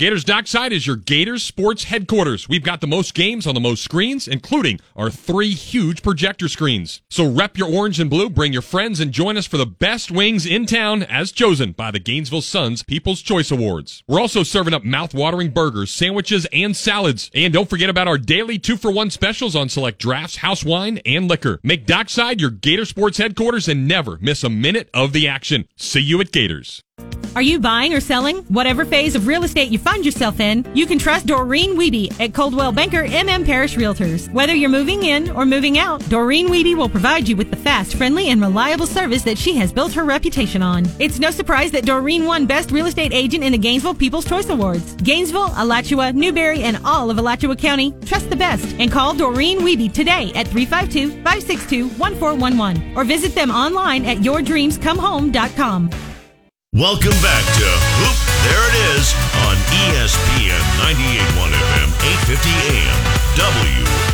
Gators 0.00 0.24
Dockside 0.24 0.72
is 0.72 0.86
your 0.86 0.96
Gators 0.96 1.42
sports 1.42 1.84
headquarters. 1.84 2.48
We've 2.48 2.62
got 2.62 2.80
the 2.80 2.86
most 2.86 3.12
games 3.12 3.46
on 3.46 3.52
the 3.52 3.60
most 3.60 3.84
screens, 3.84 4.26
including 4.26 4.80
our 4.96 5.10
three 5.10 5.50
huge 5.50 6.02
projector 6.02 6.48
screens. 6.48 7.02
So 7.10 7.30
rep 7.30 7.58
your 7.58 7.70
orange 7.70 8.00
and 8.00 8.08
blue, 8.08 8.30
bring 8.30 8.54
your 8.54 8.62
friends, 8.62 8.98
and 8.98 9.12
join 9.12 9.36
us 9.36 9.46
for 9.46 9.58
the 9.58 9.66
best 9.66 10.10
wings 10.10 10.46
in 10.46 10.64
town 10.64 11.02
as 11.02 11.32
chosen 11.32 11.72
by 11.72 11.90
the 11.90 11.98
Gainesville 11.98 12.40
Suns 12.40 12.82
People's 12.82 13.20
Choice 13.20 13.50
Awards. 13.50 14.02
We're 14.08 14.22
also 14.22 14.42
serving 14.42 14.72
up 14.72 14.84
mouth-watering 14.84 15.50
burgers, 15.50 15.90
sandwiches, 15.90 16.46
and 16.50 16.74
salads. 16.74 17.30
And 17.34 17.52
don't 17.52 17.68
forget 17.68 17.90
about 17.90 18.08
our 18.08 18.16
daily 18.16 18.58
two-for-one 18.58 19.10
specials 19.10 19.54
on 19.54 19.68
select 19.68 19.98
drafts, 19.98 20.36
house 20.36 20.64
wine, 20.64 21.00
and 21.04 21.28
liquor. 21.28 21.60
Make 21.62 21.84
Dockside 21.84 22.40
your 22.40 22.48
Gator 22.48 22.86
sports 22.86 23.18
headquarters 23.18 23.68
and 23.68 23.86
never 23.86 24.16
miss 24.22 24.42
a 24.44 24.48
minute 24.48 24.88
of 24.94 25.12
the 25.12 25.28
action. 25.28 25.68
See 25.76 26.00
you 26.00 26.22
at 26.22 26.32
Gators. 26.32 26.82
Are 27.36 27.42
you 27.42 27.60
buying 27.60 27.94
or 27.94 28.00
selling? 28.00 28.38
Whatever 28.48 28.84
phase 28.84 29.14
of 29.14 29.28
real 29.28 29.44
estate 29.44 29.70
you 29.70 29.78
find 29.78 30.04
yourself 30.04 30.40
in, 30.40 30.66
you 30.74 30.84
can 30.84 30.98
trust 30.98 31.26
Doreen 31.26 31.76
Wiebe 31.76 32.20
at 32.20 32.34
Coldwell 32.34 32.72
Banker 32.72 33.04
MM 33.04 33.46
Parrish 33.46 33.76
Realtors. 33.76 34.28
Whether 34.32 34.52
you're 34.52 34.68
moving 34.68 35.04
in 35.04 35.30
or 35.30 35.46
moving 35.46 35.78
out, 35.78 36.00
Doreen 36.08 36.48
Wiebe 36.48 36.76
will 36.76 36.88
provide 36.88 37.28
you 37.28 37.36
with 37.36 37.50
the 37.50 37.56
fast, 37.56 37.94
friendly, 37.94 38.30
and 38.30 38.42
reliable 38.42 38.86
service 38.86 39.22
that 39.22 39.38
she 39.38 39.54
has 39.54 39.72
built 39.72 39.92
her 39.92 40.02
reputation 40.04 40.60
on. 40.60 40.88
It's 40.98 41.20
no 41.20 41.30
surprise 41.30 41.70
that 41.70 41.86
Doreen 41.86 42.24
won 42.24 42.46
Best 42.46 42.72
Real 42.72 42.86
Estate 42.86 43.12
Agent 43.12 43.44
in 43.44 43.52
the 43.52 43.58
Gainesville 43.58 43.94
People's 43.94 44.24
Choice 44.24 44.48
Awards. 44.48 44.96
Gainesville, 44.96 45.52
Alachua, 45.56 46.12
Newberry, 46.12 46.62
and 46.62 46.80
all 46.84 47.10
of 47.10 47.18
Alachua 47.18 47.54
County, 47.54 47.94
trust 48.06 48.28
the 48.28 48.36
best 48.36 48.66
and 48.80 48.90
call 48.90 49.14
Doreen 49.14 49.60
Wiebe 49.60 49.92
today 49.92 50.32
at 50.34 50.48
352-562-1411 50.48 52.96
or 52.96 53.04
visit 53.04 53.36
them 53.36 53.52
online 53.52 54.04
at 54.04 54.16
yourdreamscomehome.com. 54.18 56.09
Welcome 56.72 57.10
back 57.20 57.44
to 57.58 57.66
Hoop 57.98 58.14
There 58.46 58.62
It 58.70 58.76
Is 58.94 59.10
on 59.42 59.56
ESPN 59.90 60.62
98.1 60.78 61.50
FM, 61.50 61.90
850 62.30 62.46
AM, 62.70 62.98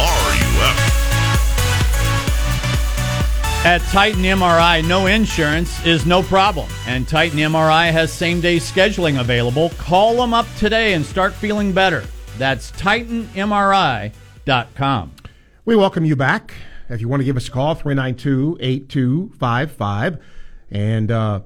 WRUF. 0.01 0.77
At 3.67 3.83
Titan 3.93 4.23
MRI, 4.23 4.89
no 4.89 5.05
insurance 5.05 5.85
is 5.85 6.07
no 6.07 6.23
problem. 6.23 6.71
And 6.87 7.07
Titan 7.07 7.39
MRI 7.41 7.93
has 7.93 8.11
same 8.11 8.41
day 8.41 8.57
scheduling 8.57 9.21
available. 9.21 9.69
Call 9.77 10.17
them 10.17 10.33
up 10.33 10.47
today 10.57 10.95
and 10.95 11.05
start 11.05 11.35
feeling 11.35 11.73
better. 11.73 12.07
That's 12.39 12.73
TitanMRI.com. 12.73 14.13
We 15.67 15.77
welcome 15.77 16.07
you 16.07 16.17
back. 16.17 16.55
If 16.89 17.03
you 17.03 17.09
want 17.09 17.21
to 17.21 17.25
give 17.25 17.37
us 17.37 17.49
a 17.49 17.51
call, 17.51 17.75
392 17.75 18.57
8255. 18.61 20.25
And 20.71 21.11
uh, 21.11 21.41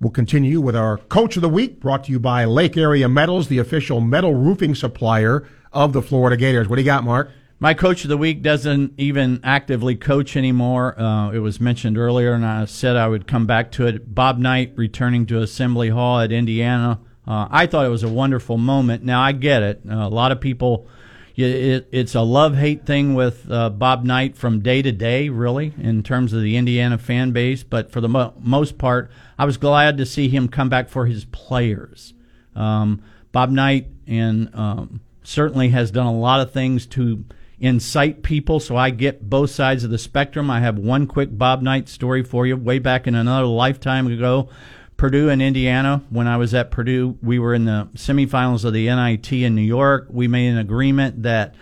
we'll 0.00 0.10
continue 0.10 0.60
with 0.60 0.76
our 0.76 0.98
Coach 0.98 1.36
of 1.36 1.42
the 1.42 1.48
Week, 1.48 1.80
brought 1.80 2.04
to 2.04 2.12
you 2.12 2.18
by 2.18 2.44
Lake 2.44 2.76
Area 2.76 3.08
Metals, 3.08 3.48
the 3.48 3.58
official 3.58 4.00
metal 4.00 4.34
roofing 4.34 4.74
supplier 4.74 5.48
of 5.72 5.92
the 5.92 6.02
Florida 6.02 6.36
Gators. 6.36 6.68
What 6.68 6.76
do 6.76 6.82
you 6.82 6.86
got, 6.86 7.04
Mark? 7.04 7.30
My 7.58 7.72
coach 7.72 8.04
of 8.04 8.10
the 8.10 8.18
week 8.18 8.42
doesn't 8.42 8.92
even 8.98 9.40
actively 9.42 9.96
coach 9.96 10.36
anymore. 10.36 10.98
Uh, 11.00 11.30
it 11.30 11.38
was 11.38 11.58
mentioned 11.58 11.96
earlier, 11.96 12.34
and 12.34 12.44
I 12.44 12.66
said 12.66 12.96
I 12.96 13.08
would 13.08 13.26
come 13.26 13.46
back 13.46 13.72
to 13.72 13.86
it. 13.86 14.14
Bob 14.14 14.38
Knight 14.38 14.74
returning 14.76 15.24
to 15.26 15.40
Assembly 15.40 15.88
Hall 15.88 16.20
at 16.20 16.32
Indiana. 16.32 17.00
Uh, 17.26 17.48
I 17.50 17.66
thought 17.66 17.86
it 17.86 17.90
was 17.90 18.02
a 18.02 18.10
wonderful 18.10 18.58
moment. 18.58 19.04
Now 19.04 19.22
I 19.22 19.32
get 19.32 19.62
it. 19.62 19.80
Uh, 19.88 19.94
a 19.94 20.08
lot 20.10 20.32
of 20.32 20.40
people, 20.40 20.86
it, 21.36 21.88
it's 21.92 22.14
a 22.14 22.22
love 22.22 22.56
hate 22.56 22.86
thing 22.86 23.14
with 23.14 23.50
uh, 23.50 23.70
Bob 23.70 24.04
Knight 24.04 24.36
from 24.36 24.60
day 24.60 24.82
to 24.82 24.92
day, 24.92 25.28
really, 25.28 25.74
in 25.78 26.02
terms 26.02 26.32
of 26.32 26.42
the 26.42 26.56
Indiana 26.56 26.98
fan 26.98 27.32
base. 27.32 27.62
But 27.62 27.92
for 27.92 28.00
the 28.00 28.08
mo- 28.08 28.34
most 28.40 28.78
part, 28.78 29.10
I 29.38 29.44
was 29.44 29.56
glad 29.56 29.98
to 29.98 30.06
see 30.06 30.28
him 30.28 30.48
come 30.48 30.68
back 30.68 30.88
for 30.88 31.06
his 31.06 31.24
players. 31.26 32.14
Um, 32.54 33.02
Bob 33.32 33.50
Knight 33.50 33.88
and 34.06 34.54
um, 34.54 35.00
certainly 35.22 35.68
has 35.68 35.90
done 35.90 36.06
a 36.06 36.18
lot 36.18 36.40
of 36.40 36.52
things 36.52 36.86
to 36.86 37.24
incite 37.58 38.22
people. 38.22 38.60
So 38.60 38.76
I 38.76 38.90
get 38.90 39.28
both 39.28 39.50
sides 39.50 39.84
of 39.84 39.90
the 39.90 39.98
spectrum. 39.98 40.50
I 40.50 40.60
have 40.60 40.78
one 40.78 41.06
quick 41.06 41.36
Bob 41.36 41.62
Knight 41.62 41.88
story 41.88 42.22
for 42.22 42.46
you. 42.46 42.56
Way 42.56 42.78
back 42.78 43.06
in 43.06 43.14
another 43.14 43.46
lifetime 43.46 44.06
ago, 44.06 44.48
Purdue 44.96 45.28
and 45.28 45.42
Indiana. 45.42 46.02
When 46.10 46.26
I 46.26 46.36
was 46.36 46.54
at 46.54 46.70
Purdue, 46.70 47.18
we 47.22 47.38
were 47.38 47.54
in 47.54 47.64
the 47.64 47.88
semifinals 47.94 48.64
of 48.64 48.72
the 48.72 48.86
NIT 48.86 49.30
in 49.32 49.54
New 49.54 49.62
York. 49.62 50.06
We 50.10 50.28
made 50.28 50.48
an 50.48 50.58
agreement 50.58 51.22
that 51.22 51.54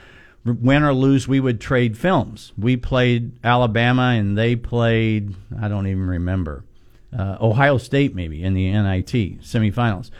win 0.44 0.82
or 0.82 0.92
lose, 0.92 1.26
we 1.26 1.40
would 1.40 1.60
trade 1.60 1.96
films. 1.96 2.52
We 2.56 2.76
played 2.76 3.32
Alabama 3.42 4.14
and 4.14 4.36
they 4.36 4.56
played, 4.56 5.34
I 5.60 5.68
don't 5.68 5.86
even 5.86 6.06
remember, 6.06 6.64
uh, 7.16 7.38
Ohio 7.40 7.78
State 7.78 8.14
maybe 8.14 8.42
in 8.42 8.54
the 8.54 8.70
NIT 8.70 9.40
semifinals. 9.40 10.10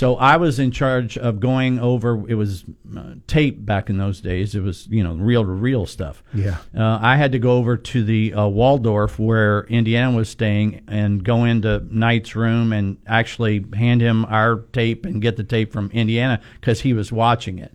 So 0.00 0.16
I 0.16 0.38
was 0.38 0.58
in 0.58 0.70
charge 0.70 1.18
of 1.18 1.40
going 1.40 1.78
over. 1.78 2.26
It 2.26 2.34
was 2.34 2.64
uh, 2.96 3.16
tape 3.26 3.66
back 3.66 3.90
in 3.90 3.98
those 3.98 4.22
days. 4.22 4.54
It 4.54 4.62
was 4.62 4.86
you 4.88 5.04
know 5.04 5.12
real 5.12 5.44
to 5.44 5.50
reel 5.50 5.84
stuff. 5.84 6.22
Yeah. 6.32 6.56
Uh, 6.74 6.98
I 7.02 7.18
had 7.18 7.32
to 7.32 7.38
go 7.38 7.58
over 7.58 7.76
to 7.76 8.02
the 8.02 8.32
uh, 8.32 8.48
Waldorf 8.48 9.18
where 9.18 9.64
Indiana 9.64 10.16
was 10.16 10.30
staying 10.30 10.84
and 10.88 11.22
go 11.22 11.44
into 11.44 11.86
Knight's 11.90 12.34
room 12.34 12.72
and 12.72 12.96
actually 13.06 13.62
hand 13.76 14.00
him 14.00 14.24
our 14.24 14.64
tape 14.72 15.04
and 15.04 15.20
get 15.20 15.36
the 15.36 15.44
tape 15.44 15.70
from 15.70 15.90
Indiana 15.90 16.40
because 16.58 16.80
he 16.80 16.94
was 16.94 17.12
watching 17.12 17.58
it. 17.58 17.74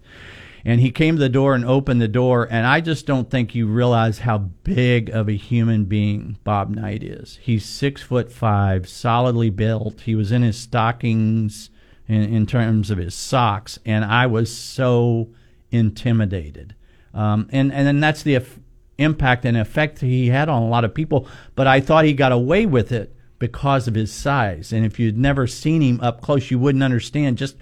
And 0.67 0.81
he 0.81 0.89
came 0.89 1.17
to 1.17 1.19
the 1.19 1.29
door 1.29 1.53
and 1.53 1.63
opened 1.63 2.01
the 2.01 2.07
door, 2.07 2.47
and 2.49 2.65
I 2.65 2.81
just 2.81 3.05
don't 3.05 3.29
think 3.29 3.53
you 3.53 3.67
realize 3.67 4.17
how 4.17 4.39
big 4.39 5.11
of 5.11 5.29
a 5.29 5.37
human 5.37 5.85
being 5.85 6.39
Bob 6.43 6.71
Knight 6.71 7.03
is. 7.03 7.37
He's 7.39 7.65
six 7.65 8.01
foot 8.01 8.31
five, 8.31 8.89
solidly 8.89 9.51
built. 9.51 10.01
He 10.01 10.15
was 10.15 10.31
in 10.31 10.41
his 10.41 10.57
stockings 10.57 11.69
in, 12.07 12.21
in 12.23 12.45
terms 12.45 12.91
of 12.91 12.97
his 12.97 13.15
socks, 13.15 13.79
and 13.85 14.05
I 14.05 14.27
was 14.27 14.55
so 14.55 15.29
intimidated. 15.71 16.75
Um, 17.13 17.47
and 17.51 17.71
and 17.71 17.87
then 17.87 17.99
that's 17.99 18.23
the 18.23 18.35
eff- 18.37 18.59
impact 18.97 19.45
and 19.45 19.57
effect 19.57 19.99
he 20.01 20.27
had 20.27 20.49
on 20.49 20.61
a 20.63 20.67
lot 20.67 20.83
of 20.83 20.93
people. 20.93 21.27
But 21.55 21.67
I 21.67 21.79
thought 21.81 22.05
he 22.05 22.13
got 22.13 22.31
away 22.31 22.65
with 22.65 22.91
it 22.91 23.15
because 23.39 23.87
of 23.87 23.95
his 23.95 24.11
size. 24.11 24.71
And 24.73 24.85
if 24.85 24.99
you'd 24.99 25.17
never 25.17 25.47
seen 25.47 25.81
him 25.81 25.99
up 26.01 26.21
close, 26.21 26.51
you 26.51 26.59
wouldn't 26.59 26.83
understand 26.83 27.37
just 27.37 27.55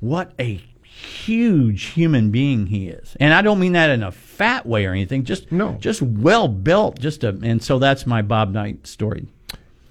what 0.00 0.32
a 0.38 0.60
huge 0.82 1.84
human 1.86 2.30
being 2.30 2.66
he 2.66 2.88
is. 2.88 3.16
And 3.20 3.32
I 3.34 3.42
don't 3.42 3.58
mean 3.60 3.72
that 3.72 3.90
in 3.90 4.02
a 4.02 4.10
fat 4.12 4.66
way 4.66 4.86
or 4.86 4.92
anything. 4.92 5.24
Just 5.24 5.52
No. 5.52 5.76
just 5.80 6.02
well 6.02 6.48
built. 6.48 6.98
Just 6.98 7.22
a, 7.24 7.28
and 7.42 7.62
so 7.62 7.78
that's 7.78 8.06
my 8.06 8.22
Bob 8.22 8.52
Knight 8.52 8.86
story. 8.86 9.26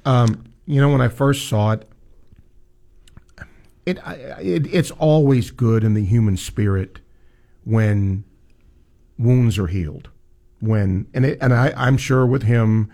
Um, 0.05 0.45
you 0.65 0.81
know, 0.81 0.89
when 0.91 1.01
I 1.01 1.07
first 1.07 1.47
saw 1.47 1.71
it, 1.71 1.87
it, 3.85 3.99
it 4.41 4.67
it's 4.73 4.91
always 4.91 5.51
good 5.51 5.83
in 5.83 5.93
the 5.93 6.03
human 6.03 6.37
spirit 6.37 6.99
when 7.63 8.23
wounds 9.17 9.57
are 9.57 9.67
healed. 9.67 10.09
When 10.59 11.07
and 11.13 11.25
it, 11.25 11.37
and 11.41 11.53
I, 11.53 11.73
I'm 11.75 11.97
sure 11.97 12.25
with 12.25 12.43
him, 12.43 12.91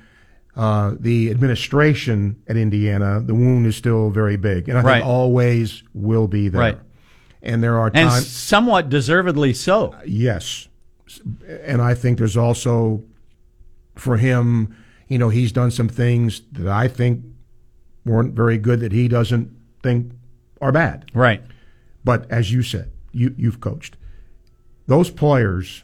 uh, 0.55 0.95
the 0.99 1.29
administration 1.29 2.41
at 2.47 2.57
Indiana, 2.57 3.21
the 3.21 3.33
wound 3.33 3.65
is 3.67 3.75
still 3.75 4.09
very 4.09 4.35
big, 4.35 4.67
and 4.67 4.77
I 4.77 4.81
Right. 4.81 4.93
think 4.95 5.05
always 5.05 5.83
will 5.93 6.27
be 6.27 6.49
there. 6.49 6.61
Right. 6.61 6.79
And 7.41 7.63
there 7.63 7.79
are 7.79 7.87
and 7.87 8.09
times, 8.09 8.27
somewhat 8.27 8.89
deservedly 8.89 9.53
so. 9.53 9.95
yes, 10.05 10.67
and 11.65 11.81
I 11.81 11.93
think 11.95 12.17
there's 12.19 12.37
also 12.37 13.03
for 13.95 14.17
him, 14.17 14.75
you 15.07 15.17
know, 15.17 15.29
he's 15.29 15.51
done 15.51 15.71
some 15.71 15.87
things 15.89 16.41
that 16.51 16.67
I 16.67 16.87
think 16.87 17.23
weren't 18.05 18.33
very 18.33 18.57
good 18.57 18.79
that 18.79 18.91
he 18.91 19.07
doesn't 19.07 19.49
think 19.83 20.11
are 20.61 20.71
bad. 20.71 21.05
Right. 21.13 21.41
But 22.03 22.29
as 22.31 22.51
you 22.51 22.63
said, 22.63 22.91
you 23.11 23.33
you've 23.37 23.59
coached 23.59 23.97
those 24.87 25.09
players 25.09 25.83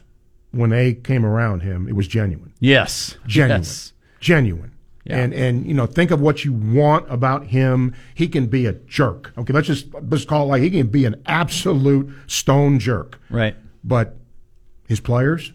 when 0.50 0.70
they 0.70 0.94
came 0.94 1.24
around 1.24 1.60
him. 1.60 1.88
It 1.88 1.94
was 1.94 2.08
genuine, 2.08 2.52
Yes. 2.60 3.16
genuine, 3.26 3.60
Yes. 3.60 3.92
genuine. 4.20 4.72
Yeah. 5.04 5.18
And 5.18 5.32
and 5.34 5.66
you 5.66 5.74
know, 5.74 5.86
think 5.86 6.10
of 6.10 6.20
what 6.20 6.44
you 6.44 6.52
want 6.52 7.06
about 7.10 7.46
him. 7.46 7.94
He 8.14 8.28
can 8.28 8.46
be 8.46 8.66
a 8.66 8.72
jerk. 8.72 9.32
Okay, 9.38 9.52
let's 9.52 9.66
just 9.66 9.86
let's 10.10 10.24
call 10.24 10.44
it 10.46 10.48
like 10.48 10.62
he 10.62 10.70
can 10.70 10.88
be 10.88 11.04
an 11.04 11.16
absolute 11.26 12.10
stone 12.26 12.78
jerk. 12.78 13.18
Right. 13.30 13.56
But 13.84 14.16
his 14.86 15.00
players, 15.00 15.52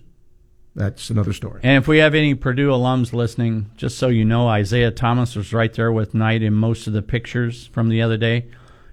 that's 0.76 1.10
another 1.12 1.34
story. 1.34 1.60
And 1.64 1.78
if 1.84 1.88
we 1.88 2.00
have 2.00 2.16
any 2.16 2.34
Purdue 2.34 2.70
alums 2.70 3.14
listening, 3.14 3.70
just 3.78 3.98
so 4.00 4.08
you 4.08 4.26
know, 4.26 4.48
Isaiah 4.48 4.92
Thomas 4.92 5.36
was 5.36 5.54
right 5.54 5.72
there 5.74 5.92
with 5.92 6.14
Knight 6.16 6.42
in 6.42 6.54
most 6.54 6.88
of 6.88 6.94
the 6.94 7.02
pictures 7.04 7.68
from 7.68 7.90
the 7.90 8.02
other 8.02 8.18
day. 8.18 8.46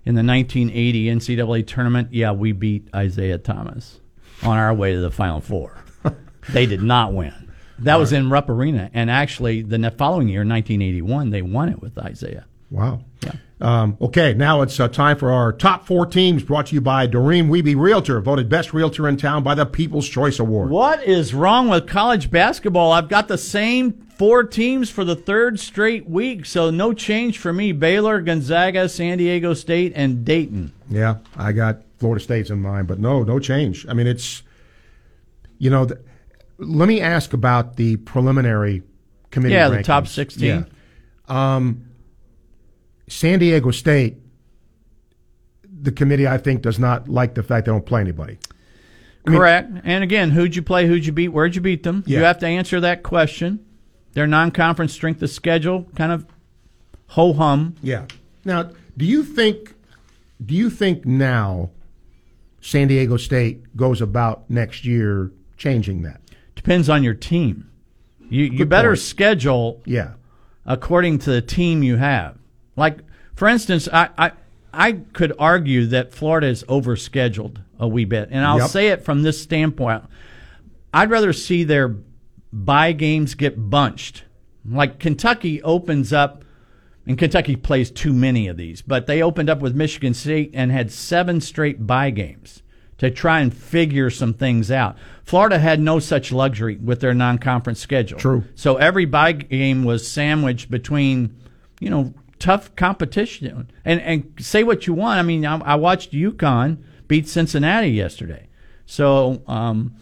In 0.05 0.15
the 0.15 0.25
1980 0.25 1.07
NCAA 1.07 1.67
tournament, 1.67 2.09
yeah, 2.13 2.33
we 2.33 2.53
beat 2.53 2.89
Isaiah 2.95 3.39
Thomas 3.39 4.01
on 4.43 4.57
our 4.57 4.73
way 4.73 4.93
to 4.93 5.01
the 5.01 5.11
Final 5.11 5.41
Four. 5.41 5.85
they 6.51 6.67
did 6.67 6.83
not 6.83 7.13
win. 7.13 7.53
That 7.81 7.99
was 7.99 8.13
in 8.13 8.31
Rupp 8.31 8.49
Arena. 8.49 8.91
And 8.93 9.11
actually, 9.11 9.63
the 9.63 9.91
following 9.91 10.29
year, 10.29 10.41
1981, 10.41 11.31
they 11.31 11.43
won 11.43 11.69
it 11.69 11.81
with 11.81 11.99
Isaiah. 11.99 12.47
Wow. 12.71 13.05
Yeah. 13.23 13.33
Um, 13.61 13.99
okay, 14.01 14.33
now 14.33 14.63
it's 14.63 14.81
uh, 14.81 14.89
time 14.89 15.19
for 15.19 15.31
our 15.31 15.53
top 15.53 15.87
four 15.87 16.07
teams 16.07 16.43
brought 16.43 16.67
to 16.67 16.75
you 16.75 16.81
by 16.81 17.07
Doreen 17.07 17.49
Wiebe 17.49 17.77
Realtor, 17.77 18.21
voted 18.21 18.49
best 18.49 18.73
realtor 18.73 19.07
in 19.07 19.19
town 19.19 19.43
by 19.43 19.55
the 19.55 19.67
People's 19.67 20.09
Choice 20.09 20.39
Award. 20.39 20.71
What 20.71 21.03
is 21.05 21.35
wrong 21.35 21.69
with 21.69 21.87
college 21.87 22.31
basketball? 22.31 22.91
I've 22.93 23.09
got 23.09 23.29
the 23.29 23.37
same 23.37 23.93
four 23.93 24.45
teams 24.45 24.89
for 24.89 25.05
the 25.05 25.15
third 25.15 25.61
straight 25.61 26.09
week, 26.09 26.47
so 26.47 26.71
no 26.71 26.95
change 26.95 27.39
for 27.39 27.53
me. 27.53 27.73
Baylor, 27.73 28.23
Gonzaga, 28.23 28.89
San 28.89 29.19
Diego 29.19 29.53
State, 29.53 29.93
and 29.95 30.25
Dayton. 30.25 30.73
Yeah, 30.89 31.17
I 31.37 31.53
got 31.53 31.83
Florida 31.99 32.23
State's 32.23 32.49
in 32.49 32.63
mind, 32.63 32.89
but 32.89 32.99
no, 32.99 33.23
no 33.25 33.39
change. 33.39 33.87
I 33.89 33.93
mean, 33.93 34.07
it's, 34.07 34.43
you 35.59 35.69
know, 35.69 35.85
th- 35.85 36.01
let 36.57 36.89
me 36.89 37.03
ask 37.03 37.35
about 37.35 37.77
the 37.77 37.97
preliminary 37.99 38.83
committee. 39.31 39.55
Yeah, 39.55 39.69
the 39.69 39.83
top 39.83 40.07
16. 40.07 40.47
Yeah. 40.47 40.65
Um, 41.29 41.90
San 43.11 43.41
Diego 43.41 43.71
State, 43.73 44.17
the 45.83 45.91
committee, 45.93 46.29
I 46.29 46.39
think, 46.39 46.63
does 46.63 46.79
not 46.79 47.09
like 47.09 47.35
the 47.35 47.43
fact 47.43 47.67
they 47.67 47.73
don't 47.73 47.85
play 47.85 48.01
anybody. 48.01 48.39
mean- 49.27 49.37
Correct. 49.37 49.71
And 49.85 50.03
again, 50.05 50.31
who'd 50.31 50.55
you 50.57 50.63
play? 50.63 50.87
Who'd 50.87 51.05
you 51.05 51.13
beat? 51.13 51.29
Where'd 51.29 51.55
you 51.55 51.61
beat 51.61 51.83
them? 51.83 52.05
You 52.07 52.19
have 52.21 52.39
to 52.39 52.47
answer 52.47 52.81
that 52.81 53.03
question. 53.03 53.61
Their 54.13 54.27
non-conference 54.27 54.93
strength 54.93 55.23
of 55.23 55.31
schedule, 55.31 55.87
kind 55.95 56.11
of 56.13 56.25
ho 57.09 57.33
hum. 57.33 57.75
Yeah. 57.83 58.07
Now, 58.45 58.71
do 58.97 59.05
you 59.05 59.23
think, 59.25 59.75
do 60.45 60.55
you 60.55 60.71
think 60.71 61.05
now 61.05 61.71
San 62.61 62.89
Diego 62.89 63.17
State 63.17 63.77
goes 63.77 64.01
about 64.01 64.49
next 64.49 64.85
year 64.85 65.31
changing 65.57 66.03
that? 66.03 66.21
Depends 66.57 66.89
on 66.89 67.03
your 67.03 67.15
team. 67.15 67.71
You 68.29 68.45
you 68.45 68.65
better 68.65 68.91
point. 68.91 69.01
schedule 69.01 69.83
Yeah. 69.85 70.13
according 70.65 71.19
to 71.21 71.31
the 71.31 71.43
team 71.43 71.83
you 71.83 71.97
have. 71.97 72.37
Like, 72.81 72.99
for 73.35 73.47
instance, 73.47 73.89
I, 73.93 74.09
I, 74.19 74.33
I 74.73 74.93
could 75.13 75.33
argue 75.39 75.87
that 75.89 76.13
Florida 76.13 76.47
is 76.49 76.65
overscheduled 76.65 77.59
a 77.79 77.87
wee 77.87 78.07
bit. 78.07 78.29
And 78.33 78.45
I'll 78.45 78.59
Yep. 78.59 78.71
say 78.71 78.89
it 78.89 79.05
from 79.05 79.23
this 79.23 79.41
standpoint. 79.41 80.03
I'd 80.93 81.11
rather 81.11 81.33
see 81.33 81.63
their 81.63 81.95
bye 82.53 82.93
games 82.93 83.35
get 83.35 83.71
bunched. 83.71 84.25
Like 84.69 84.99
Kentucky 84.99 85.63
opens 85.63 86.13
up, 86.13 86.45
and 87.07 87.17
Kentucky 87.19 87.57
plays 87.57 87.91
too 87.91 88.13
many 88.13 88.47
of 88.49 88.57
these, 88.57 88.83
but 88.83 89.07
they 89.07 89.23
opened 89.23 89.49
up 89.51 89.61
with 89.61 89.75
Michigan 89.75 90.15
State 90.15 90.51
and 90.55 90.71
had 90.73 90.91
seven 90.91 91.41
straight 91.41 91.87
bye 91.87 92.11
games 92.11 92.63
to 92.99 93.11
try 93.11 93.41
and 93.41 93.53
figure 93.55 94.11
some 94.11 94.35
things 94.35 94.71
out. 94.71 94.97
Florida 95.25 95.59
had 95.59 95.81
no 95.81 95.99
such 95.99 96.31
luxury 96.33 96.77
with 96.77 97.01
their 97.01 97.15
non-conference 97.15 97.81
schedule. 97.81 98.19
True. 98.19 98.45
So 98.55 98.77
every 98.77 99.07
bye 99.07 99.33
game 99.33 99.85
was 99.85 100.07
sandwiched 100.07 100.71
between, 100.71 101.35
you 101.81 101.89
know, 101.91 102.13
tough 102.41 102.75
competition. 102.75 103.71
And 103.85 104.01
and 104.01 104.33
say 104.41 104.65
what 104.65 104.89
you 104.89 104.95
want. 104.95 105.21
I 105.21 105.23
mean, 105.23 105.47
I, 105.47 105.59
I 105.61 105.75
watched 105.77 106.13
UConn 106.13 106.79
beat 107.07 107.29
Cincinnati 107.29 107.91
yesterday. 107.91 108.49
So, 108.87 109.43
um, 109.47 109.95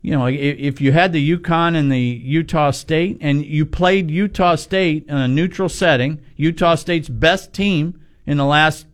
you 0.00 0.12
know, 0.12 0.26
if, 0.26 0.58
if 0.58 0.80
you 0.80 0.92
had 0.92 1.12
the 1.12 1.36
UConn 1.36 1.74
and 1.74 1.90
the 1.90 1.98
Utah 1.98 2.70
State, 2.70 3.18
and 3.20 3.44
you 3.44 3.66
played 3.66 4.08
Utah 4.08 4.54
State 4.54 5.06
in 5.08 5.16
a 5.16 5.26
neutral 5.26 5.68
setting, 5.68 6.20
Utah 6.36 6.76
State's 6.76 7.08
best 7.08 7.52
team 7.52 8.00
in 8.24 8.36
the 8.36 8.44
last 8.44 8.86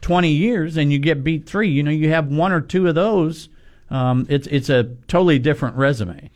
20 0.00 0.30
years, 0.30 0.78
and 0.78 0.90
you 0.90 0.98
get 0.98 1.22
beat 1.22 1.46
three, 1.46 1.68
you 1.68 1.82
know, 1.82 1.90
you 1.90 2.08
have 2.08 2.28
one 2.28 2.52
or 2.52 2.62
two 2.62 2.88
of 2.88 2.94
those, 2.94 3.50
um, 3.90 4.26
it's 4.28 4.46
it's 4.46 4.70
a 4.70 4.84
totally 5.08 5.38
different 5.38 5.76
resume. 5.76 6.30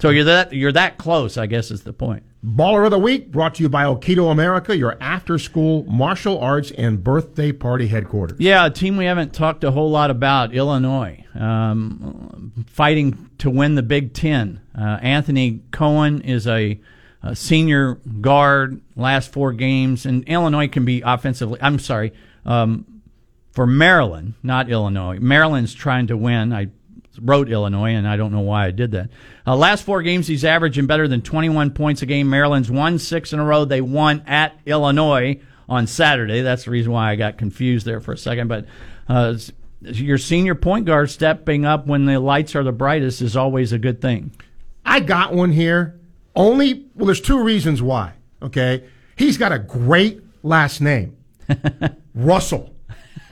So 0.00 0.10
you're 0.10 0.24
that 0.24 0.52
you're 0.52 0.72
that 0.72 0.98
close, 0.98 1.36
I 1.36 1.46
guess, 1.46 1.70
is 1.70 1.82
the 1.82 1.92
point. 1.92 2.24
Baller 2.44 2.86
of 2.86 2.90
the 2.90 2.98
Week 2.98 3.30
brought 3.30 3.56
to 3.56 3.62
you 3.62 3.68
by 3.68 3.84
Okito 3.84 4.32
America, 4.32 4.74
your 4.74 4.96
after 5.00 5.38
school 5.38 5.84
martial 5.84 6.38
arts 6.38 6.70
and 6.70 7.04
birthday 7.04 7.52
party 7.52 7.86
headquarters. 7.86 8.40
Yeah, 8.40 8.64
a 8.64 8.70
team 8.70 8.96
we 8.96 9.04
haven't 9.04 9.34
talked 9.34 9.62
a 9.62 9.70
whole 9.70 9.90
lot 9.90 10.10
about, 10.10 10.54
Illinois, 10.54 11.22
um, 11.34 12.52
fighting 12.66 13.30
to 13.38 13.50
win 13.50 13.74
the 13.74 13.82
Big 13.82 14.14
Ten. 14.14 14.62
Uh, 14.76 14.98
Anthony 15.02 15.62
Cowan 15.70 16.22
is 16.22 16.46
a, 16.46 16.80
a 17.22 17.36
senior 17.36 17.96
guard, 18.22 18.80
last 18.96 19.32
four 19.32 19.52
games, 19.52 20.06
and 20.06 20.24
Illinois 20.24 20.68
can 20.68 20.86
be 20.86 21.02
offensively. 21.02 21.60
I'm 21.60 21.78
sorry, 21.78 22.14
um, 22.46 23.02
for 23.52 23.66
Maryland, 23.66 24.32
not 24.42 24.70
Illinois. 24.70 25.18
Maryland's 25.20 25.74
trying 25.74 26.06
to 26.06 26.16
win. 26.16 26.54
I 26.54 26.68
wrote 27.20 27.50
Illinois, 27.50 27.94
and 27.94 28.06
I 28.06 28.16
don't 28.16 28.32
know 28.32 28.40
why 28.40 28.66
I 28.66 28.70
did 28.70 28.92
that. 28.92 29.10
Uh, 29.46 29.56
last 29.56 29.84
four 29.84 30.02
games, 30.02 30.26
he's 30.26 30.44
averaging 30.44 30.86
better 30.86 31.08
than 31.08 31.22
21 31.22 31.70
points 31.70 32.02
a 32.02 32.06
game. 32.06 32.30
Maryland's 32.30 32.70
won 32.70 32.98
six 32.98 33.32
in 33.32 33.38
a 33.38 33.44
row. 33.44 33.64
They 33.64 33.80
won 33.80 34.22
at 34.26 34.58
Illinois 34.66 35.40
on 35.68 35.86
Saturday. 35.86 36.42
That's 36.42 36.64
the 36.64 36.70
reason 36.70 36.92
why 36.92 37.10
I 37.10 37.16
got 37.16 37.38
confused 37.38 37.86
there 37.86 38.00
for 38.00 38.12
a 38.12 38.18
second. 38.18 38.48
But 38.48 38.66
uh, 39.08 39.36
your 39.80 40.18
senior 40.18 40.54
point 40.54 40.86
guard 40.86 41.10
stepping 41.10 41.64
up 41.64 41.86
when 41.86 42.06
the 42.06 42.18
lights 42.20 42.54
are 42.54 42.62
the 42.62 42.72
brightest 42.72 43.22
is 43.22 43.36
always 43.36 43.72
a 43.72 43.78
good 43.78 44.00
thing. 44.00 44.32
I 44.84 45.00
got 45.00 45.32
one 45.32 45.52
here. 45.52 45.98
Only, 46.34 46.86
well, 46.94 47.06
there's 47.06 47.20
two 47.20 47.42
reasons 47.42 47.82
why. 47.82 48.14
Okay. 48.42 48.84
He's 49.16 49.36
got 49.36 49.52
a 49.52 49.58
great 49.58 50.22
last 50.42 50.80
name 50.80 51.16
Russell. 52.14 52.74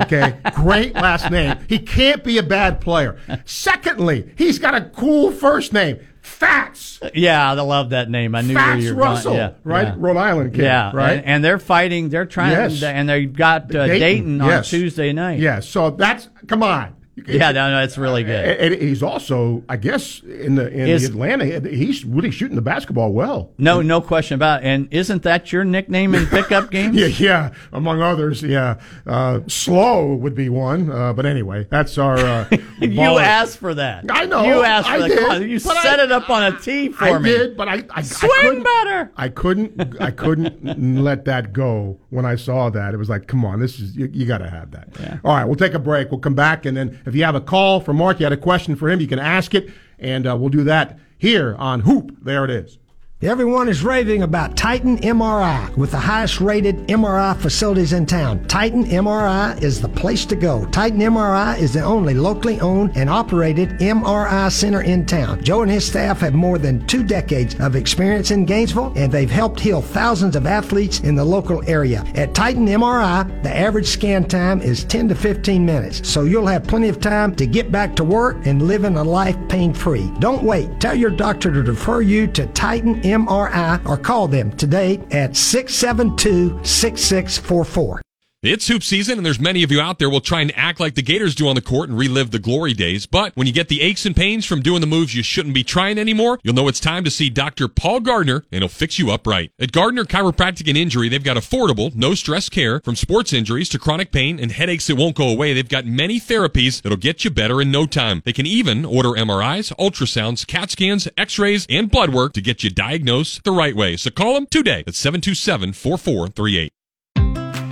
Okay. 0.01 0.35
Great 0.55 0.95
last 0.95 1.31
name. 1.31 1.57
He 1.69 1.79
can't 1.79 2.23
be 2.25 2.39
a 2.39 2.43
bad 2.43 2.81
player. 2.81 3.19
Secondly, 3.45 4.33
he's 4.37 4.59
got 4.59 4.75
a 4.75 4.83
cool 4.83 5.31
first 5.33 5.73
name 5.73 5.99
Fats. 6.21 7.01
Yeah, 7.15 7.51
I 7.51 7.55
love 7.55 7.91
that 7.91 8.11
name. 8.11 8.35
I 8.35 8.43
knew 8.43 8.55
where 8.55 8.63
Fats 8.65 8.85
you 8.85 8.95
were 8.95 9.03
Russell. 9.03 9.33
going. 9.33 9.39
Yeah, 9.39 9.55
right? 9.65 9.87
yeah. 9.89 9.95
Rhode 9.97 10.17
Island 10.19 10.53
kid. 10.55 10.63
Yeah, 10.63 10.91
Right? 10.95 11.13
and, 11.19 11.25
and 11.27 11.45
they're 11.45 11.59
fighting. 11.59 12.11
They're 12.11 12.27
trying, 12.27 12.53
Yes. 12.53 12.83
and 12.83 13.09
they've 13.09 13.33
got 13.33 13.75
uh, 13.75 13.87
Dayton, 13.87 14.41
on 14.41 14.49
yes. 14.49 14.69
Tuesday 14.69 15.13
night. 15.13 15.39
Yeah. 15.39 15.61
So 15.61 15.91
that's, 15.91 16.29
come 16.47 16.63
on. 16.63 16.95
Yeah, 17.27 17.53
no, 17.53 17.71
no, 17.71 17.83
it's 17.83 17.99
really 17.99 18.23
good. 18.25 18.45
And 18.61 18.75
he's 18.83 19.03
also, 19.03 19.63
I 19.69 19.77
guess, 19.77 20.21
in 20.23 20.55
the 20.55 20.69
in 20.71 20.89
Is- 20.89 21.05
Atlanta, 21.09 21.69
he's 21.69 22.05
really 22.05 22.31
shooting 22.31 22.57
the 22.57 22.63
basketball 22.63 23.13
well. 23.13 23.51
No, 23.59 23.83
no 23.83 24.01
question 24.01 24.35
about 24.37 24.63
it. 24.63 24.67
And 24.67 24.89
isn't 24.93 25.23
that 25.23 25.53
your 25.53 25.65
nickname 25.65 26.15
in 26.15 26.27
pickup 26.27 26.71
games? 26.73 26.97
Yeah, 26.97 27.07
yeah. 27.07 27.51
Among 27.73 28.01
others, 28.03 28.43
yeah. 28.43 28.81
Uh, 29.07 29.41
slow 29.47 30.15
would 30.15 30.35
be 30.35 30.49
one, 30.49 30.91
uh, 30.91 31.13
but 31.13 31.27
anyway, 31.27 31.67
that's 31.71 31.99
our. 31.99 32.17
Uh, 32.19 32.49
You 32.81 33.01
asked 33.19 33.59
for 33.59 33.75
that. 33.75 34.05
I 34.09 34.25
know. 34.27 34.45
You 34.45 34.63
asked 34.63 34.89
for 34.89 34.95
I 34.95 35.09
that. 35.09 35.39
did, 35.41 35.51
you 35.51 35.59
set 35.59 35.99
I- 36.01 36.05
it 36.05 36.13
up 36.13 36.31
on 36.31 36.45
a 36.45 36.59
tee 36.59 36.89
for 36.91 37.05
I 37.05 37.19
me. 37.19 37.31
I 37.35 37.39
did, 37.39 37.57
but 37.57 37.69
I, 37.69 37.85
I, 37.91 38.03
Swing 38.03 38.61
I 38.61 38.63
better. 38.63 39.13
I 39.17 39.29
couldn't. 39.29 40.01
I 40.01 40.11
couldn't 40.13 41.03
let 41.03 41.25
that 41.25 41.53
go 41.53 41.99
when 42.11 42.25
I 42.25 42.37
saw 42.37 42.71
that. 42.71 42.95
It 42.95 42.97
was 42.97 43.09
like, 43.09 43.27
come 43.27 43.45
on, 43.45 43.61
this 43.61 43.79
is 43.79 43.97
you, 43.97 44.09
you 44.13 44.27
got 44.27 44.39
to 44.39 44.51
have 44.51 44.71
that. 44.73 44.89
Yeah. 44.99 45.19
All 45.25 45.35
right, 45.37 45.45
we'll 45.45 45.57
take 45.57 45.75
a 45.75 45.79
break. 45.79 46.11
We'll 46.11 46.21
come 46.21 46.35
back, 46.35 46.67
and 46.67 46.77
then 46.77 46.99
if 47.07 47.15
you 47.15 47.25
have 47.25 47.35
a 47.35 47.41
call 47.41 47.81
for 47.81 47.93
Mark, 47.93 48.21
you 48.21 48.25
had 48.25 48.33
a 48.33 48.37
question 48.37 48.77
for 48.77 48.89
him, 48.89 49.01
you 49.01 49.07
can 49.07 49.19
ask 49.19 49.55
it, 49.55 49.71
and 49.99 50.27
uh, 50.27 50.37
we'll 50.37 50.49
do 50.49 50.65
that 50.65 50.99
here 51.19 51.55
on 51.59 51.81
Hoop. 51.81 52.17
There 52.23 52.45
it 52.45 52.51
is. 52.51 52.79
Everyone 53.21 53.69
is 53.69 53.83
raving 53.83 54.23
about 54.23 54.57
Titan 54.57 54.99
MRI 54.99 55.77
with 55.77 55.91
the 55.91 55.99
highest 55.99 56.41
rated 56.41 56.87
MRI 56.87 57.37
facilities 57.37 57.93
in 57.93 58.07
town. 58.07 58.47
Titan 58.47 58.85
MRI 58.85 59.61
is 59.61 59.81
the 59.81 59.89
place 59.89 60.25
to 60.27 60.37
go. 60.37 60.65
Titan 60.67 61.01
MRI 61.01 61.59
is 61.59 61.73
the 61.73 61.83
only 61.83 62.15
locally 62.15 62.61
owned 62.61 62.97
and 62.97 63.11
operated 63.11 63.71
MRI 63.81 64.53
center 64.53 64.83
in 64.83 65.05
town. 65.05 65.43
Joe 65.43 65.63
and 65.63 65.71
his 65.71 65.85
staff 65.85 66.21
have 66.21 66.33
more 66.33 66.59
than 66.59 66.87
two 66.87 67.03
decades 67.03 67.59
of 67.59 67.75
experience 67.75 68.31
in 68.31 68.45
Gainesville 68.45 68.93
and 68.95 69.11
they've 69.11 69.29
helped 69.29 69.59
heal 69.59 69.83
thousands 69.83 70.37
of 70.37 70.47
athletes 70.47 71.01
in 71.01 71.17
the 71.17 71.25
local 71.25 71.69
area. 71.69 72.05
At 72.15 72.37
Titan 72.37 72.69
MRI, 72.69 73.43
the 73.43 73.53
average 73.53 73.89
scan 73.89 74.27
time 74.27 74.61
is 74.61 74.85
10 74.85 75.09
to 75.09 75.17
15 75.17 75.67
minutes, 75.67 76.09
so 76.09 76.23
you'll 76.23 76.47
have 76.47 76.69
plenty 76.69 76.89
of 76.89 77.01
time 77.01 77.35
to 77.35 77.49
get 77.49 77.73
back 77.73 77.97
to 77.97 78.05
work 78.05 78.37
and 78.47 78.63
living 78.63 78.97
a 78.97 79.03
life 79.03 79.37
pain 79.49 79.75
free. 79.75 80.09
Don't 80.21 80.45
wait. 80.45 80.79
Tell 80.79 80.95
your 80.95 81.11
doctor 81.11 81.53
to 81.53 81.65
refer 81.65 82.01
you 82.01 82.29
to 82.29 82.47
Titan 82.47 83.08
MRI 83.09 83.85
or 83.89 83.97
call 83.97 84.29
them 84.29 84.51
today 84.57 85.01
at 85.11 85.37
672 85.37 86.61
6644. 86.65 88.03
It's 88.41 88.69
hoop 88.69 88.85
season, 88.85 89.19
and 89.19 89.27
there's 89.27 89.41
many 89.41 89.65
of 89.65 89.73
you 89.73 89.81
out 89.81 89.99
there 89.99 90.09
will 90.09 90.21
try 90.21 90.41
and 90.43 90.57
act 90.57 90.79
like 90.79 90.95
the 90.95 91.03
Gators 91.03 91.35
do 91.35 91.49
on 91.49 91.57
the 91.57 91.61
court 91.61 91.89
and 91.89 91.99
relive 91.99 92.31
the 92.31 92.39
glory 92.39 92.73
days. 92.73 93.05
But 93.05 93.35
when 93.35 93.49
you 93.49 93.53
get 93.53 93.67
the 93.67 93.81
aches 93.81 94.07
and 94.07 94.15
pains 94.15 94.47
from 94.47 94.63
doing 94.63 94.81
the 94.81 94.87
moves 94.87 95.13
you 95.13 95.25
shouldn't 95.25 95.57
be 95.57 95.65
trying 95.65 95.99
anymore, 95.99 96.39
you'll 96.45 96.55
know 96.55 96.69
it's 96.69 96.79
time 96.79 97.03
to 97.03 97.11
see 97.11 97.31
Dr. 97.31 97.67
Paul 97.67 97.99
Gardner, 97.99 98.45
and 98.53 98.63
he'll 98.63 98.69
fix 98.69 98.97
you 98.97 99.11
up 99.11 99.27
right. 99.27 99.51
At 99.59 99.73
Gardner 99.73 100.05
Chiropractic 100.05 100.69
and 100.69 100.79
Injury, 100.79 101.09
they've 101.09 101.25
got 101.25 101.37
affordable, 101.37 101.93
no 101.97 102.15
stress 102.15 102.49
care 102.49 102.79
from 102.85 102.95
sports 102.95 103.33
injuries 103.33 103.69
to 103.71 103.79
chronic 103.81 104.13
pain 104.13 104.39
and 104.39 104.53
headaches 104.53 104.87
that 104.87 104.95
won't 104.95 105.17
go 105.17 105.29
away. 105.29 105.53
They've 105.53 105.69
got 105.69 105.85
many 105.85 106.21
therapies 106.21 106.81
that'll 106.81 106.97
get 106.97 107.25
you 107.25 107.33
better 107.33 107.61
in 107.61 107.73
no 107.73 107.87
time. 107.87 108.23
They 108.25 108.33
can 108.33 108.47
even 108.47 108.85
order 108.85 109.21
MRIs, 109.21 109.75
ultrasounds, 109.81 110.47
CAT 110.47 110.71
scans, 110.71 111.09
x-rays, 111.17 111.67
and 111.69 111.91
blood 111.91 112.11
work 112.11 112.35
to 112.35 112.41
get 112.41 112.63
you 112.63 112.71
diagnosed 112.71 113.43
the 113.43 113.51
right 113.51 113.75
way. 113.75 113.97
So 113.97 114.13
call 114.13 114.35
them 114.35 114.47
today 114.47 114.85
at 114.87 114.95
727 114.95 115.73
4438. 115.73 116.73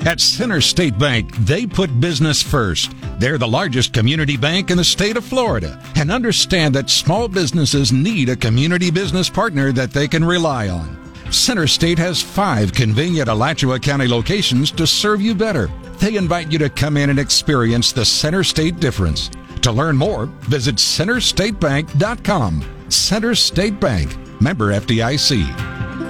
At 0.06 0.20
Center 0.20 0.60
State 0.60 0.96
Bank, 1.00 1.36
they 1.38 1.66
put 1.66 1.98
business 2.00 2.40
first. 2.40 2.92
They're 3.18 3.38
the 3.38 3.48
largest 3.48 3.92
community 3.92 4.36
bank 4.36 4.70
in 4.70 4.76
the 4.76 4.84
state 4.84 5.16
of 5.16 5.24
Florida 5.24 5.82
and 5.96 6.12
understand 6.12 6.76
that 6.76 6.88
small 6.88 7.26
businesses 7.26 7.92
need 7.92 8.28
a 8.28 8.36
community 8.36 8.92
business 8.92 9.28
partner 9.28 9.72
that 9.72 9.90
they 9.90 10.06
can 10.06 10.24
rely 10.24 10.68
on. 10.68 10.96
Center 11.32 11.66
State 11.66 11.98
has 11.98 12.22
five 12.22 12.72
convenient 12.72 13.28
Alachua 13.28 13.80
County 13.80 14.06
locations 14.06 14.70
to 14.70 14.86
serve 14.86 15.20
you 15.20 15.34
better. 15.34 15.68
They 15.98 16.14
invite 16.14 16.52
you 16.52 16.58
to 16.60 16.70
come 16.70 16.96
in 16.96 17.10
and 17.10 17.18
experience 17.18 17.90
the 17.90 18.04
Center 18.04 18.44
State 18.44 18.78
difference. 18.78 19.28
To 19.62 19.72
learn 19.72 19.96
more, 19.96 20.26
visit 20.42 20.76
centerstatebank.com. 20.76 22.64
Center 22.90 23.34
State 23.34 23.80
Bank, 23.80 24.40
member 24.40 24.72
FDIC. 24.72 26.05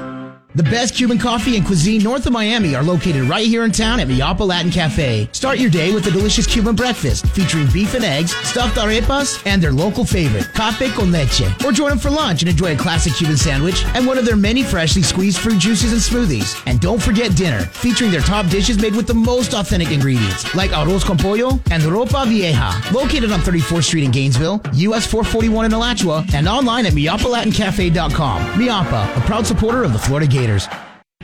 The 0.57 0.63
best 0.63 0.95
Cuban 0.95 1.19
coffee 1.19 1.59
and 1.59 1.67
cuisine 1.67 2.03
north 2.03 2.25
of 2.25 2.33
Miami 2.33 2.75
are 2.75 2.83
located 2.83 3.25
right 3.25 3.47
here 3.47 3.67
in 3.67 3.73
town 3.73 4.01
at 4.01 4.09
Mi 4.09 4.23
Apa 4.23 4.43
Latin 4.43 4.71
Cafe. 4.71 5.29
Start 5.33 5.59
your 5.59 5.69
day 5.69 5.93
with 5.93 6.07
a 6.07 6.11
delicious 6.11 6.47
Cuban 6.47 6.75
breakfast 6.75 7.27
featuring 7.27 7.67
beef 7.75 7.93
and 7.93 8.03
eggs, 8.03 8.35
stuffed 8.37 8.79
arepas, 8.79 9.43
and 9.45 9.61
their 9.61 9.75
local 9.75 10.03
favorite, 10.03 10.51
cafe 10.55 10.89
con 10.93 11.13
leche. 11.13 11.43
Or 11.63 11.73
join 11.73 11.91
them 11.91 11.99
for 11.99 12.09
lunch 12.09 12.41
and 12.41 12.49
enjoy 12.49 12.73
a 12.73 12.79
classic 12.79 13.13
Cuban 13.13 13.37
sandwich 13.37 13.85
and 13.89 14.07
one 14.07 14.17
of 14.17 14.25
their 14.25 14.35
many 14.35 14.63
freshly 14.63 15.03
squeezed 15.03 15.41
fruit 15.41 15.59
juices 15.59 15.93
and 15.93 16.01
smoothies. 16.01 16.59
And 16.67 16.81
don't 16.81 17.03
forget 17.03 17.37
dinner, 17.37 17.61
featuring 17.61 18.11
their 18.11 18.23
top 18.23 18.49
dishes 18.49 18.81
made 18.81 18.97
with 18.97 19.07
the 19.07 19.13
most 19.13 19.53
authentic 19.53 19.91
ingredients, 19.91 20.55
like 20.55 20.71
arroz 20.71 21.05
con 21.05 21.19
pollo 21.19 21.61
and 21.71 21.83
ropa 21.83 22.27
vieja. 22.27 22.73
Located 22.95 23.31
on 23.31 23.41
34th 23.41 23.85
Street 23.85 24.05
in 24.05 24.11
Gainesville, 24.11 24.63
US 24.73 25.07
441 25.07 25.67
in 25.67 25.75
Alachua, 25.75 26.25
and 26.33 26.49
online 26.49 26.87
at 26.87 26.95
miapalatincafe.com. 26.95 28.59
Mi 28.59 28.71
Apa, 28.71 29.13
a 29.17 29.21
proud 29.27 29.47
supporter 29.47 29.85
of 29.85 29.93
the 29.93 29.99
Florida 29.99 30.27
Gators. 30.27 30.45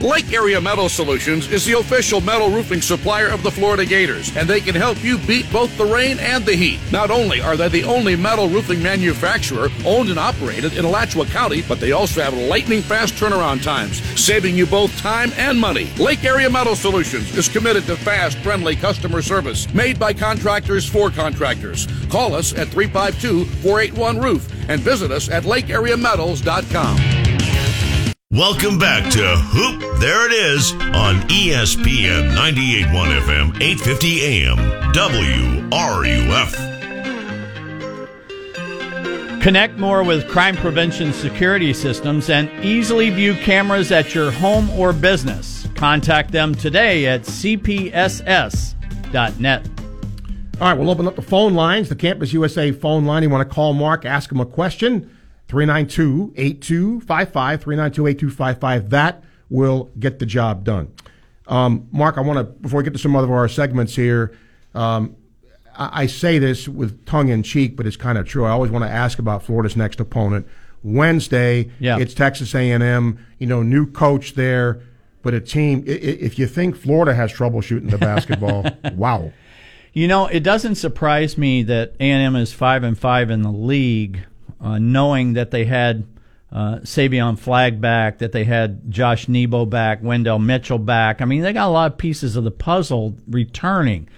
Lake 0.03 0.33
Area 0.33 0.61
Metal 0.61 0.89
Solutions 0.89 1.49
is 1.53 1.65
the 1.65 1.79
official 1.79 2.21
metal 2.21 2.51
roofing 2.51 2.81
supplier 2.81 3.29
of 3.29 3.45
the 3.45 3.51
Florida 3.51 3.87
Gators, 3.87 4.37
and 4.37 4.49
they 4.49 4.61
can 4.61 4.75
help 4.75 5.03
you 5.05 5.17
beat 5.17 5.51
both 5.53 5.77
the 5.79 5.85
rain 5.85 6.19
and 6.19 6.45
the 6.45 6.57
heat. 6.57 6.81
Not 6.91 7.13
only 7.13 7.41
are 7.41 7.57
they 7.57 7.69
the 7.69 7.85
only 7.85 8.17
metal 8.17 8.49
roofing 8.49 8.83
manufacturer 8.83 9.69
owned 9.87 10.09
and 10.09 10.19
operated 10.19 10.77
in 10.77 10.85
Alachua 10.85 11.27
County, 11.27 11.63
but 11.69 11.79
they 11.79 11.93
also 11.93 12.21
have 12.21 12.35
lightning 12.35 12.83
fast 12.83 13.15
turnaround 13.15 13.63
times, 13.63 14.03
saving 14.21 14.57
you 14.57 14.67
both 14.67 14.97
time 14.99 15.31
and 15.37 15.57
money. 15.61 15.89
Lake 15.99 16.25
Area 16.25 16.51
Metal 16.51 16.75
Solutions 16.75 17.37
is 17.37 17.49
committed 17.49 17.85
to 17.85 17.95
fast, 17.95 18.39
friendly 18.39 18.75
customer 18.75 19.23
service 19.23 19.73
made 19.73 20.01
by 20.01 20.13
contractors 20.13 20.85
for 20.85 21.11
contractors. 21.11 21.87
Call 22.09 22.35
us 22.35 22.53
at 22.55 22.67
352 22.69 23.45
481 23.45 24.19
Roof 24.19 24.69
and 24.69 24.81
visit 24.81 25.13
us 25.13 25.31
at 25.31 25.45
lakeareametals.com. 25.45 27.22
Welcome 28.33 28.79
back 28.79 29.13
to 29.13 29.37
Hoop 29.37 30.01
There 30.01 30.25
It 30.25 30.33
Is 30.33 30.73
on 30.73 31.17
ESPN 31.29 32.35
98.1 32.35 33.21
FM, 33.21 33.61
850 33.61 34.23
AM, 34.23 34.57
WRUF. 34.95 36.53
Connect 39.43 39.77
more 39.77 40.03
with 40.03 40.27
crime 40.31 40.57
prevention 40.57 41.13
security 41.13 41.75
systems 41.75 42.31
and 42.31 42.49
easily 42.65 43.11
view 43.11 43.35
cameras 43.35 43.93
at 43.93 44.15
your 44.15 44.31
home 44.31 44.71
or 44.71 44.95
business. 44.95 45.69
Contact 45.75 46.33
them 46.33 46.55
today 46.55 47.05
at 47.05 47.25
cpss.net. 47.25 47.93
All 50.59 50.69
right, 50.69 50.79
we'll 50.79 50.91
open 50.91 51.07
up 51.07 51.17
the 51.17 51.23
phone 51.23 51.53
lines, 51.53 51.91
the 51.91 51.97
Campus 51.97 52.33
USA 52.33 52.73
phone 52.73 53.05
line. 53.05 53.25
You 53.25 53.29
want 53.29 53.47
to 53.47 53.55
call 53.55 53.75
Mark, 53.75 54.07
ask 54.07 54.33
him 54.33 54.41
a 54.41 54.47
question, 54.47 55.11
392 55.53 56.33
8255, 56.35 57.61
392 57.63 58.07
8255. 58.07 58.89
That 58.91 59.23
will 59.51 59.91
get 59.99 60.19
the 60.19 60.25
job 60.25 60.65
done. 60.65 60.91
Um, 61.47 61.89
Mark, 61.93 62.17
I 62.17 62.23
want 62.23 62.39
to, 62.39 62.45
before 62.45 62.79
we 62.79 62.85
get 62.85 62.95
to 62.95 62.99
some 62.99 63.15
other 63.15 63.27
of 63.27 63.33
our 63.33 63.49
segments 63.49 63.95
here, 63.95 64.35
um, 64.75 65.15
I, 65.77 66.05
I 66.05 66.07
say 66.07 66.39
this 66.39 66.67
with 66.67 67.05
tongue 67.05 67.29
in 67.29 67.43
cheek, 67.43 67.77
but 67.77 67.87
it's 67.87 67.99
kind 67.99 68.17
of 68.17 68.27
true. 68.27 68.47
I 68.47 68.51
always 68.51 68.71
want 68.71 68.85
to 68.87 68.91
ask 68.91 69.19
about 69.19 69.43
Florida's 69.43 69.77
next 69.77 70.01
opponent. 70.01 70.47
Wednesday, 70.83 71.71
Yeah. 71.81 71.99
it's 71.99 72.15
Texas 72.15 72.55
A&M. 72.55 73.19
You 73.39 73.47
know, 73.47 73.63
new 73.63 73.87
coach 73.91 74.33
there, 74.35 74.81
but 75.21 75.35
a 75.35 75.41
team. 75.41 75.85
If 75.87 76.39
you 76.39 76.47
think 76.47 76.77
Florida 76.77 77.13
has 77.15 77.31
trouble 77.31 77.61
shooting 77.61 77.91
the 77.91 77.99
basketball, 77.99 78.65
wow. 78.95 79.33
You 79.93 80.09
know, 80.09 80.29
it 80.29 80.41
doesn't 80.41 80.77
surprise 80.77 81.37
me 81.37 81.63
that 81.65 81.93
A&M 82.01 82.35
is 82.37 82.55
five 82.55 82.83
and 82.85 82.99
five 82.99 83.29
in 83.31 83.43
the 83.43 83.53
league, 83.53 84.21
uh, 84.63 84.79
knowing 84.79 85.33
that 85.35 85.51
they 85.51 85.65
had 85.65 86.07
uh, 86.53 86.77
Savion 86.81 87.39
Flagg 87.39 87.81
back, 87.81 88.19
that 88.19 88.33
they 88.33 88.45
had 88.45 88.91
Josh 88.91 89.27
Nebo 89.27 89.65
back, 89.65 90.03
Wendell 90.03 90.39
Mitchell 90.39 90.79
back. 90.79 91.21
I 91.21 91.25
mean, 91.25 91.43
they 91.43 91.53
got 91.53 91.69
a 91.69 91.73
lot 91.73 91.93
of 91.93 91.99
pieces 91.99 92.37
of 92.37 92.45
the 92.45 92.51
puzzle 92.51 93.17
returning. 93.29 94.09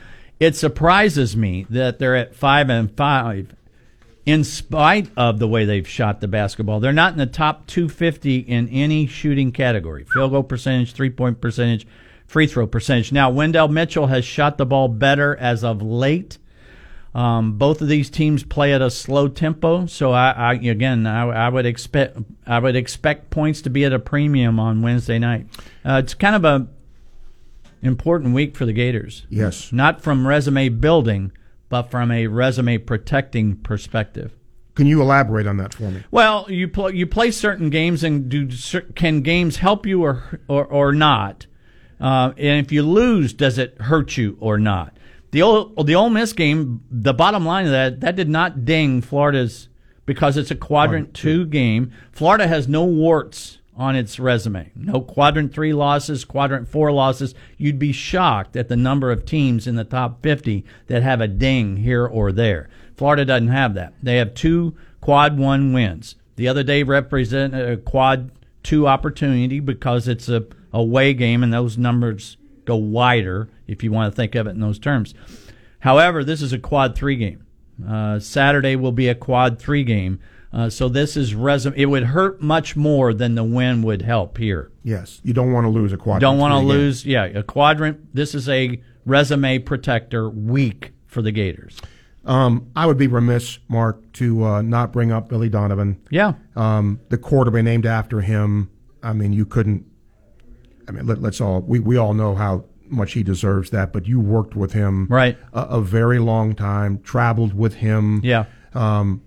It 0.40 0.56
surprises 0.56 1.36
me 1.36 1.66
that 1.70 1.98
they're 1.98 2.16
at 2.16 2.34
five 2.34 2.68
and 2.68 2.94
five, 2.94 3.54
in 4.26 4.42
spite 4.42 5.10
of 5.16 5.38
the 5.38 5.46
way 5.46 5.64
they've 5.64 5.86
shot 5.86 6.20
the 6.20 6.28
basketball. 6.28 6.80
They're 6.80 6.92
not 6.92 7.12
in 7.12 7.18
the 7.18 7.26
top 7.26 7.66
250 7.66 8.38
in 8.38 8.68
any 8.68 9.06
shooting 9.06 9.52
category: 9.52 10.04
field 10.04 10.32
goal 10.32 10.42
percentage, 10.42 10.92
three 10.92 11.10
point 11.10 11.40
percentage, 11.40 11.86
free 12.26 12.48
throw 12.48 12.66
percentage. 12.66 13.12
Now, 13.12 13.30
Wendell 13.30 13.68
Mitchell 13.68 14.08
has 14.08 14.24
shot 14.24 14.58
the 14.58 14.66
ball 14.66 14.88
better 14.88 15.36
as 15.36 15.62
of 15.62 15.80
late. 15.80 16.38
Um, 17.14 17.58
both 17.58 17.80
of 17.80 17.86
these 17.86 18.10
teams 18.10 18.42
play 18.42 18.74
at 18.74 18.82
a 18.82 18.90
slow 18.90 19.28
tempo, 19.28 19.86
so 19.86 20.10
I, 20.10 20.30
I 20.30 20.54
again 20.54 21.06
I, 21.06 21.46
I 21.46 21.48
would 21.48 21.64
expect 21.64 22.18
I 22.44 22.58
would 22.58 22.74
expect 22.74 23.30
points 23.30 23.62
to 23.62 23.70
be 23.70 23.84
at 23.84 23.92
a 23.92 24.00
premium 24.00 24.58
on 24.58 24.82
Wednesday 24.82 25.20
night. 25.20 25.46
Uh, 25.84 26.00
it's 26.02 26.14
kind 26.14 26.34
of 26.34 26.44
a 26.44 26.66
important 27.82 28.34
week 28.34 28.56
for 28.56 28.66
the 28.66 28.72
Gators. 28.72 29.26
Yes. 29.28 29.72
not 29.72 30.00
from 30.00 30.26
resume 30.26 30.70
building, 30.70 31.30
but 31.68 31.90
from 31.90 32.10
a 32.10 32.26
resume 32.26 32.78
protecting 32.78 33.56
perspective. 33.56 34.34
Can 34.74 34.88
you 34.88 35.00
elaborate 35.00 35.46
on 35.46 35.58
that 35.58 35.72
for 35.72 35.90
me? 35.90 36.02
Well, 36.10 36.46
you 36.48 36.66
play 36.66 36.94
you 36.94 37.06
play 37.06 37.30
certain 37.30 37.70
games, 37.70 38.02
and 38.02 38.28
do 38.28 38.50
cer- 38.50 38.90
can 38.96 39.20
games 39.20 39.58
help 39.58 39.86
you 39.86 40.02
or 40.02 40.40
or, 40.48 40.64
or 40.64 40.92
not? 40.92 41.46
Uh, 42.00 42.32
and 42.36 42.66
if 42.66 42.72
you 42.72 42.82
lose, 42.82 43.32
does 43.32 43.56
it 43.56 43.80
hurt 43.82 44.16
you 44.16 44.36
or 44.40 44.58
not? 44.58 44.96
The 45.34 45.42
old 45.42 45.88
the 45.88 45.96
Ole 45.96 46.10
Miss 46.10 46.32
game, 46.32 46.84
the 46.88 47.12
bottom 47.12 47.44
line 47.44 47.64
of 47.64 47.72
that 47.72 47.98
that 48.02 48.14
did 48.14 48.28
not 48.28 48.64
ding 48.64 49.00
Florida's 49.00 49.68
because 50.06 50.36
it's 50.36 50.52
a 50.52 50.54
quadrant 50.54 51.12
two 51.12 51.44
game. 51.44 51.90
Florida 52.12 52.46
has 52.46 52.68
no 52.68 52.84
warts 52.84 53.58
on 53.76 53.96
its 53.96 54.20
resume. 54.20 54.70
No 54.76 55.00
quadrant 55.00 55.52
three 55.52 55.72
losses, 55.72 56.24
quadrant 56.24 56.68
four 56.68 56.92
losses. 56.92 57.34
You'd 57.58 57.80
be 57.80 57.90
shocked 57.90 58.54
at 58.54 58.68
the 58.68 58.76
number 58.76 59.10
of 59.10 59.24
teams 59.24 59.66
in 59.66 59.74
the 59.74 59.82
top 59.82 60.22
50 60.22 60.64
that 60.86 61.02
have 61.02 61.20
a 61.20 61.26
ding 61.26 61.78
here 61.78 62.06
or 62.06 62.30
there. 62.30 62.68
Florida 62.96 63.24
doesn't 63.24 63.48
have 63.48 63.74
that. 63.74 63.94
They 64.00 64.18
have 64.18 64.34
two 64.34 64.76
quad 65.00 65.36
one 65.36 65.72
wins. 65.72 66.14
The 66.36 66.46
other 66.46 66.62
day 66.62 66.84
represented 66.84 67.60
a 67.60 67.72
uh, 67.72 67.76
quad 67.78 68.30
two 68.62 68.86
opportunity 68.86 69.58
because 69.58 70.06
it's 70.06 70.28
a 70.28 70.46
away 70.72 71.12
game 71.12 71.42
and 71.42 71.52
those 71.52 71.76
numbers 71.76 72.36
go 72.64 72.76
wider 72.76 73.48
if 73.66 73.82
you 73.82 73.92
want 73.92 74.12
to 74.12 74.16
think 74.16 74.34
of 74.34 74.46
it 74.46 74.50
in 74.50 74.60
those 74.60 74.78
terms. 74.78 75.14
However, 75.80 76.24
this 76.24 76.42
is 76.42 76.52
a 76.52 76.58
quad 76.58 76.96
three 76.96 77.16
game. 77.16 77.44
Uh, 77.86 78.18
Saturday 78.18 78.76
will 78.76 78.92
be 78.92 79.08
a 79.08 79.14
quad 79.14 79.58
three 79.58 79.84
game. 79.84 80.20
Uh, 80.52 80.70
so 80.70 80.88
this 80.88 81.16
is 81.16 81.34
resume. 81.34 81.76
It 81.76 81.86
would 81.86 82.04
hurt 82.04 82.40
much 82.40 82.76
more 82.76 83.12
than 83.12 83.34
the 83.34 83.42
win 83.42 83.82
would 83.82 84.02
help 84.02 84.38
here. 84.38 84.70
Yes, 84.84 85.20
you 85.24 85.32
don't 85.32 85.52
want 85.52 85.64
to 85.64 85.68
lose 85.68 85.92
a 85.92 85.96
quadrant. 85.96 86.20
Don't 86.20 86.38
want 86.38 86.52
to 86.52 86.58
lose. 86.58 87.04
Yeah, 87.04 87.24
a 87.24 87.42
quadrant. 87.42 88.14
This 88.14 88.34
is 88.36 88.48
a 88.48 88.80
resume 89.04 89.58
protector 89.58 90.30
week 90.30 90.92
for 91.06 91.22
the 91.22 91.32
Gators. 91.32 91.80
Um, 92.24 92.70
I 92.74 92.86
would 92.86 92.96
be 92.96 93.08
remiss, 93.08 93.58
Mark, 93.68 94.12
to 94.14 94.44
uh, 94.44 94.62
not 94.62 94.92
bring 94.92 95.12
up 95.12 95.28
Billy 95.28 95.48
Donovan. 95.48 96.00
Yeah. 96.10 96.34
Um, 96.56 97.00
the 97.08 97.18
quarterback 97.18 97.64
named 97.64 97.84
after 97.84 98.20
him. 98.20 98.70
I 99.02 99.12
mean, 99.12 99.32
you 99.32 99.44
couldn't. 99.44 99.84
I 100.88 100.92
mean, 100.92 101.06
let, 101.06 101.18
us 101.22 101.40
all 101.40 101.62
we, 101.62 101.80
we 101.80 101.96
all 101.96 102.14
know 102.14 102.34
how 102.34 102.64
much 102.94 103.12
he 103.12 103.22
deserves 103.22 103.70
that. 103.70 103.92
But 103.92 104.06
you 104.06 104.20
worked 104.20 104.54
with 104.54 104.72
him 104.72 105.06
right 105.08 105.36
a, 105.52 105.62
a 105.62 105.80
very 105.80 106.18
long 106.18 106.54
time, 106.54 107.00
traveled 107.00 107.54
with 107.54 107.74
him. 107.74 108.20
Yeah. 108.22 108.46
Um, 108.74 109.22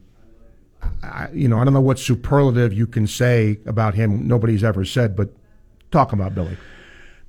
I, 1.03 1.29
you 1.33 1.47
know, 1.47 1.59
I 1.59 1.63
don't 1.63 1.73
know 1.73 1.81
what 1.81 1.99
superlative 1.99 2.73
you 2.73 2.87
can 2.87 3.07
say 3.07 3.59
about 3.65 3.95
him. 3.95 4.27
Nobody's 4.27 4.63
ever 4.63 4.85
said, 4.85 5.15
but 5.15 5.29
talk 5.91 6.13
about 6.13 6.35
Billy. 6.35 6.57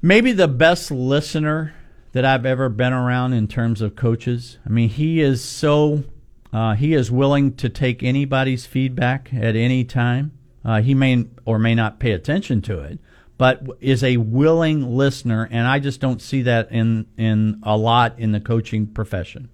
Maybe 0.00 0.32
the 0.32 0.48
best 0.48 0.90
listener 0.90 1.74
that 2.12 2.24
I've 2.24 2.46
ever 2.46 2.68
been 2.68 2.92
around 2.92 3.32
in 3.32 3.48
terms 3.48 3.80
of 3.80 3.96
coaches. 3.96 4.58
I 4.64 4.68
mean, 4.68 4.88
he 4.88 5.20
is 5.20 5.42
so 5.42 6.04
uh, 6.52 6.74
he 6.74 6.94
is 6.94 7.10
willing 7.10 7.54
to 7.56 7.68
take 7.68 8.02
anybody's 8.02 8.66
feedback 8.66 9.32
at 9.34 9.54
any 9.54 9.84
time. 9.84 10.32
Uh, 10.64 10.80
he 10.80 10.94
may 10.94 11.26
or 11.44 11.58
may 11.58 11.74
not 11.74 11.98
pay 11.98 12.12
attention 12.12 12.62
to 12.62 12.80
it, 12.80 12.98
but 13.38 13.62
is 13.80 14.02
a 14.02 14.16
willing 14.16 14.96
listener, 14.96 15.48
and 15.50 15.66
I 15.66 15.78
just 15.78 16.00
don't 16.00 16.20
see 16.20 16.42
that 16.42 16.70
in 16.70 17.06
in 17.16 17.60
a 17.62 17.76
lot 17.76 18.18
in 18.18 18.32
the 18.32 18.40
coaching 18.40 18.86
profession. 18.86 19.48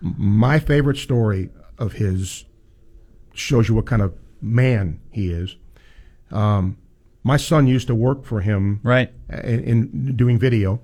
My 0.00 0.58
favorite 0.58 0.98
story 0.98 1.50
of 1.78 1.94
his 1.94 2.44
shows 3.32 3.68
you 3.68 3.74
what 3.74 3.86
kind 3.86 4.02
of 4.02 4.14
man 4.42 5.00
he 5.10 5.30
is. 5.30 5.56
Um, 6.30 6.76
my 7.22 7.36
son 7.36 7.66
used 7.66 7.86
to 7.86 7.94
work 7.94 8.24
for 8.24 8.40
him, 8.40 8.80
right, 8.82 9.12
in, 9.30 9.64
in 9.64 10.16
doing 10.16 10.38
video, 10.38 10.80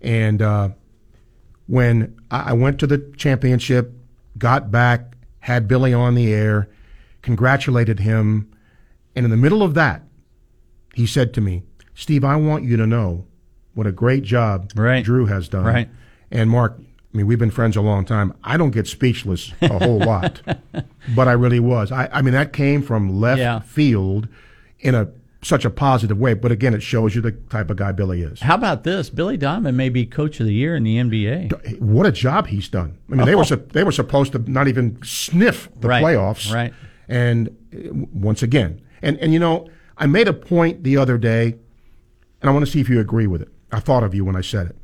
and 0.00 0.40
uh, 0.40 0.70
when 1.66 2.16
I 2.30 2.52
went 2.52 2.78
to 2.80 2.86
the 2.86 3.12
championship, 3.16 3.92
got 4.38 4.70
back, 4.70 5.16
had 5.40 5.66
Billy 5.66 5.92
on 5.92 6.14
the 6.14 6.32
air, 6.32 6.68
congratulated 7.22 8.00
him, 8.00 8.50
and 9.14 9.24
in 9.24 9.30
the 9.30 9.36
middle 9.36 9.62
of 9.62 9.74
that, 9.74 10.02
he 10.94 11.06
said 11.06 11.32
to 11.34 11.40
me, 11.40 11.62
"Steve, 11.94 12.24
I 12.24 12.36
want 12.36 12.64
you 12.64 12.76
to 12.76 12.86
know 12.86 13.26
what 13.74 13.86
a 13.86 13.92
great 13.92 14.22
job 14.22 14.70
right. 14.74 15.04
Drew 15.04 15.26
has 15.26 15.48
done." 15.48 15.64
Right. 15.64 15.88
And 16.30 16.48
Mark, 16.50 16.76
I 16.78 17.16
mean, 17.16 17.26
we've 17.26 17.38
been 17.38 17.50
friends 17.50 17.76
a 17.76 17.80
long 17.80 18.04
time. 18.04 18.32
I 18.44 18.56
don't 18.56 18.70
get 18.70 18.86
speechless 18.86 19.52
a 19.60 19.78
whole 19.78 19.98
lot, 20.12 20.40
but 21.14 21.28
I 21.28 21.32
really 21.32 21.60
was. 21.60 21.90
I, 21.90 22.08
I 22.12 22.22
mean, 22.22 22.34
that 22.34 22.52
came 22.52 22.82
from 22.82 23.20
left 23.20 23.40
Yeah. 23.40 23.60
field 23.60 24.28
in 24.80 24.94
a 24.94 25.08
such 25.42 25.64
a 25.64 25.70
positive 25.70 26.18
way. 26.18 26.34
But 26.34 26.52
again, 26.52 26.74
it 26.74 26.82
shows 26.82 27.14
you 27.14 27.22
the 27.22 27.32
type 27.32 27.70
of 27.70 27.78
guy 27.78 27.92
Billy 27.92 28.20
is. 28.22 28.40
How 28.40 28.54
about 28.54 28.84
this? 28.84 29.08
Billy 29.08 29.36
Donovan 29.38 29.74
may 29.74 29.88
be 29.88 30.04
coach 30.04 30.38
of 30.38 30.44
the 30.46 30.52
year 30.52 30.76
in 30.76 30.84
the 30.84 30.98
NBA. 30.98 31.80
What 31.80 32.04
a 32.06 32.12
job 32.12 32.46
he's 32.48 32.68
done. 32.68 32.98
I 33.10 33.14
mean, 33.14 33.26
they 33.26 33.34
were 33.34 33.44
sup- 33.44 33.72
they 33.72 33.82
were 33.82 33.90
supposed 33.92 34.32
to 34.32 34.38
not 34.50 34.68
even 34.68 34.98
sniff 35.02 35.68
the 35.80 35.88
Right, 35.88 36.04
playoffs, 36.04 36.52
right. 36.52 36.72
And 37.08 37.48
uh, 37.74 37.78
once 38.12 38.42
again, 38.42 38.82
and 39.02 39.18
and 39.18 39.32
you 39.32 39.38
know, 39.40 39.66
I 40.00 40.06
made 40.06 40.26
a 40.28 40.32
point 40.32 40.82
the 40.82 40.96
other 40.96 41.18
day, 41.18 41.54
and 42.40 42.48
I 42.48 42.50
want 42.50 42.64
to 42.64 42.70
see 42.70 42.80
if 42.80 42.88
you 42.88 42.98
agree 43.00 43.26
with 43.26 43.42
it. 43.42 43.48
I 43.70 43.80
thought 43.80 44.02
of 44.02 44.14
you 44.14 44.24
when 44.24 44.34
I 44.34 44.40
said 44.40 44.68
it. 44.68 44.76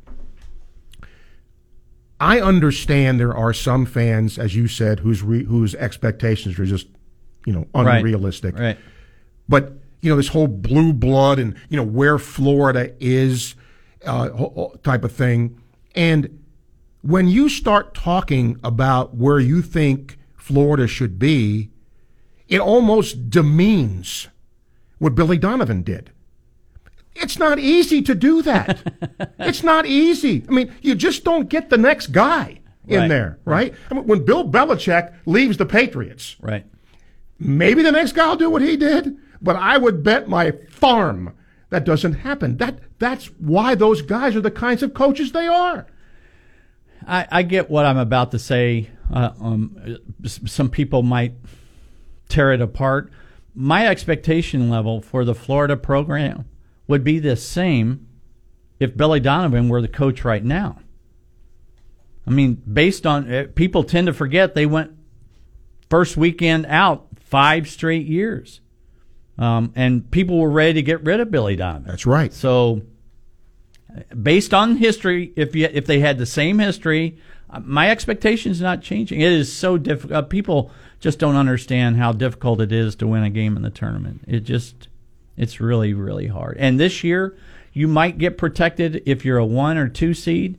I 2.19 2.39
understand 2.39 3.19
there 3.19 3.35
are 3.35 3.51
some 3.51 3.87
fans, 3.87 4.37
as 4.37 4.55
you 4.55 4.67
said, 4.67 4.99
whose 4.99 5.23
re, 5.23 5.43
whose 5.43 5.73
expectations 5.75 6.57
are 6.59 6.65
just, 6.65 6.87
you 7.45 7.53
know, 7.53 7.67
unrealistic. 7.73 8.57
right. 8.57 8.77
But 9.49 9.73
you 10.01 10.11
know, 10.11 10.15
this 10.15 10.27
whole 10.27 10.47
blue 10.47 10.93
blood 10.93 11.39
and 11.39 11.55
you 11.69 11.77
know 11.77 11.83
where 11.83 12.19
Florida 12.19 12.93
is, 12.99 13.55
uh, 14.05 14.29
type 14.83 15.03
of 15.03 15.11
thing. 15.11 15.59
And 15.95 16.43
when 17.01 17.27
you 17.27 17.49
start 17.49 17.95
talking 17.95 18.59
about 18.63 19.15
where 19.15 19.39
you 19.39 19.63
think 19.63 20.19
Florida 20.35 20.87
should 20.87 21.17
be, 21.17 21.71
it 22.47 22.59
almost 22.59 23.29
demeans 23.29 24.27
what 24.99 25.15
Billy 25.15 25.37
Donovan 25.37 25.83
did. 25.83 26.11
It's 27.15 27.39
not 27.39 27.57
easy 27.59 28.01
to 28.03 28.13
do 28.13 28.41
that. 28.43 28.79
it's 29.39 29.63
not 29.63 29.85
easy. 29.85 30.43
I 30.47 30.51
mean, 30.51 30.73
you 30.81 30.93
just 30.95 31.23
don't 31.23 31.49
get 31.49 31.69
the 31.69 31.77
next 31.77 32.07
guy 32.07 32.59
in 32.87 33.01
Right. 33.01 33.07
there, 33.09 33.39
right? 33.43 33.73
I 33.89 33.95
mean, 33.95 34.05
when 34.05 34.23
Bill 34.23 34.49
Belichick 34.49 35.13
leaves 35.25 35.57
the 35.57 35.65
Patriots, 35.65 36.35
Right. 36.39 36.65
maybe 37.39 37.81
the 37.83 37.91
next 37.91 38.13
guy 38.13 38.27
will 38.29 38.35
do 38.35 38.49
what 38.49 38.61
he 38.61 38.77
did, 38.77 39.17
but 39.41 39.55
I 39.55 39.77
would 39.77 40.03
bet 40.03 40.27
my 40.29 40.51
farm 40.69 41.33
that 41.69 41.83
doesn't 41.83 42.13
happen. 42.13 42.57
That 42.57 42.79
that's 42.99 43.25
why 43.39 43.75
those 43.75 44.01
guys 44.01 44.35
are 44.35 44.41
the 44.41 44.51
kinds 44.51 44.81
of 44.83 44.93
coaches 44.93 45.31
they 45.31 45.47
are. 45.47 45.85
I, 47.05 47.27
I 47.31 47.41
get 47.43 47.69
what 47.69 47.85
I'm 47.85 47.97
about 47.97 48.31
to 48.31 48.39
say. 48.39 48.89
Uh, 49.13 49.31
um, 49.39 49.97
some 50.25 50.69
people 50.69 51.03
might 51.03 51.33
tear 52.29 52.51
it 52.53 52.61
apart. 52.61 53.11
My 53.59 53.87
expectation 53.87 54.69
level 54.69 55.01
for 55.01 55.25
the 55.25 55.33
Florida 55.33 55.75
program 55.75 56.45
would 56.87 57.03
be 57.03 57.17
the 57.17 57.35
same 57.35 58.07
if 58.79 58.95
Billy 58.95 59.19
Donovan 59.19 59.67
were 59.67 59.81
the 59.81 59.87
coach 59.87 60.23
right 60.23 60.43
now. 60.43 60.77
I 62.27 62.29
mean, 62.29 62.61
based 62.71 63.07
on 63.07 63.33
uh, 63.33 63.47
people 63.55 63.83
tend 63.83 64.05
to 64.05 64.13
forget 64.13 64.53
they 64.53 64.67
went 64.67 64.91
first 65.89 66.15
weekend 66.17 66.67
out 66.67 67.07
five 67.15 67.67
straight 67.67 68.05
years, 68.05 68.61
um, 69.39 69.73
and 69.75 70.11
people 70.11 70.37
were 70.37 70.51
ready 70.51 70.73
to 70.73 70.83
get 70.83 71.03
rid 71.03 71.19
of 71.19 71.31
Billy 71.31 71.55
Donovan. 71.55 71.87
That's 71.87 72.05
right. 72.05 72.31
So 72.31 72.83
based 74.21 74.53
on 74.53 74.75
history, 74.75 75.33
if 75.35 75.55
you, 75.55 75.67
if 75.71 75.87
they 75.87 75.99
had 75.99 76.19
the 76.19 76.27
same 76.27 76.59
history, 76.59 77.17
uh, 77.49 77.61
my 77.61 77.89
expectation 77.89 78.51
is 78.51 78.61
not 78.61 78.83
changing. 78.83 79.19
It 79.19 79.31
is 79.31 79.51
so 79.51 79.79
difficult. 79.79 80.13
Uh, 80.13 80.21
people 80.21 80.69
just 80.99 81.19
don't 81.19 81.35
understand 81.35 81.97
how 81.97 82.11
difficult 82.11 82.61
it 82.61 82.71
is 82.71 82.95
to 82.97 83.07
win 83.07 83.23
a 83.23 83.29
game 83.29 83.55
in 83.55 83.63
the 83.63 83.69
tournament. 83.69 84.21
It 84.27 84.41
just, 84.41 84.87
it's 85.35 85.59
really, 85.59 85.93
really 85.93 86.27
hard. 86.27 86.57
And 86.59 86.79
this 86.79 87.03
year, 87.03 87.37
you 87.73 87.87
might 87.87 88.17
get 88.17 88.37
protected 88.37 89.03
if 89.05 89.23
you're 89.23 89.37
a 89.37 89.45
one 89.45 89.77
or 89.77 89.87
two 89.87 90.13
seed, 90.13 90.57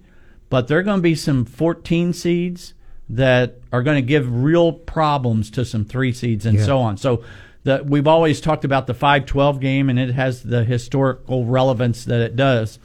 but 0.49 0.69
there 0.69 0.79
are 0.79 0.83
going 0.83 0.99
to 0.99 1.03
be 1.03 1.15
some 1.15 1.45
14 1.45 2.13
seeds 2.13 2.75
that 3.09 3.57
are 3.73 3.83
going 3.83 3.97
to 3.97 4.07
give 4.07 4.31
real 4.43 4.73
problems 4.73 5.51
to 5.51 5.65
some 5.65 5.85
three 5.85 6.13
seeds 6.13 6.47
and 6.47 6.59
Yeah. 6.59 6.65
so 6.65 6.79
on. 6.79 6.97
So 6.97 7.25
the, 7.65 7.83
we've 7.85 8.07
always 8.07 8.41
talked 8.41 8.65
about 8.65 8.87
the 8.87 8.95
5-12 8.95 9.61
game, 9.61 9.91
and 9.91 9.99
it 9.99 10.15
has 10.15 10.43
the 10.43 10.63
historical 10.65 11.45
relevance 11.45 12.05
that 12.05 12.21
it 12.21 12.37
does. 12.37 12.79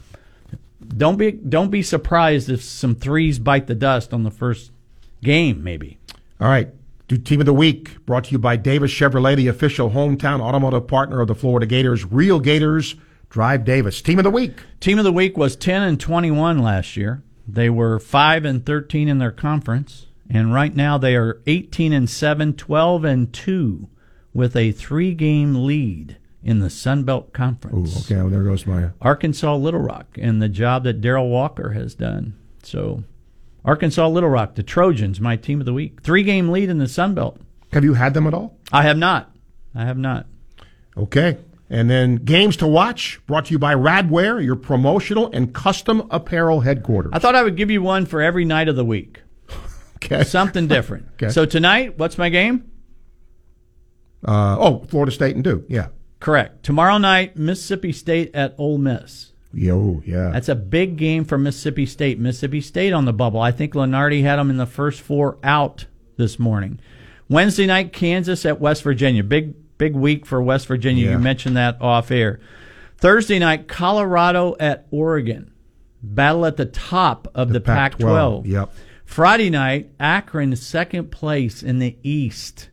Don't 0.86 1.16
be 1.16 1.32
don't 1.32 1.70
be 1.70 1.82
surprised 1.82 2.50
if 2.50 2.62
some 2.62 2.94
threes 2.94 3.38
bite 3.38 3.66
the 3.68 3.74
dust 3.74 4.12
on 4.12 4.22
the 4.22 4.30
first 4.30 4.70
game, 5.22 5.64
maybe. 5.64 5.96
All 6.38 6.48
right. 6.48 6.68
Do 7.06 7.18
Team 7.18 7.40
of 7.40 7.46
the 7.46 7.52
Week 7.52 8.04
brought 8.06 8.24
to 8.24 8.32
you 8.32 8.38
by 8.38 8.56
Davis 8.56 8.90
Chevrolet, 8.90 9.36
the 9.36 9.48
official 9.48 9.90
hometown 9.90 10.40
automotive 10.40 10.86
partner 10.88 11.20
of 11.20 11.28
the 11.28 11.34
Florida 11.34 11.66
Gators. 11.66 12.04
Real 12.06 12.40
Gators 12.40 12.94
drive 13.28 13.64
Davis. 13.64 14.00
Team 14.00 14.18
of 14.18 14.24
the 14.24 14.30
Week. 14.30 14.62
Team 14.80 14.98
of 14.98 15.04
the 15.04 15.12
week 15.12 15.36
was 15.36 15.54
10 15.54 15.82
and 15.82 16.00
21 16.00 16.60
last 16.60 16.96
year. 16.96 17.22
They 17.46 17.68
were 17.68 17.98
5 17.98 18.46
and 18.46 18.64
13 18.64 19.08
in 19.08 19.18
their 19.18 19.30
conference, 19.30 20.06
and 20.30 20.54
right 20.54 20.74
now 20.74 20.96
they 20.96 21.14
are 21.14 21.42
18 21.46 21.92
and 21.92 22.08
7, 22.08 22.54
12 22.54 23.04
and 23.04 23.32
2 23.32 23.88
with 24.32 24.56
a 24.56 24.72
3-game 24.72 25.66
lead 25.66 26.16
in 26.42 26.60
the 26.60 26.70
Sun 26.70 27.04
Belt 27.04 27.26
Ooh, 27.28 27.32
Conference. 27.32 28.04
okay, 28.10 28.16
well, 28.16 28.30
there 28.30 28.42
goes 28.44 28.66
my. 28.66 28.90
Arkansas 29.02 29.54
Little 29.56 29.80
Rock 29.80 30.06
and 30.18 30.40
the 30.40 30.48
job 30.48 30.84
that 30.84 31.02
Darrell 31.02 31.28
Walker 31.28 31.70
has 31.72 31.94
done. 31.94 32.34
So, 32.62 33.04
Arkansas 33.64 34.06
Little 34.08 34.28
Rock, 34.28 34.54
the 34.54 34.62
Trojans, 34.62 35.20
my 35.20 35.36
team 35.36 35.60
of 35.60 35.66
the 35.66 35.72
week. 35.72 36.02
Three 36.02 36.22
game 36.22 36.50
lead 36.50 36.68
in 36.68 36.78
the 36.78 36.88
Sun 36.88 37.14
Belt. 37.14 37.40
Have 37.72 37.84
you 37.84 37.94
had 37.94 38.14
them 38.14 38.26
at 38.26 38.34
all? 38.34 38.58
I 38.72 38.82
have 38.82 38.98
not. 38.98 39.34
I 39.74 39.84
have 39.84 39.98
not. 39.98 40.26
Okay. 40.96 41.38
And 41.70 41.90
then 41.90 42.16
games 42.16 42.56
to 42.58 42.66
watch 42.66 43.20
brought 43.26 43.46
to 43.46 43.52
you 43.52 43.58
by 43.58 43.74
Radware, 43.74 44.44
your 44.44 44.54
promotional 44.54 45.30
and 45.32 45.52
custom 45.54 46.06
apparel 46.10 46.60
headquarters. 46.60 47.10
I 47.14 47.18
thought 47.18 47.34
I 47.34 47.42
would 47.42 47.56
give 47.56 47.70
you 47.70 47.82
one 47.82 48.06
for 48.06 48.20
every 48.20 48.44
night 48.44 48.68
of 48.68 48.76
the 48.76 48.84
week. 48.84 49.20
Okay. 50.02 50.22
Something 50.24 50.66
different. 50.66 51.06
Okay. 51.14 51.30
So, 51.30 51.46
tonight, 51.46 51.96
what's 51.96 52.18
my 52.18 52.28
game? 52.28 52.70
Uh, 54.22 54.56
oh, 54.58 54.84
Florida 54.88 55.10
State 55.10 55.34
and 55.34 55.42
Duke. 55.42 55.64
Yeah. 55.68 55.88
Correct. 56.20 56.62
Tomorrow 56.62 56.98
night, 56.98 57.38
Mississippi 57.38 57.90
State 57.92 58.34
at 58.34 58.54
Ole 58.58 58.76
Miss. 58.76 59.32
Yo, 59.54 60.02
yeah. 60.04 60.30
That's 60.30 60.48
a 60.48 60.54
big 60.54 60.96
game 60.96 61.24
for 61.24 61.38
Mississippi 61.38 61.86
State. 61.86 62.18
Mississippi 62.18 62.60
State 62.60 62.92
on 62.92 63.04
the 63.04 63.12
bubble. 63.12 63.40
I 63.40 63.52
think 63.52 63.74
Lunardi 63.74 64.22
had 64.22 64.36
them 64.36 64.50
in 64.50 64.56
the 64.56 64.66
first 64.66 65.00
four 65.00 65.38
out 65.42 65.86
this 66.16 66.38
morning. 66.38 66.80
Wednesday 67.28 67.66
night, 67.66 67.92
Kansas 67.92 68.44
at 68.44 68.60
West 68.60 68.82
Virginia. 68.82 69.22
Big 69.22 69.54
big 69.78 69.94
week 69.94 70.26
for 70.26 70.42
West 70.42 70.66
Virginia. 70.66 71.06
Yeah. 71.06 71.12
You 71.12 71.18
mentioned 71.18 71.56
that 71.56 71.80
off 71.80 72.10
air. 72.10 72.40
Thursday 72.96 73.38
night, 73.38 73.68
Colorado 73.68 74.56
at 74.60 74.86
Oregon. 74.90 75.52
Battle 76.02 76.46
at 76.46 76.56
the 76.56 76.66
top 76.66 77.28
of 77.34 77.50
the, 77.50 77.60
Pac-12. 77.60 78.46
Yep. 78.46 78.70
Friday 79.04 79.48
night, 79.48 79.90
Akron 79.98 80.54
second 80.54 81.10
place 81.10 81.62
in 81.62 81.78
the 81.78 81.96
East 82.02 82.68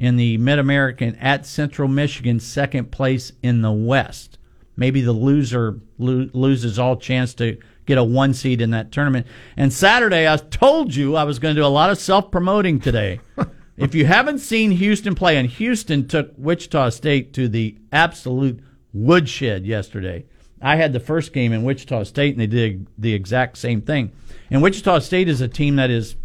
in 0.00 0.16
the 0.16 0.38
Mid 0.38 0.58
American 0.58 1.14
at 1.16 1.44
Central 1.44 1.86
Michigan, 1.86 2.40
second 2.40 2.90
place 2.90 3.32
in 3.42 3.60
the 3.60 3.70
West. 3.70 4.38
Maybe 4.76 5.00
the 5.00 5.12
loser 5.12 5.80
lo- 5.98 6.28
loses 6.32 6.78
all 6.78 6.96
chance 6.96 7.34
to 7.34 7.58
get 7.86 7.98
a 7.98 8.04
one 8.04 8.34
seed 8.34 8.60
in 8.60 8.70
that 8.70 8.92
tournament. 8.92 9.26
And 9.56 9.72
Saturday, 9.72 10.28
I 10.28 10.36
told 10.36 10.94
you 10.94 11.16
I 11.16 11.24
was 11.24 11.38
going 11.38 11.54
to 11.54 11.60
do 11.60 11.66
a 11.66 11.68
lot 11.68 11.90
of 11.90 11.98
self 11.98 12.30
promoting 12.30 12.80
today. 12.80 13.20
if 13.76 13.94
you 13.94 14.06
haven't 14.06 14.38
seen 14.38 14.70
Houston 14.70 15.14
play, 15.14 15.36
and 15.36 15.48
Houston 15.48 16.06
took 16.06 16.32
Wichita 16.36 16.90
State 16.90 17.32
to 17.34 17.48
the 17.48 17.76
absolute 17.92 18.60
woodshed 18.92 19.66
yesterday. 19.66 20.24
I 20.62 20.76
had 20.76 20.92
the 20.92 21.00
first 21.00 21.32
game 21.32 21.52
in 21.52 21.62
Wichita 21.62 22.04
State, 22.04 22.34
and 22.34 22.40
they 22.40 22.46
did 22.46 22.86
the 22.98 23.14
exact 23.14 23.56
same 23.56 23.80
thing. 23.80 24.12
And 24.50 24.62
Wichita 24.62 24.98
State 25.00 25.28
is 25.28 25.40
a 25.40 25.48
team 25.48 25.76
that 25.76 25.90
is 25.90 26.16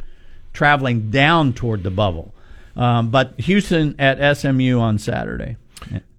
traveling 0.52 1.10
down 1.10 1.54
toward 1.54 1.84
the 1.84 1.92
bubble. 1.92 2.34
Um, 2.76 3.10
but 3.10 3.40
Houston 3.40 3.96
at 4.00 4.38
SMU 4.38 4.80
on 4.80 4.98
Saturday. 4.98 5.58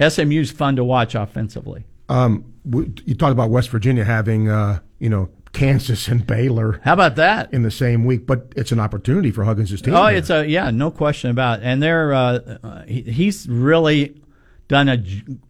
SMU 0.06 0.40
is 0.40 0.50
fun 0.50 0.76
to 0.76 0.84
watch 0.84 1.14
offensively. 1.14 1.84
Um, 2.08 2.52
you 2.64 3.14
talked 3.14 3.32
about 3.32 3.50
West 3.50 3.70
Virginia 3.70 4.04
having, 4.04 4.48
uh, 4.48 4.80
you 4.98 5.08
know, 5.08 5.28
Kansas 5.52 6.08
and 6.08 6.26
Baylor. 6.26 6.80
How 6.84 6.92
about 6.92 7.16
that 7.16 7.52
in 7.52 7.62
the 7.62 7.70
same 7.70 8.04
week? 8.04 8.26
But 8.26 8.52
it's 8.56 8.72
an 8.72 8.80
opportunity 8.80 9.30
for 9.30 9.44
Huggins' 9.44 9.80
team. 9.80 9.94
Oh, 9.94 10.06
it's 10.06 10.28
a 10.28 10.46
yeah, 10.46 10.70
no 10.70 10.90
question 10.90 11.30
about. 11.30 11.60
It. 11.60 11.64
And 11.64 11.82
they're 11.82 12.12
uh, 12.12 12.84
he, 12.86 13.02
he's 13.02 13.48
really 13.48 14.20
done 14.68 14.88
a 14.88 15.02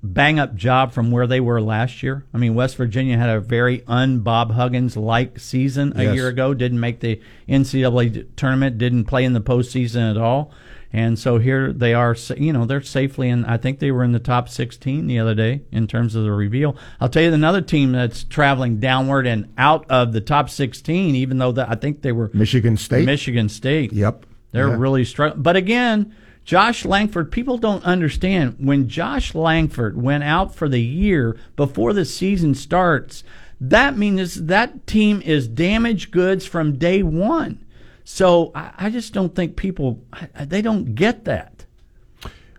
bang 0.02 0.38
up 0.38 0.54
job 0.54 0.92
from 0.92 1.10
where 1.10 1.26
they 1.26 1.40
were 1.40 1.60
last 1.60 2.02
year. 2.02 2.24
I 2.34 2.38
mean, 2.38 2.54
West 2.54 2.76
Virginia 2.76 3.16
had 3.16 3.30
a 3.30 3.40
very 3.40 3.82
un 3.86 4.20
Bob 4.20 4.52
Huggins 4.52 4.96
like 4.96 5.40
season 5.40 5.92
a 5.96 6.04
yes. 6.04 6.14
year 6.14 6.28
ago. 6.28 6.54
Didn't 6.54 6.80
make 6.80 7.00
the 7.00 7.20
NCAA 7.48 8.28
tournament. 8.36 8.78
Didn't 8.78 9.06
play 9.06 9.24
in 9.24 9.32
the 9.32 9.40
postseason 9.40 10.10
at 10.10 10.16
all. 10.16 10.52
And 10.96 11.18
so 11.18 11.36
here 11.36 11.74
they 11.74 11.92
are, 11.92 12.16
you 12.38 12.54
know, 12.54 12.64
they're 12.64 12.80
safely 12.80 13.28
in. 13.28 13.44
I 13.44 13.58
think 13.58 13.80
they 13.80 13.90
were 13.90 14.02
in 14.02 14.12
the 14.12 14.18
top 14.18 14.48
16 14.48 15.06
the 15.06 15.18
other 15.18 15.34
day 15.34 15.60
in 15.70 15.86
terms 15.86 16.14
of 16.14 16.24
the 16.24 16.32
reveal. 16.32 16.74
I'll 16.98 17.10
tell 17.10 17.22
you 17.22 17.34
another 17.34 17.60
team 17.60 17.92
that's 17.92 18.24
traveling 18.24 18.80
downward 18.80 19.26
and 19.26 19.52
out 19.58 19.84
of 19.90 20.14
the 20.14 20.22
top 20.22 20.48
16, 20.48 21.14
even 21.14 21.36
though 21.36 21.52
the, 21.52 21.68
I 21.68 21.74
think 21.74 22.00
they 22.00 22.12
were 22.12 22.30
Michigan 22.32 22.78
State. 22.78 23.04
Michigan 23.04 23.50
State. 23.50 23.92
Yep. 23.92 24.24
They're 24.52 24.70
yeah. 24.70 24.76
really 24.78 25.04
struggling. 25.04 25.42
But 25.42 25.54
again, 25.54 26.16
Josh 26.46 26.86
Langford, 26.86 27.30
people 27.30 27.58
don't 27.58 27.84
understand 27.84 28.56
when 28.58 28.88
Josh 28.88 29.34
Langford 29.34 30.00
went 30.00 30.24
out 30.24 30.54
for 30.54 30.66
the 30.66 30.80
year 30.80 31.36
before 31.56 31.92
the 31.92 32.06
season 32.06 32.54
starts, 32.54 33.22
that 33.60 33.98
means 33.98 34.46
that 34.46 34.86
team 34.86 35.20
is 35.20 35.46
damaged 35.46 36.10
goods 36.10 36.46
from 36.46 36.78
day 36.78 37.02
one. 37.02 37.65
So 38.08 38.52
I, 38.54 38.70
I 38.78 38.90
just 38.90 39.12
don't 39.12 39.34
think 39.34 39.56
people, 39.56 40.00
I, 40.12 40.44
they 40.44 40.62
don't 40.62 40.94
get 40.94 41.24
that. 41.24 41.66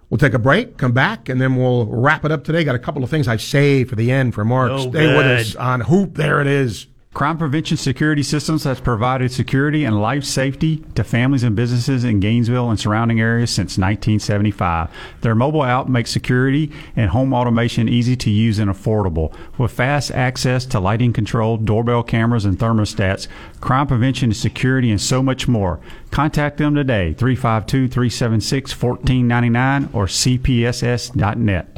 We'll 0.10 0.18
take 0.18 0.34
a 0.34 0.40
break, 0.40 0.78
come 0.78 0.92
back, 0.92 1.30
and 1.30 1.40
then 1.40 1.56
we'll 1.56 1.86
wrap 1.86 2.26
it 2.26 2.34
up 2.34 2.44
today. 2.44 2.66
Got 2.66 2.76
a 2.76 2.80
couple 2.80 3.02
of 3.02 3.10
things 3.10 3.30
I 3.30 3.38
saved 3.38 3.90
for 3.90 3.96
the 3.96 4.12
end 4.12 4.34
for 4.34 4.44
Mark. 4.44 4.72
Oh, 4.72 4.90
Stay 4.90 4.92
good. 4.92 5.18
with 5.18 5.26
us 5.26 5.56
on 5.56 5.82
Hoop. 5.82 6.16
There 6.16 6.42
it 6.42 6.48
is. 6.48 6.88
Crime 7.18 7.40
Prevention 7.40 7.78
Security 7.78 8.22
Systems 8.22 8.64
has 8.66 8.80
provided 8.80 9.32
security 9.32 9.84
and 9.84 10.00
life 10.00 10.24
safety 10.24 10.86
to 10.94 11.04
families 11.04 11.42
and 11.42 11.56
businesses 11.56 12.04
in 12.04 12.20
Gainesville 12.20 12.70
and 12.70 12.80
surrounding 12.80 13.20
areas 13.20 13.50
since 13.50 13.76
1975. 13.76 14.92
Their 15.22 15.34
mobile 15.34 15.64
app 15.64 15.88
makes 15.88 16.12
security 16.12 16.72
and 16.96 17.10
home 17.10 17.34
automation 17.34 17.90
easy 17.90 18.16
to 18.18 18.30
use 18.30 18.60
and 18.60 18.70
affordable. 18.70 19.34
With 19.58 19.72
fast 19.72 20.12
access 20.12 20.64
to 20.68 20.80
lighting 20.80 21.12
control, 21.12 21.58
doorbell 21.58 22.04
cameras, 22.04 22.46
and 22.46 22.60
thermostats, 22.60 23.28
crime 23.62 23.88
prevention 23.88 24.30
is 24.30 24.40
security 24.40 24.92
and 24.92 25.02
so 25.02 25.24
much 25.24 25.48
more. 25.48 25.80
Contact 26.12 26.58
them 26.58 26.76
today, 26.76 27.16
352 27.16 27.88
376 27.88 28.80
1499 28.80 29.90
or 29.92 30.06
cpss.net. 30.06 31.77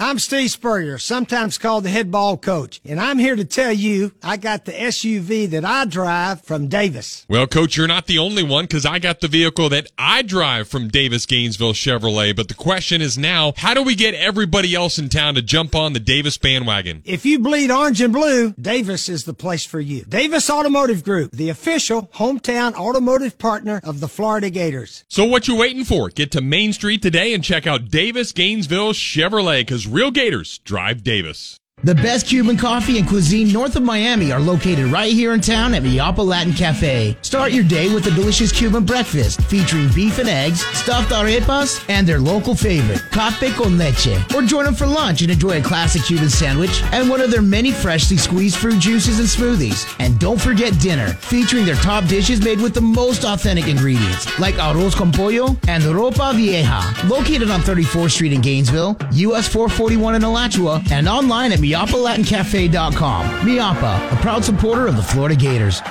I'm 0.00 0.20
Steve 0.20 0.52
Spurrier, 0.52 0.96
sometimes 0.98 1.58
called 1.58 1.82
the 1.82 1.88
head 1.88 2.08
ball 2.12 2.36
coach, 2.36 2.80
and 2.84 3.00
I'm 3.00 3.18
here 3.18 3.34
to 3.34 3.44
tell 3.44 3.72
you 3.72 4.12
I 4.22 4.36
got 4.36 4.64
the 4.64 4.70
SUV 4.70 5.50
that 5.50 5.64
I 5.64 5.86
drive 5.86 6.42
from 6.42 6.68
Davis. 6.68 7.26
Well, 7.28 7.48
coach, 7.48 7.76
you're 7.76 7.88
not 7.88 8.06
the 8.06 8.18
only 8.18 8.44
one 8.44 8.66
because 8.66 8.86
I 8.86 9.00
got 9.00 9.20
the 9.20 9.26
vehicle 9.26 9.68
that 9.70 9.90
I 9.98 10.22
drive 10.22 10.68
from 10.68 10.86
Davis 10.86 11.26
Gainesville 11.26 11.72
Chevrolet. 11.72 12.36
But 12.36 12.46
the 12.46 12.54
question 12.54 13.02
is 13.02 13.18
now, 13.18 13.54
how 13.56 13.74
do 13.74 13.82
we 13.82 13.96
get 13.96 14.14
everybody 14.14 14.72
else 14.72 15.00
in 15.00 15.08
town 15.08 15.34
to 15.34 15.42
jump 15.42 15.74
on 15.74 15.94
the 15.94 16.00
Davis 16.00 16.38
bandwagon? 16.38 17.02
If 17.04 17.26
you 17.26 17.40
bleed 17.40 17.72
orange 17.72 18.00
and 18.00 18.12
blue, 18.12 18.52
Davis 18.52 19.08
is 19.08 19.24
the 19.24 19.34
place 19.34 19.66
for 19.66 19.80
you. 19.80 20.04
Davis 20.04 20.48
Automotive 20.48 21.02
Group, 21.02 21.32
the 21.32 21.48
official 21.48 22.08
hometown 22.14 22.72
automotive 22.74 23.36
partner 23.36 23.80
of 23.82 23.98
the 23.98 24.08
Florida 24.08 24.48
Gators. 24.48 25.04
So 25.08 25.24
what 25.24 25.48
you 25.48 25.56
waiting 25.56 25.84
for? 25.84 26.08
Get 26.08 26.30
to 26.32 26.40
Main 26.40 26.72
Street 26.72 27.02
today 27.02 27.34
and 27.34 27.42
check 27.42 27.66
out 27.66 27.90
Davis 27.90 28.30
Gainesville 28.30 28.92
Chevrolet 28.92 29.62
because 29.62 29.87
real 29.92 30.10
Gators 30.10 30.58
drive 30.58 31.02
Davis. 31.02 31.56
The 31.84 31.94
best 31.94 32.26
Cuban 32.26 32.56
coffee 32.56 32.98
and 32.98 33.06
cuisine 33.06 33.52
north 33.52 33.76
of 33.76 33.84
Miami 33.84 34.32
are 34.32 34.40
located 34.40 34.86
right 34.86 35.12
here 35.12 35.32
in 35.32 35.40
town 35.40 35.74
at 35.74 35.84
Mi 35.84 36.00
Apa 36.00 36.20
Latin 36.20 36.52
Cafe. 36.52 37.16
Start 37.22 37.52
your 37.52 37.62
day 37.62 37.94
with 37.94 38.04
a 38.08 38.10
delicious 38.10 38.50
Cuban 38.50 38.84
breakfast 38.84 39.40
featuring 39.42 39.88
beef 39.94 40.18
and 40.18 40.28
eggs, 40.28 40.60
stuffed 40.76 41.12
arepas, 41.12 41.84
and 41.88 42.04
their 42.04 42.18
local 42.18 42.56
favorite, 42.56 43.00
cafe 43.12 43.52
con 43.52 43.78
leche. 43.78 44.18
Or 44.34 44.42
join 44.42 44.64
them 44.64 44.74
for 44.74 44.86
lunch 44.86 45.22
and 45.22 45.30
enjoy 45.30 45.60
a 45.60 45.62
classic 45.62 46.02
Cuban 46.02 46.28
sandwich 46.28 46.82
and 46.90 47.08
one 47.08 47.20
of 47.20 47.30
their 47.30 47.42
many 47.42 47.70
freshly 47.70 48.16
squeezed 48.16 48.56
fruit 48.56 48.80
juices 48.80 49.20
and 49.20 49.28
smoothies. 49.28 49.88
And 50.00 50.18
don't 50.18 50.40
forget 50.40 50.80
dinner, 50.80 51.10
featuring 51.10 51.64
their 51.64 51.76
top 51.76 52.08
dishes 52.08 52.42
made 52.42 52.60
with 52.60 52.74
the 52.74 52.80
most 52.80 53.24
authentic 53.24 53.68
ingredients, 53.68 54.36
like 54.40 54.56
arroz 54.56 54.96
con 54.96 55.12
pollo 55.12 55.56
and 55.68 55.84
ropa 55.84 56.34
vieja. 56.34 56.82
Located 57.06 57.52
on 57.52 57.60
34th 57.60 58.10
Street 58.10 58.32
in 58.32 58.40
Gainesville, 58.40 58.96
US 59.12 59.46
441 59.46 60.16
in 60.16 60.24
Alachua, 60.24 60.82
and 60.90 61.06
online 61.06 61.52
at 61.52 61.60
MiapaLatinCafe.com. 61.68 63.44
Mi 63.44 63.58
Apa, 63.58 64.08
a 64.10 64.16
proud 64.22 64.42
supporter 64.42 64.86
of 64.86 64.96
the 64.96 65.02
Florida 65.02 65.36
Gators. 65.36 65.82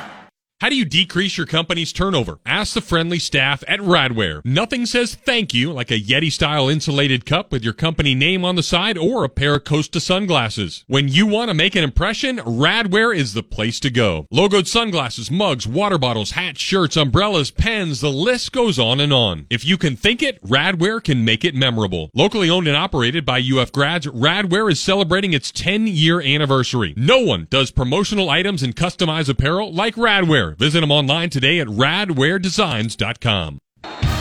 How 0.60 0.70
do 0.70 0.76
you 0.76 0.86
decrease 0.86 1.38
your 1.38 1.46
company's 1.46 1.94
turnover? 1.94 2.40
Ask 2.44 2.74
the 2.74 2.82
friendly 2.82 3.20
staff 3.20 3.64
at 3.68 3.80
Radware. 3.80 4.44
Nothing 4.44 4.88
says 4.88 5.14
thank 5.14 5.54
you 5.54 5.72
like 5.72 5.92
a 5.92 6.02
Yeti 6.02 6.32
style 6.32 6.68
insulated 6.68 7.28
cup 7.28 7.52
with 7.52 7.64
your 7.64 7.74
company 7.74 8.16
name 8.16 8.44
on 8.44 8.56
the 8.56 8.64
side 8.64 8.98
or 8.98 9.24
a 9.24 9.30
pair 9.30 9.54
of 9.54 9.66
Costa 9.66 10.00
sunglasses. 10.00 10.84
When 10.88 11.10
you 11.10 11.28
want 11.28 11.50
to 11.50 11.54
make 11.54 11.76
an 11.76 11.84
impression, 11.84 12.38
Radware 12.38 13.16
is 13.16 13.36
the 13.36 13.44
place 13.44 13.80
to 13.82 13.92
go. 13.92 14.26
Logoed 14.34 14.66
sunglasses, 14.66 15.30
mugs, 15.30 15.68
water 15.68 16.00
bottles, 16.00 16.32
hats, 16.32 16.60
shirts, 16.60 16.98
umbrellas, 16.98 17.52
pens, 17.52 18.02
the 18.02 18.10
list 18.10 18.52
goes 18.52 18.80
on 18.80 19.00
and 19.00 19.14
on. 19.14 19.46
If 19.52 19.64
you 19.64 19.78
can 19.78 19.96
think 19.96 20.24
it, 20.24 20.42
Radware 20.42 21.04
can 21.04 21.24
make 21.24 21.46
it 21.46 21.54
memorable. 21.54 22.10
Locally 22.16 22.50
owned 22.50 22.68
and 22.68 22.76
operated 22.76 23.28
by 23.28 23.44
UF 23.48 23.72
grads, 23.72 24.08
Radware 24.08 24.72
is 24.72 24.80
celebrating 24.82 25.34
its 25.34 25.52
10 25.52 25.86
year 25.86 26.20
anniversary. 26.20 26.96
No 26.98 27.20
one 27.20 27.46
does 27.52 27.70
promotional 27.70 28.32
items 28.32 28.64
and 28.64 28.76
customized 28.76 29.30
apparel 29.30 29.72
like 29.72 29.94
Radware. 29.94 30.47
Visit 30.56 30.82
them 30.82 30.92
online 30.92 31.30
today 31.30 31.60
at 31.60 31.68
radwaredesigns.com. 31.68 33.60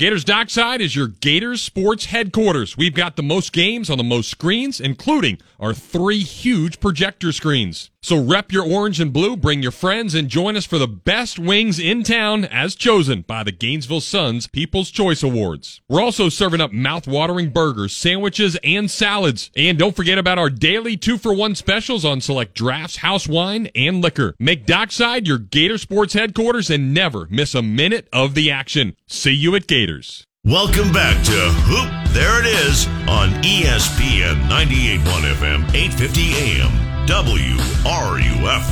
Gators 0.00 0.24
Dockside 0.24 0.80
is 0.80 0.96
your 0.96 1.08
Gators 1.08 1.60
sports 1.60 2.06
headquarters. 2.06 2.74
We've 2.74 2.94
got 2.94 3.16
the 3.16 3.22
most 3.22 3.52
games 3.52 3.90
on 3.90 3.98
the 3.98 4.02
most 4.02 4.30
screens, 4.30 4.80
including 4.80 5.36
our 5.58 5.74
three 5.74 6.20
huge 6.20 6.80
projector 6.80 7.32
screens. 7.32 7.89
So 8.02 8.18
rep 8.18 8.50
your 8.50 8.64
orange 8.64 8.98
and 8.98 9.12
blue, 9.12 9.36
bring 9.36 9.62
your 9.62 9.72
friends, 9.72 10.14
and 10.14 10.26
join 10.26 10.56
us 10.56 10.64
for 10.64 10.78
the 10.78 10.88
best 10.88 11.38
wings 11.38 11.78
in 11.78 12.02
town 12.02 12.46
as 12.46 12.74
chosen 12.74 13.20
by 13.22 13.44
the 13.44 13.52
Gainesville 13.52 14.00
Suns 14.00 14.46
People's 14.46 14.90
Choice 14.90 15.22
Awards. 15.22 15.82
We're 15.86 16.00
also 16.00 16.30
serving 16.30 16.62
up 16.62 16.72
mouth-watering 16.72 17.50
burgers, 17.50 17.94
sandwiches, 17.94 18.56
and 18.64 18.90
salads. 18.90 19.50
And 19.54 19.78
don't 19.78 19.94
forget 19.94 20.16
about 20.16 20.38
our 20.38 20.48
daily 20.48 20.96
two-for-one 20.96 21.54
specials 21.56 22.06
on 22.06 22.22
select 22.22 22.54
drafts, 22.54 22.96
house 22.96 23.28
wine, 23.28 23.68
and 23.74 24.00
liquor. 24.00 24.34
Make 24.38 24.64
Dockside 24.64 25.26
your 25.26 25.38
Gator 25.38 25.76
Sports 25.76 26.14
headquarters 26.14 26.70
and 26.70 26.94
never 26.94 27.26
miss 27.30 27.54
a 27.54 27.60
minute 27.62 28.08
of 28.14 28.34
the 28.34 28.50
action. 28.50 28.96
See 29.08 29.32
you 29.32 29.54
at 29.56 29.66
Gators. 29.66 30.26
Welcome 30.42 30.90
back 30.90 31.22
to 31.26 31.32
Hoop 31.32 32.14
There 32.14 32.40
It 32.40 32.46
Is 32.46 32.86
on 33.06 33.28
ESPN 33.42 34.48
98.1 34.48 35.34
FM, 35.34 35.74
850 35.74 36.32
AM, 36.32 36.99
WRUF. 37.10 38.62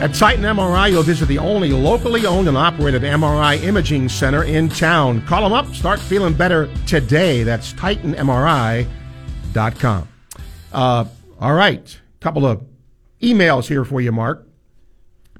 At 0.00 0.14
Titan 0.14 0.44
MRI, 0.44 0.90
you'll 0.90 1.02
visit 1.02 1.26
the 1.26 1.36
only 1.36 1.70
locally 1.72 2.24
owned 2.24 2.48
and 2.48 2.56
operated 2.56 3.02
MRI 3.02 3.62
imaging 3.62 4.08
center 4.08 4.44
in 4.44 4.70
town. 4.70 5.20
Call 5.26 5.42
them 5.42 5.52
up. 5.52 5.74
Start 5.74 6.00
feeling 6.00 6.32
better 6.32 6.70
today. 6.86 7.42
That's 7.42 7.74
TitanMRI.com. 7.74 8.88
Uh, 10.72 11.04
all 11.38 11.52
right. 11.52 12.00
Couple 12.20 12.46
of 12.46 12.64
emails 13.20 13.68
here 13.68 13.84
for 13.84 14.00
you, 14.00 14.10
Mark. 14.10 14.48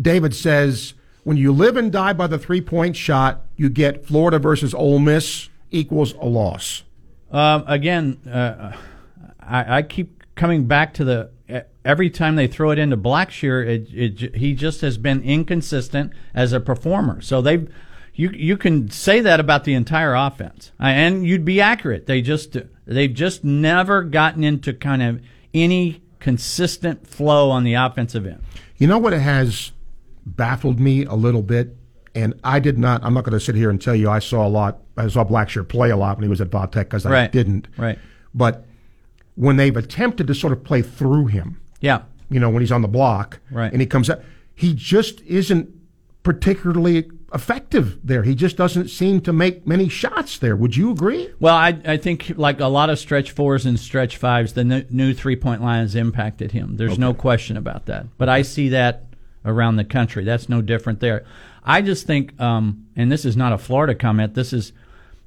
David 0.01 0.35
says, 0.35 0.93
when 1.23 1.39
you 1.39 1.53
live 1.53 1.79
and 1.79 1.91
die 1.91 2.13
by 2.13 2.27
the 2.27 2.39
three 2.39 2.61
point 2.61 2.97
shot, 2.97 3.47
you 3.57 3.71
get 3.71 4.05
Florida 4.07 4.39
versus 4.39 4.75
Ole 4.75 4.99
Miss 4.99 5.49
equals 5.71 6.13
a 6.13 6.27
loss. 6.27 6.83
Um, 7.31 7.65
again, 7.67 8.19
uh, 8.31 8.77
I, 9.41 9.79
I 9.79 9.83
keep 9.83 10.24
coming 10.35 10.67
back 10.67 10.95
to 10.95 11.05
the 11.05 11.31
every 11.85 12.09
time 12.09 12.37
they 12.37 12.47
throw 12.47 12.71
it 12.71 12.79
into 12.79 12.97
Blackshear, 12.97 13.67
it, 13.67 13.89
it, 14.23 14.37
he 14.37 14.55
just 14.55 14.81
has 14.81 14.97
been 14.97 15.23
inconsistent 15.23 16.13
as 16.35 16.53
a 16.53 16.61
performer. 16.61 17.21
So 17.21 17.43
they, 17.43 17.67
you 18.15 18.31
you 18.31 18.57
can 18.57 18.91
say 18.91 19.21
that 19.21 19.39
about 19.41 19.65
the 19.65 19.75
entire 19.75 20.15
offense, 20.15 20.73
and 20.79 21.27
you'd 21.27 21.45
be 21.45 21.61
accurate. 21.61 22.07
They 22.07 22.23
just 22.23 22.57
they've 22.87 23.13
just 23.13 23.45
never 23.45 24.03
gotten 24.03 24.43
into 24.45 24.73
kind 24.73 25.03
of 25.03 25.21
any 25.53 26.03
consistent 26.21 27.07
flow 27.07 27.51
on 27.51 27.65
the 27.65 27.75
offensive 27.75 28.27
end. 28.27 28.41
You 28.79 28.87
know 28.87 28.99
what 28.99 29.13
it 29.13 29.21
has 29.21 29.73
baffled 30.25 30.81
me 30.81 31.05
a 31.05 31.15
little 31.15 31.43
bit, 31.43 31.77
and 32.15 32.35
I 32.43 32.61
did 32.61 32.79
not. 32.79 33.05
I'm 33.05 33.15
not 33.15 33.25
going 33.25 33.39
to 33.39 33.45
sit 33.45 33.55
here 33.55 33.69
and 33.71 33.81
tell 33.81 33.95
you 33.95 34.09
I 34.11 34.21
saw 34.21 34.47
a 34.47 34.49
lot. 34.49 34.79
I 34.97 35.09
saw 35.09 35.25
Blackshear 35.25 35.69
play 35.69 35.91
a 35.91 35.97
lot 35.97 36.17
when 36.17 36.23
he 36.23 36.29
was 36.31 36.41
at 36.41 36.49
Va 36.49 36.69
Tech 36.71 36.87
because 36.89 37.05
I 37.05 37.11
Right. 37.11 37.33
didn't. 37.33 37.69
Right. 37.77 37.99
But 38.33 38.65
when 39.37 39.57
they've 39.57 39.77
attempted 39.77 40.27
to 40.29 40.35
sort 40.35 40.53
of 40.53 40.63
play 40.65 40.83
through 40.83 41.27
him, 41.27 41.61
Yeah. 41.81 42.03
you 42.31 42.39
know, 42.41 42.51
when 42.51 42.61
he's 42.63 42.73
on 42.73 42.83
the 42.83 42.89
block, 42.89 43.41
Right. 43.51 43.73
and 43.73 43.81
he 43.81 43.87
comes 43.87 44.09
up, 44.09 44.23
he 44.55 44.75
just 44.75 45.21
isn't 45.23 45.69
particularly 46.23 47.05
effective 47.35 47.99
there. 48.05 48.23
He 48.23 48.35
just 48.35 48.57
doesn't 48.57 48.89
seem 48.89 49.21
to 49.23 49.33
make 49.33 49.67
many 49.67 49.89
shots 49.89 50.39
there. 50.39 50.55
Would 50.57 50.77
you 50.77 50.91
agree? 50.91 51.29
Well, 51.41 51.55
I, 51.55 51.77
I 51.85 51.97
think 51.97 52.33
like 52.37 52.61
a 52.61 52.67
lot 52.69 52.91
of 52.91 52.99
stretch 52.99 53.33
fours 53.33 53.67
and 53.67 53.79
stretch 53.79 54.17
fives, 54.17 54.53
the 54.53 54.63
new, 54.65 54.85
new 54.89 55.13
three 55.13 55.37
point 55.37 55.61
line 55.61 55.81
has 55.83 55.95
impacted 55.97 56.53
him. 56.53 56.77
There's 56.77 56.99
no 56.99 57.13
question 57.13 57.57
about 57.57 57.87
that. 57.87 58.07
But 58.19 58.29
I 58.29 58.43
see 58.43 58.69
that 58.71 59.07
around 59.45 59.77
the 59.77 59.85
country. 59.85 60.25
That's 60.25 60.49
no 60.49 60.63
different 60.63 61.01
there. 61.01 61.25
I 61.65 61.83
just 61.83 62.07
think, 62.07 62.41
um, 62.41 62.87
and 62.95 63.11
this 63.11 63.25
is 63.25 63.37
not 63.37 63.53
a 63.53 63.59
Florida 63.59 63.95
comment. 63.95 64.35
This 64.35 64.53
is, 64.53 64.73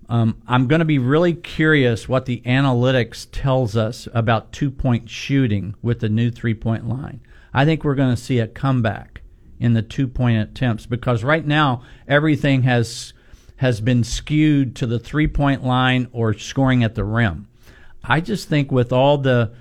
um, 0.09 0.41
I'm 0.47 0.67
going 0.67 0.79
to 0.79 0.85
be 0.85 0.99
really 0.99 1.33
curious 1.33 2.07
what 2.07 2.25
the 2.25 2.41
analytics 2.45 3.27
tells 3.31 3.75
us 3.75 4.07
about 4.13 4.51
two 4.53 4.71
point 4.71 5.09
shooting 5.09 5.75
with 5.81 5.99
the 5.99 6.09
new 6.09 6.31
three 6.31 6.53
point 6.53 6.87
line. 6.87 7.21
I 7.53 7.65
think 7.65 7.83
we're 7.83 7.95
going 7.95 8.15
to 8.15 8.21
see 8.21 8.39
a 8.39 8.47
comeback 8.47 9.21
in 9.59 9.73
the 9.73 9.81
two 9.81 10.07
point 10.07 10.37
attempts 10.37 10.85
because 10.85 11.23
right 11.23 11.45
now 11.45 11.83
everything 12.07 12.63
has 12.63 13.13
has 13.57 13.81
been 13.81 14.03
skewed 14.03 14.75
to 14.75 14.85
the 14.85 14.99
three 14.99 15.27
point 15.27 15.63
line 15.65 16.07
or 16.11 16.33
scoring 16.33 16.83
at 16.83 16.95
the 16.95 17.03
rim. 17.03 17.47
I 18.03 18.21
just 18.21 18.47
think 18.47 18.71
with 18.71 18.93
all 18.93 19.17
the 19.17 19.51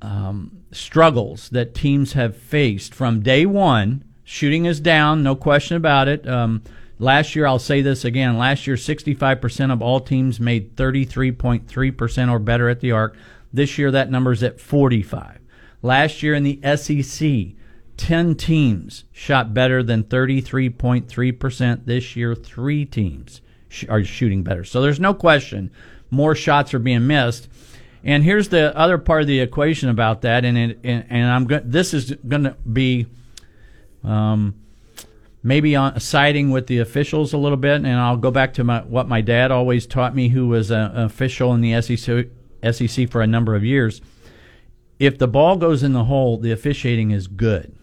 um, 0.00 0.62
struggles 0.72 1.50
that 1.50 1.74
teams 1.74 2.14
have 2.14 2.36
faced 2.36 2.94
from 2.94 3.20
day 3.20 3.44
one, 3.44 4.04
shooting 4.24 4.64
is 4.64 4.80
down, 4.80 5.22
no 5.22 5.34
question 5.34 5.76
about 5.76 6.08
it. 6.08 6.26
Um, 6.26 6.62
last 6.98 7.34
year, 7.36 7.46
I'll 7.46 7.58
say 7.58 7.82
this 7.82 8.04
again. 8.04 8.38
Last 8.38 8.66
year, 8.66 8.76
65% 8.76 9.72
of 9.72 9.82
all 9.82 10.00
teams 10.00 10.40
made 10.40 10.76
33.3% 10.76 12.30
or 12.30 12.38
better 12.38 12.68
at 12.68 12.80
the 12.80 12.92
arc. 12.92 13.16
This 13.52 13.78
year, 13.78 13.90
that 13.90 14.10
number 14.10 14.32
is 14.32 14.42
at 14.42 14.60
45. 14.60 15.38
Last 15.82 16.22
year 16.22 16.34
in 16.34 16.42
the 16.42 16.60
SEC, 16.76 17.56
10 17.96 18.34
teams 18.34 19.04
shot 19.12 19.54
better 19.54 19.82
than 19.82 20.04
33.3%. 20.04 21.86
This 21.86 22.16
year, 22.16 22.34
three 22.34 22.84
teams 22.84 23.40
sh- 23.68 23.86
are 23.88 24.04
shooting 24.04 24.42
better. 24.42 24.64
So 24.64 24.82
there's 24.82 25.00
no 25.00 25.14
question 25.14 25.70
more 26.10 26.34
shots 26.34 26.74
are 26.74 26.78
being 26.78 27.06
missed. 27.06 27.48
And 28.04 28.22
here's 28.22 28.48
the 28.48 28.76
other 28.76 28.98
part 28.98 29.22
of 29.22 29.26
the 29.26 29.40
equation 29.40 29.88
about 29.88 30.22
that, 30.22 30.44
and 30.44 30.56
it, 30.56 30.78
and, 30.84 31.04
and 31.08 31.30
I'm 31.30 31.44
go- 31.46 31.62
this 31.64 31.92
is 31.92 32.12
going 32.26 32.44
to 32.44 32.56
be 32.70 33.06
um, 34.04 34.54
maybe 35.46 35.76
on 35.76 36.00
siding 36.00 36.50
with 36.50 36.66
the 36.66 36.80
officials 36.80 37.32
a 37.32 37.38
little 37.38 37.56
bit, 37.56 37.76
and 37.76 37.86
I'll 37.86 38.16
go 38.16 38.32
back 38.32 38.52
to 38.54 38.64
my, 38.64 38.80
what 38.80 39.06
my 39.06 39.20
dad 39.20 39.52
always 39.52 39.86
taught 39.86 40.12
me, 40.12 40.28
who 40.28 40.48
was 40.48 40.72
an 40.72 40.96
official 40.96 41.54
in 41.54 41.60
the 41.60 41.80
SEC, 41.80 42.26
SEC 42.72 43.08
for 43.08 43.22
a 43.22 43.28
number 43.28 43.54
of 43.54 43.64
years. 43.64 44.00
If 44.98 45.18
the 45.18 45.28
ball 45.28 45.56
goes 45.56 45.84
in 45.84 45.92
the 45.92 46.04
hole, 46.04 46.36
the 46.36 46.50
officiating 46.50 47.12
is 47.12 47.28
good. 47.28 47.76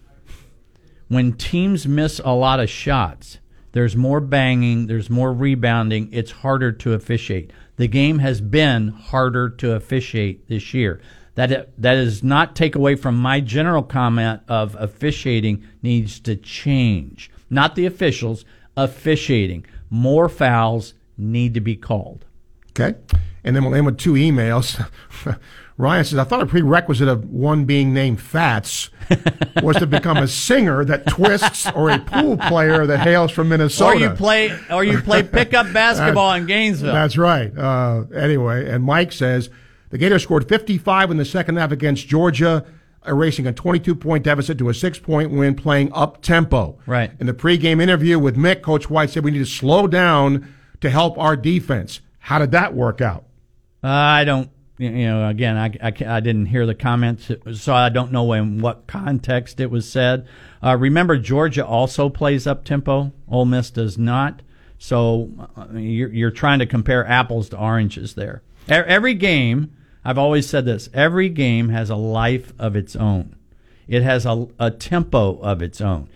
When 1.08 1.32
teams 1.32 1.88
miss 1.88 2.20
a 2.22 2.34
lot 2.34 2.60
of 2.60 2.68
shots, 2.68 3.38
there's 3.72 3.96
more 3.96 4.20
banging, 4.20 4.86
there's 4.86 5.08
more 5.08 5.32
rebounding, 5.32 6.12
it's 6.12 6.30
harder 6.32 6.70
to 6.70 6.92
officiate. 6.92 7.50
The 7.76 7.88
game 7.88 8.18
has 8.18 8.42
been 8.42 8.88
harder 8.88 9.48
to 9.48 9.72
officiate 9.72 10.48
this 10.48 10.74
year. 10.74 11.00
That 11.34 11.70
that 11.78 11.94
does 11.94 12.22
not 12.22 12.54
take 12.54 12.76
away 12.76 12.94
from 12.94 13.16
my 13.16 13.40
general 13.40 13.82
comment 13.82 14.42
of 14.48 14.76
officiating 14.78 15.66
needs 15.82 16.20
to 16.20 16.36
change. 16.36 17.30
Not 17.54 17.76
the 17.76 17.86
officials, 17.86 18.44
officiating. 18.76 19.64
More 19.88 20.28
fouls 20.28 20.94
need 21.16 21.54
to 21.54 21.60
be 21.60 21.76
called. 21.76 22.24
Okay. 22.70 22.98
And 23.44 23.54
then 23.54 23.64
we'll 23.64 23.76
end 23.76 23.86
with 23.86 23.96
two 23.96 24.14
emails. 24.14 24.84
Ryan 25.76 26.04
says, 26.04 26.18
I 26.18 26.24
thought 26.24 26.40
a 26.40 26.46
prerequisite 26.46 27.06
of 27.06 27.30
one 27.30 27.64
being 27.64 27.94
named 27.94 28.20
Fats 28.20 28.90
was 29.62 29.76
to 29.76 29.86
become 29.86 30.16
a 30.16 30.26
singer 30.26 30.84
that 30.84 31.06
twists 31.06 31.70
or 31.72 31.90
a 31.90 31.98
pool 32.00 32.36
player 32.36 32.86
that 32.86 33.00
hails 33.00 33.30
from 33.30 33.50
Minnesota. 33.50 33.96
Or 33.96 34.00
you 34.00 34.10
play 34.10 34.58
or 34.70 34.84
you 34.84 35.00
play 35.00 35.22
pickup 35.22 35.72
basketball 35.72 36.32
in 36.34 36.46
Gainesville. 36.46 36.92
That's 36.92 37.16
right. 37.16 37.56
Uh, 37.56 38.04
anyway, 38.14 38.68
and 38.68 38.82
Mike 38.82 39.12
says 39.12 39.50
the 39.90 39.98
Gators 39.98 40.22
scored 40.22 40.48
55 40.48 41.12
in 41.12 41.16
the 41.16 41.24
second 41.24 41.56
half 41.56 41.70
against 41.70 42.08
Georgia, 42.08 42.64
erasing 43.06 43.46
a 43.46 43.52
22 43.52 43.94
point 43.94 44.24
deficit 44.24 44.58
to 44.58 44.68
a 44.68 44.74
six 44.74 44.98
point 44.98 45.30
win, 45.30 45.54
playing 45.54 45.92
up 45.92 46.22
tempo. 46.22 46.78
Right. 46.86 47.10
In 47.20 47.26
the 47.26 47.34
pregame 47.34 47.80
interview 47.80 48.18
with 48.18 48.36
Mick, 48.36 48.62
Coach 48.62 48.88
White 48.90 49.10
said 49.10 49.24
we 49.24 49.30
need 49.30 49.38
to 49.38 49.46
slow 49.46 49.86
down 49.86 50.52
to 50.80 50.90
help 50.90 51.18
our 51.18 51.36
defense. 51.36 52.00
How 52.18 52.38
did 52.38 52.52
that 52.52 52.74
work 52.74 53.00
out? 53.00 53.24
Uh, 53.82 53.88
I 53.88 54.24
don't, 54.24 54.50
you 54.78 54.90
know, 54.90 55.28
again, 55.28 55.56
I, 55.56 55.66
I, 55.82 56.16
I 56.16 56.20
didn't 56.20 56.46
hear 56.46 56.64
the 56.64 56.74
comments, 56.74 57.30
so 57.52 57.74
I 57.74 57.90
don't 57.90 58.12
know 58.12 58.32
in 58.32 58.60
what 58.60 58.86
context 58.86 59.60
it 59.60 59.70
was 59.70 59.90
said. 59.90 60.26
Uh, 60.62 60.76
remember, 60.76 61.18
Georgia 61.18 61.66
also 61.66 62.08
plays 62.08 62.46
up 62.46 62.64
tempo. 62.64 63.12
Ole 63.28 63.44
Miss 63.44 63.70
does 63.70 63.98
not. 63.98 64.40
So 64.78 65.30
uh, 65.56 65.66
you're, 65.74 66.12
you're 66.12 66.30
trying 66.30 66.58
to 66.60 66.66
compare 66.66 67.06
apples 67.06 67.50
to 67.50 67.58
oranges 67.58 68.14
there. 68.14 68.42
Every 68.66 69.14
game, 69.14 69.76
I've 70.04 70.18
always 70.18 70.48
said 70.48 70.64
this, 70.64 70.88
every 70.92 71.28
game 71.28 71.70
has 71.70 71.90
a 71.90 71.96
life 71.96 72.52
of 72.58 72.76
its 72.76 72.94
own. 72.94 73.36
It 73.88 74.02
has 74.02 74.26
a, 74.26 74.48
a 74.58 74.70
tempo 74.70 75.38
of 75.40 75.62
its 75.62 75.80
own. 75.80 76.08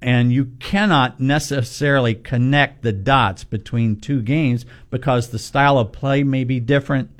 And 0.00 0.32
you 0.32 0.46
cannot 0.58 1.20
necessarily 1.20 2.14
connect 2.14 2.82
the 2.82 2.92
dots 2.92 3.44
between 3.44 4.00
two 4.00 4.20
games 4.20 4.66
because 4.90 5.28
the 5.28 5.38
style 5.38 5.78
of 5.78 5.92
play 5.92 6.24
may 6.24 6.44
be 6.44 6.58
different. 6.58 7.10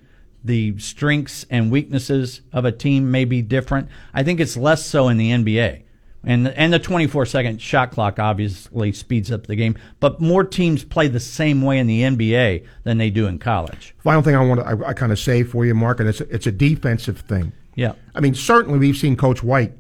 The 0.45 0.79
strengths 0.79 1.47
and 1.49 1.71
weaknesses 1.71 2.41
of 2.53 2.65
a 2.65 2.73
team 2.73 3.11
may 3.11 3.25
be 3.25 3.41
different. 3.43 3.89
I 4.13 4.25
think 4.25 4.41
it's 4.41 4.57
less 4.57 4.85
so 4.85 5.09
in 5.09 5.17
the 5.17 5.31
NBA. 5.31 5.83
And, 6.25 6.49
and 6.49 6.73
the 6.73 6.79
24 6.79 7.27
second 7.27 7.61
shot 7.61 7.91
clock 7.91 8.19
obviously 8.19 8.93
speeds 8.93 9.33
up 9.33 9.47
the 9.47 9.57
game, 9.57 9.77
but 9.99 10.21
more 10.21 10.45
teams 10.45 10.85
play 10.85 11.09
the 11.09 11.21
same 11.21 11.63
way 11.63 11.79
in 11.79 11.87
the 11.87 12.03
NBA 12.03 12.65
than 12.85 12.99
they 12.99 13.11
do 13.11 13.27
in 13.27 13.39
college. 13.39 13.95
Final 13.99 14.23
thing 14.23 14.37
I 14.37 14.45
want 14.45 14.61
to 14.61 14.67
I, 14.67 14.91
I 14.91 14.93
kind 14.93 15.11
of 15.11 15.19
say 15.19 15.43
for 15.43 15.67
you, 15.67 15.75
Mark, 15.75 16.01
and 16.01 16.09
it's 16.09 16.21
it's 16.21 16.47
a 16.47 16.53
defensive 16.53 17.19
thing. 17.21 17.53
Yeah. 17.75 17.95
I 18.15 18.21
mean, 18.21 18.35
certainly 18.35 18.79
we've 18.79 18.97
seen 18.97 19.17
Coach 19.17 19.43
White 19.43 19.73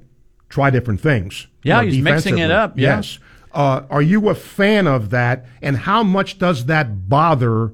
try 0.48 0.70
different 0.70 1.00
things. 1.00 1.46
Yeah, 1.62 1.82
he's 1.82 2.02
mixing 2.02 2.38
it 2.38 2.50
up, 2.50 2.78
yeah. 2.78 2.96
Yes. 2.96 3.18
Uh, 3.52 3.82
are 3.90 4.02
you 4.02 4.28
a 4.28 4.34
fan 4.34 4.86
of 4.86 5.10
that? 5.10 5.46
And 5.60 5.76
how 5.76 6.02
much 6.02 6.38
does 6.38 6.66
that 6.66 7.08
bother 7.08 7.72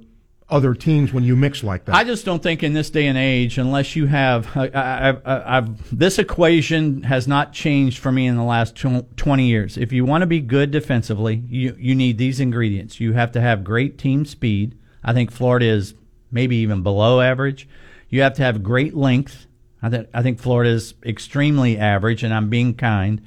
other 0.50 0.74
teams 0.74 1.12
when 1.12 1.24
you 1.24 1.36
mix 1.36 1.62
like 1.62 1.84
that? 1.84 1.94
I 1.94 2.04
just 2.04 2.24
don't 2.24 2.42
think 2.42 2.62
in 2.62 2.72
this 2.72 2.90
day 2.90 3.06
and 3.06 3.18
age, 3.18 3.58
unless 3.58 3.94
you 3.94 4.06
have, 4.06 4.56
I, 4.56 4.68
I, 4.68 5.58
I, 5.58 5.60
this 5.92 6.18
equation 6.18 7.02
has 7.02 7.28
not 7.28 7.52
changed 7.52 7.98
for 7.98 8.10
me 8.10 8.26
in 8.26 8.36
the 8.36 8.42
last 8.42 8.76
20 8.76 9.46
years. 9.46 9.76
If 9.76 9.92
you 9.92 10.04
want 10.04 10.22
to 10.22 10.26
be 10.26 10.40
good 10.40 10.70
defensively, 10.70 11.42
you, 11.48 11.76
you 11.78 11.94
need 11.94 12.18
these 12.18 12.40
ingredients. 12.40 12.98
You 13.00 13.12
have 13.12 13.32
to 13.32 13.40
have 13.40 13.62
great 13.62 13.98
team 13.98 14.24
speed. 14.24 14.78
I 15.04 15.12
think 15.12 15.30
Florida 15.30 15.66
is 15.66 15.94
maybe 16.30 16.56
even 16.56 16.82
below 16.82 17.20
average. 17.20 17.68
You 18.08 18.22
have 18.22 18.34
to 18.34 18.42
have 18.42 18.62
great 18.62 18.94
length. 18.94 19.46
I, 19.82 19.90
th- 19.90 20.08
I 20.14 20.22
think 20.22 20.40
Florida 20.40 20.70
is 20.70 20.94
extremely 21.04 21.78
average, 21.78 22.22
and 22.22 22.32
I'm 22.32 22.48
being 22.48 22.74
kind. 22.74 23.22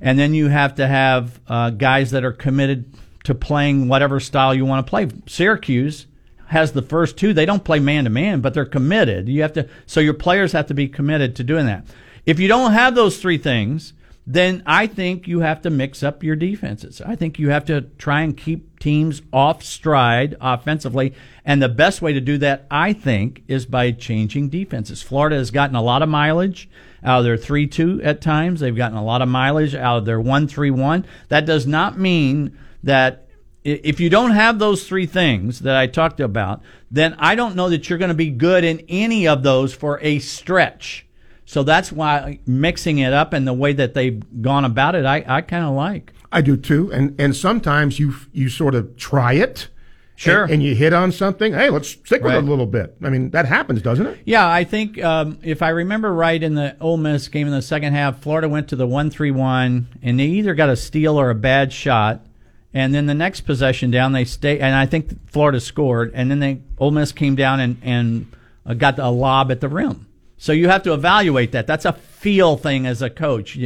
And 0.00 0.18
then 0.18 0.34
you 0.34 0.48
have 0.48 0.76
to 0.76 0.86
have 0.86 1.40
uh, 1.48 1.70
guys 1.70 2.12
that 2.12 2.24
are 2.24 2.32
committed 2.32 2.94
to 3.24 3.34
playing 3.34 3.88
whatever 3.88 4.20
style 4.20 4.54
you 4.54 4.64
want 4.64 4.86
to 4.86 4.90
play. 4.90 5.08
Syracuse 5.26 6.06
has 6.54 6.70
the 6.70 6.82
first 6.82 7.16
two. 7.16 7.34
They 7.34 7.46
don't 7.46 7.64
play 7.64 7.80
man 7.80 8.04
to 8.04 8.10
man, 8.10 8.40
but 8.40 8.54
they're 8.54 8.64
committed. 8.64 9.28
You 9.28 9.42
have 9.42 9.52
to, 9.54 9.68
so 9.86 9.98
your 9.98 10.14
players 10.14 10.52
have 10.52 10.68
to 10.68 10.74
be 10.74 10.86
committed 10.86 11.34
to 11.36 11.44
doing 11.44 11.66
that. 11.66 11.84
If 12.24 12.38
you 12.38 12.46
don't 12.46 12.72
have 12.72 12.94
those 12.94 13.18
three 13.18 13.38
things, 13.38 13.92
then 14.24 14.62
I 14.64 14.86
think 14.86 15.26
you 15.26 15.40
have 15.40 15.62
to 15.62 15.70
mix 15.70 16.04
up 16.04 16.22
your 16.22 16.36
defenses. 16.36 17.02
I 17.04 17.16
think 17.16 17.40
you 17.40 17.50
have 17.50 17.64
to 17.66 17.82
try 17.98 18.20
and 18.20 18.36
keep 18.36 18.78
teams 18.78 19.20
off 19.32 19.64
stride 19.64 20.36
offensively. 20.40 21.12
And 21.44 21.60
the 21.60 21.68
best 21.68 22.00
way 22.00 22.12
to 22.12 22.20
do 22.20 22.38
that, 22.38 22.66
I 22.70 22.92
think, 22.92 23.42
is 23.48 23.66
by 23.66 23.90
changing 23.90 24.48
defenses. 24.48 25.02
Florida 25.02 25.36
has 25.36 25.50
gotten 25.50 25.74
a 25.74 25.82
lot 25.82 26.02
of 26.02 26.08
mileage 26.08 26.70
out 27.02 27.18
of 27.18 27.24
their 27.24 27.36
3 27.36 27.66
2 27.66 28.00
at 28.04 28.20
times. 28.20 28.60
They've 28.60 28.74
gotten 28.74 28.96
a 28.96 29.04
lot 29.04 29.22
of 29.22 29.28
mileage 29.28 29.74
out 29.74 29.98
of 29.98 30.04
their 30.04 30.20
1 30.20 30.46
3 30.46 30.70
1. 30.70 31.04
That 31.28 31.46
does 31.46 31.66
not 31.66 31.98
mean 31.98 32.56
that 32.84 33.23
if 33.64 33.98
you 33.98 34.10
don't 34.10 34.32
have 34.32 34.58
those 34.58 34.86
three 34.86 35.06
things 35.06 35.60
that 35.60 35.74
I 35.74 35.86
talked 35.86 36.20
about, 36.20 36.62
then 36.90 37.16
I 37.18 37.34
don't 37.34 37.56
know 37.56 37.70
that 37.70 37.88
you're 37.88 37.98
going 37.98 38.10
to 38.10 38.14
be 38.14 38.30
good 38.30 38.62
in 38.62 38.84
any 38.88 39.26
of 39.26 39.42
those 39.42 39.74
for 39.74 39.98
a 40.02 40.18
stretch. 40.18 41.06
So 41.46 41.62
that's 41.62 41.90
why 41.90 42.40
mixing 42.46 42.98
it 42.98 43.12
up 43.12 43.32
and 43.32 43.46
the 43.46 43.52
way 43.52 43.72
that 43.72 43.94
they've 43.94 44.22
gone 44.42 44.64
about 44.64 44.94
it, 44.94 45.04
I, 45.04 45.24
I 45.26 45.40
kind 45.42 45.64
of 45.64 45.74
like. 45.74 46.12
I 46.32 46.40
do 46.40 46.56
too, 46.56 46.90
and 46.92 47.14
and 47.20 47.34
sometimes 47.36 47.98
you 47.98 48.14
you 48.32 48.48
sort 48.48 48.74
of 48.74 48.96
try 48.96 49.34
it, 49.34 49.68
Sure. 50.16 50.42
and, 50.44 50.54
and 50.54 50.62
you 50.62 50.74
hit 50.74 50.92
on 50.92 51.12
something. 51.12 51.52
Hey, 51.52 51.70
let's 51.70 51.88
stick 51.90 52.22
with 52.24 52.34
it 52.34 52.38
a 52.38 52.40
little 52.46 52.66
bit. 52.66 52.96
I 53.02 53.08
mean, 53.10 53.30
that 53.30 53.46
happens, 53.46 53.82
doesn't 53.82 54.06
it? 54.06 54.18
Yeah, 54.24 54.48
I 54.48 54.64
think 54.64 55.02
um, 55.04 55.38
if 55.42 55.62
I 55.62 55.68
remember 55.68 56.12
right 56.12 56.42
in 56.42 56.54
the 56.56 56.76
Ole 56.80 56.96
Miss 56.96 57.28
game 57.28 57.46
in 57.46 57.52
the 57.52 57.62
second 57.62 57.92
half, 57.92 58.20
Florida 58.20 58.48
went 58.48 58.68
to 58.68 58.76
the 58.76 58.86
one-three-one, 58.86 59.86
and 60.02 60.18
they 60.18 60.24
either 60.24 60.54
got 60.54 60.70
a 60.70 60.76
steal 60.76 61.20
or 61.20 61.30
a 61.30 61.34
bad 61.36 61.72
shot. 61.72 62.26
And 62.74 62.92
then 62.92 63.06
the 63.06 63.14
next 63.14 63.42
possession 63.42 63.92
down, 63.92 64.12
they 64.12 64.24
stay, 64.24 64.58
and 64.58 64.74
I 64.74 64.84
think 64.86 65.30
Florida 65.30 65.60
scored, 65.60 66.10
and 66.12 66.28
then 66.28 66.40
they 66.40 66.60
Ole 66.76 66.90
Miss 66.90 67.12
came 67.12 67.36
down 67.36 67.60
and 67.60 67.76
and 67.82 68.32
uh, 68.66 68.74
got 68.74 68.98
a 68.98 69.10
lob 69.10 69.52
at 69.52 69.60
the 69.60 69.68
rim. 69.68 70.08
So 70.36 70.52
you 70.52 70.68
have 70.68 70.82
to 70.82 70.92
evaluate 70.92 71.52
that. 71.52 71.68
That's 71.68 71.84
a 71.84 71.92
feel 71.92 72.56
thing 72.56 72.84
as 72.84 73.00
a 73.00 73.08
coach. 73.08 73.56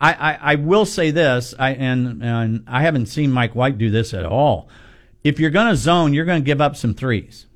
I, 0.00 0.12
I, 0.12 0.38
I 0.52 0.54
will 0.54 0.86
say 0.86 1.10
this, 1.10 1.54
I 1.58 1.70
and 1.70 2.22
and 2.22 2.64
I 2.68 2.82
haven't 2.82 3.06
seen 3.06 3.32
Mike 3.32 3.56
White 3.56 3.78
do 3.78 3.90
this 3.90 4.14
at 4.14 4.24
all. 4.24 4.68
If 5.24 5.40
you're 5.40 5.50
going 5.50 5.68
to 5.68 5.76
zone, 5.76 6.14
you're 6.14 6.24
going 6.24 6.42
to 6.42 6.46
give 6.46 6.60
up 6.60 6.76
some 6.76 6.94
threes. 6.94 7.46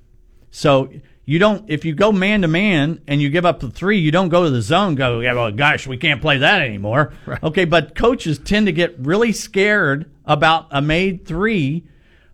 So 0.51 0.91
you 1.29 1.41
don't 1.41 1.69
if 1.69 1.85
you 1.85 1.93
go 1.93 2.13
man 2.13 2.43
to 2.43 2.49
man 2.49 3.03
and 3.09 3.21
you 3.21 3.29
give 3.29 3.45
up 3.45 3.59
the 3.61 3.69
three, 3.69 3.99
you 3.99 4.13
don't 4.13 4.29
go 4.29 4.45
to 4.45 4.51
the 4.51 4.63
zone. 4.63 4.95
Go, 4.95 5.21
yeah, 5.21 5.35
well, 5.35 5.51
gosh, 5.51 5.87
we 5.87 5.97
can't 5.97 6.23
play 6.23 6.39
that 6.39 6.63
anymore. 6.63 7.13
Okay, 7.43 7.65
but 7.65 7.97
coaches 7.97 8.39
tend 8.39 8.67
to 8.67 8.73
get 8.73 8.95
really 8.99 9.33
scared 9.33 10.09
about 10.25 10.69
a 10.71 10.81
made 10.81 11.27
three 11.27 11.85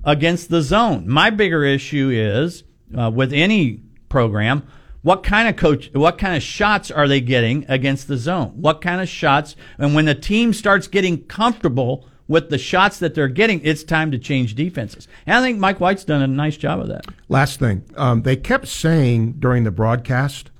against 0.04 0.50
the 0.50 0.60
zone. 0.60 1.08
My 1.08 1.30
bigger 1.30 1.64
issue 1.64 2.10
is 2.12 2.64
uh, 2.96 3.10
with 3.10 3.32
any 3.32 3.80
program. 4.10 4.66
What 5.00 5.22
kind 5.22 5.48
of 5.48 5.56
coach? 5.56 5.90
What 5.94 6.18
kind 6.18 6.36
of 6.36 6.42
shots 6.42 6.90
are 6.90 7.08
they 7.08 7.20
getting 7.20 7.64
against 7.68 8.08
the 8.08 8.18
zone? 8.18 8.52
What 8.60 8.82
kind 8.82 9.00
of 9.00 9.08
shots? 9.08 9.56
And 9.78 9.94
when 9.94 10.04
the 10.04 10.14
team 10.14 10.52
starts 10.52 10.86
getting 10.86 11.24
comfortable 11.24 12.06
with 12.32 12.48
the 12.48 12.56
shots 12.58 12.98
that 12.98 13.14
they're 13.14 13.28
getting, 13.28 13.60
it's 13.62 13.84
time 13.84 14.10
to 14.10 14.18
change 14.18 14.54
defenses. 14.54 15.06
And 15.26 15.36
I 15.36 15.42
think 15.42 15.58
Mike 15.58 15.80
White's 15.80 16.02
done 16.04 16.22
a 16.22 16.26
nice 16.26 16.56
job 16.56 16.80
of 16.80 16.88
that. 16.88 17.04
Last 17.28 17.60
thing, 17.60 17.84
um, 17.96 18.22
they 18.22 18.36
kept 18.36 18.66
saying 18.68 19.34
during 19.38 19.64
the 19.64 19.70
broadcast, 19.70 20.50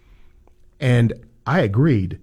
and 0.79 1.13
I 1.47 1.61
agreed. 1.61 2.19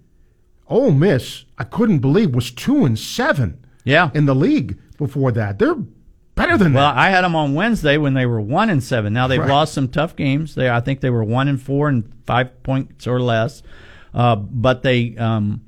Ole 0.68 0.92
Miss, 0.92 1.46
I 1.58 1.64
couldn't 1.64 2.00
believe 2.00 2.36
was 2.36 2.52
two 2.52 2.86
and 2.86 2.98
seven. 2.98 3.66
Yeah. 3.86 4.12
in 4.14 4.26
the 4.26 4.36
league 4.36 4.78
before 4.98 5.32
that, 5.32 5.58
they're 5.58 5.74
better 6.36 6.58
than 6.58 6.74
Well, 6.74 6.88
that. 6.90 6.96
Well, 6.96 7.06
I 7.06 7.10
had 7.10 7.24
them 7.24 7.36
on 7.36 7.56
Wednesday 7.56 7.98
when 7.98 8.14
they 8.14 8.28
were 8.28 8.40
one 8.40 8.70
and 8.70 8.84
seven. 8.84 9.14
Now 9.14 9.26
they've 9.28 9.40
Right. 9.40 9.50
lost 9.50 9.74
some 9.74 9.88
tough 9.88 10.16
games. 10.16 10.54
They, 10.54 10.70
I 10.70 10.80
think 10.80 11.00
they 11.02 11.10
were 11.10 11.24
one 11.24 11.48
and 11.48 11.60
four 11.60 11.90
and 11.90 12.04
five 12.28 12.62
points 12.62 13.08
or 13.08 13.20
less. 13.20 13.64
Uh, 14.14 14.36
but 14.36 14.84
they 14.84 15.16
um, 15.18 15.62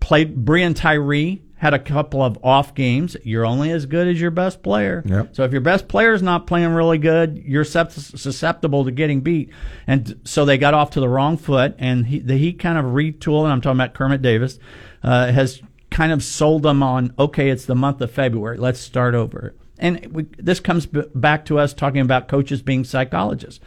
played. 0.00 0.44
Breein 0.44 0.74
Tyree 0.76 1.40
had 1.56 1.72
a 1.72 1.78
couple 1.78 2.22
of 2.22 2.36
off 2.42 2.74
games. 2.74 3.16
You're 3.22 3.46
only 3.46 3.70
as 3.70 3.86
good 3.86 4.08
as 4.08 4.20
your 4.20 4.30
best 4.30 4.62
player. 4.62 5.02
Yep. 5.06 5.36
So 5.36 5.44
if 5.44 5.52
your 5.52 5.60
best 5.60 5.88
player 5.88 6.12
is 6.12 6.22
not 6.22 6.46
playing 6.46 6.70
really 6.70 6.98
good, 6.98 7.42
you're 7.44 7.64
susceptible 7.64 8.84
to 8.84 8.90
getting 8.90 9.20
beat. 9.20 9.50
And 9.86 10.20
so 10.24 10.44
they 10.44 10.58
got 10.58 10.74
off 10.74 10.90
to 10.90 11.00
the 11.00 11.08
wrong 11.08 11.36
foot, 11.36 11.74
and 11.78 12.06
he, 12.06 12.18
the, 12.18 12.36
he 12.36 12.52
kind 12.52 12.76
of 12.76 12.86
retooled. 12.86 13.44
And 13.44 13.52
I'm 13.52 13.60
talking 13.60 13.80
about 13.80 13.94
Kermit 13.94 14.20
Davis 14.20 14.58
uh, 15.02 15.32
has 15.32 15.62
kind 15.90 16.12
of 16.12 16.22
sold 16.22 16.64
them 16.64 16.82
on. 16.82 17.14
Okay, 17.18 17.48
it's 17.48 17.66
the 17.66 17.74
month 17.74 18.00
of 18.00 18.10
February. 18.10 18.58
Let's 18.58 18.80
start 18.80 19.14
over. 19.14 19.54
And 19.78 20.06
we, 20.12 20.24
this 20.38 20.60
comes 20.60 20.86
b- 20.86 21.04
back 21.14 21.44
to 21.46 21.58
us 21.58 21.72
talking 21.72 22.00
about 22.00 22.28
coaches 22.28 22.62
being 22.62 22.84
psychologists. 22.84 23.60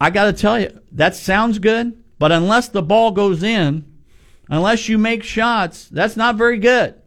I 0.00 0.10
got 0.10 0.24
to 0.24 0.32
tell 0.32 0.58
you, 0.58 0.80
that 0.92 1.14
sounds 1.14 1.60
good, 1.60 2.02
but 2.18 2.32
unless 2.32 2.68
the 2.68 2.82
ball 2.82 3.12
goes 3.12 3.42
in, 3.42 3.84
unless 4.48 4.88
you 4.88 4.98
make 4.98 5.22
shots, 5.22 5.88
that's 5.88 6.16
not 6.16 6.36
very 6.36 6.58
good. 6.58 7.00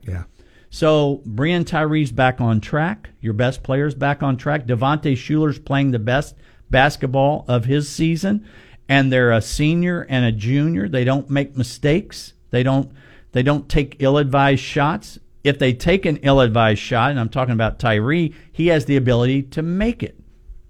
So 0.75 1.21
Breein 1.25 1.63
Tyree's 1.63 2.11
back 2.11 2.41
on 2.41 2.59
track. 2.59 3.11
Your 3.21 3.31
best 3.31 3.63
player's 3.63 3.95
back 3.95 4.21
on 4.21 4.35
track. 4.35 4.65
Devontae 4.67 5.13
Shuler's 5.13 5.57
playing 5.57 5.91
the 5.91 5.99
best 5.99 6.35
basketball 6.69 7.45
of 7.47 7.63
his 7.63 7.87
season, 7.87 8.45
and 8.89 9.09
they're 9.09 9.31
a 9.31 9.41
senior 9.41 10.05
and 10.09 10.25
a 10.25 10.33
junior. 10.33 10.89
They 10.89 11.05
don't 11.05 11.29
make 11.29 11.55
mistakes. 11.55 12.33
They 12.49 12.61
don't. 12.61 12.91
They 13.31 13.41
don't 13.41 13.69
take 13.69 13.95
ill-advised 13.99 14.61
shots. 14.61 15.17
If 15.45 15.59
they 15.59 15.71
take 15.71 16.05
an 16.05 16.17
ill-advised 16.17 16.81
shot, 16.81 17.11
and 17.11 17.21
I'm 17.21 17.29
talking 17.29 17.53
about 17.53 17.79
Tyree, 17.79 18.35
he 18.51 18.67
has 18.67 18.83
the 18.83 18.97
ability 18.97 19.43
to 19.43 19.61
make 19.61 20.03
it. 20.03 20.19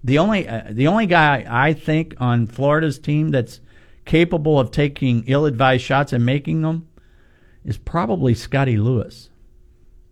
The 0.04 0.18
only 0.18 0.46
uh, 0.46 0.66
the 0.70 0.86
only 0.86 1.06
guy 1.06 1.44
I 1.48 1.72
think 1.72 2.14
on 2.18 2.46
Florida's 2.46 3.00
team 3.00 3.32
that's 3.32 3.58
capable 4.04 4.60
of 4.60 4.70
taking 4.70 5.24
ill-advised 5.26 5.82
shots 5.82 6.12
and 6.12 6.24
making 6.24 6.62
them 6.62 6.86
is 7.64 7.76
probably 7.76 8.34
Scottie 8.34 8.78
Lewis. 8.78 9.30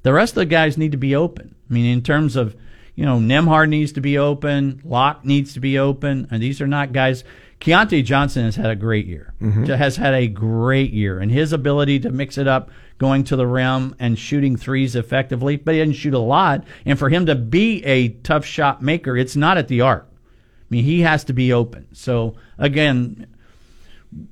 The 0.05 0.13
rest 0.13 0.33
of 0.33 0.37
the 0.37 0.47
guys 0.47 0.79
need 0.79 0.93
to 0.93 0.99
be 0.99 1.17
open. 1.17 1.55
I 1.69 1.73
mean, 1.73 1.87
in 1.87 2.03
terms 2.03 2.37
of, 2.37 2.55
you 2.95 3.05
know, 3.05 3.19
Nembhard 3.19 3.71
needs 3.71 3.91
to 3.93 4.01
be 4.01 4.17
open, 4.17 4.81
Locke 4.85 5.25
needs 5.25 5.55
to 5.55 5.61
be 5.61 5.79
open, 5.79 6.29
and 6.31 6.43
these 6.43 6.61
are 6.61 6.67
not 6.67 6.93
guys. 6.93 7.25
Keyontae 7.61 8.05
Johnson 8.05 8.45
has 8.45 8.57
had 8.57 8.71
a 8.71 8.77
great 8.77 9.07
year. 9.07 9.33
Mm-hmm. 9.41 9.65
Has 9.65 9.97
had 9.97 10.15
a 10.15 10.29
great 10.29 10.93
year, 10.93 11.19
and 11.19 11.33
his 11.33 11.53
ability 11.53 12.01
to 12.01 12.11
mix 12.11 12.37
it 12.37 12.47
up, 12.47 12.71
going 12.99 13.25
to 13.25 13.37
the 13.37 13.47
rim 13.47 13.97
and 13.99 14.19
shooting 14.19 14.57
threes 14.57 14.95
effectively, 14.95 15.57
but 15.57 15.75
he 15.75 15.81
didn't 15.81 15.97
shoot 15.97 16.15
a 16.15 16.19
lot. 16.19 16.65
And 16.85 16.99
for 16.99 17.09
him 17.09 17.27
to 17.27 17.35
be 17.35 17.83
a 17.85 18.11
tough 18.11 18.45
shot 18.45 18.83
maker, 18.83 19.17
it's 19.17 19.37
not 19.37 19.59
at 19.59 19.69
the 19.69 19.81
arc. 19.81 20.07
I 20.13 20.67
mean, 20.69 20.85
he 20.85 21.01
has 21.01 21.25
to 21.25 21.33
be 21.33 21.53
open. 21.53 21.89
So 21.93 22.37
again, 22.59 23.27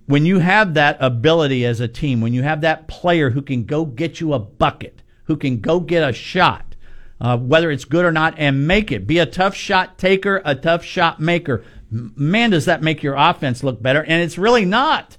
when 0.06 0.26
you 0.26 0.38
have 0.38 0.74
that 0.74 0.98
ability 1.00 1.64
as 1.64 1.80
a 1.80 1.88
team, 1.88 2.20
when 2.20 2.34
you 2.34 2.42
have 2.42 2.60
that 2.60 2.88
player 2.88 3.30
who 3.30 3.42
can 3.42 3.64
go 3.64 3.84
get 3.84 4.20
you 4.20 4.32
a 4.32 4.38
bucket, 4.38 5.01
who 5.32 5.36
can 5.38 5.60
go 5.60 5.80
get 5.80 6.06
a 6.06 6.12
shot, 6.12 6.76
uh, 7.18 7.38
whether 7.38 7.70
it's 7.70 7.86
good 7.86 8.04
or 8.04 8.12
not, 8.12 8.34
and 8.36 8.66
make 8.68 8.92
it, 8.92 9.06
be 9.06 9.18
a 9.18 9.24
tough 9.24 9.54
shot 9.54 9.96
taker, 9.96 10.42
a 10.44 10.54
tough 10.54 10.84
shot 10.84 11.20
maker. 11.20 11.64
Man, 11.90 12.50
does 12.50 12.66
that 12.66 12.82
make 12.82 13.02
your 13.02 13.14
offense 13.14 13.64
look 13.64 13.82
better? 13.82 14.02
And 14.02 14.22
it's 14.22 14.36
really 14.36 14.66
not. 14.66 15.16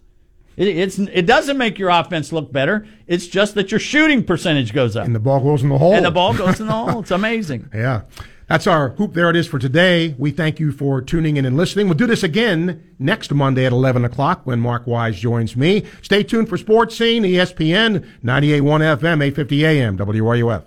It, 0.55 0.67
it's 0.67 0.99
it 0.99 1.25
doesn't 1.25 1.57
make 1.57 1.79
your 1.79 1.89
offense 1.89 2.31
look 2.31 2.51
better. 2.51 2.85
It's 3.07 3.25
just 3.25 3.55
that 3.55 3.71
your 3.71 3.79
shooting 3.79 4.23
percentage 4.23 4.71
goes 4.71 4.95
up, 4.95 5.05
and 5.07 5.15
the 5.15 5.19
ball 5.19 5.39
goes 5.39 5.63
in 5.63 5.69
the 5.69 5.79
hole. 5.79 5.95
and 5.95 6.05
the 6.05 6.11
ball 6.11 6.35
goes 6.35 6.59
in 6.59 6.67
the 6.67 6.73
hole. 6.79 6.99
It's 6.99 7.09
amazing. 7.09 7.69
Yeah. 7.73 8.01
That's 8.53 8.67
our 8.67 8.89
hoop. 8.89 9.15
There 9.15 9.31
it 9.31 9.35
is 9.35 9.47
for 9.47 9.57
today. 9.57 10.13
We 10.19 10.29
thank 10.29 10.59
you 10.59 10.71
for 10.71 11.01
tuning 11.01 11.37
in 11.37 11.45
and 11.45 11.57
listening. 11.57 11.87
We'll 11.87 11.97
do 11.97 12.05
this 12.05 12.21
again 12.21 12.93
next 12.99 13.33
Monday 13.33 13.65
at 13.65 13.71
11 13.71 14.05
o'clock 14.05 14.45
when 14.45 14.59
Mark 14.59 14.85
Wise 14.85 15.19
joins 15.19 15.57
me. 15.57 15.85
Stay 16.03 16.21
tuned 16.21 16.49
for 16.49 16.57
Sports 16.59 16.95
Scene, 16.95 17.23
ESPN 17.23 18.07
98.1 18.23 18.99
FM, 18.99 19.23
850 19.23 19.65
AM, 19.65 19.97
WRUF. 19.97 20.65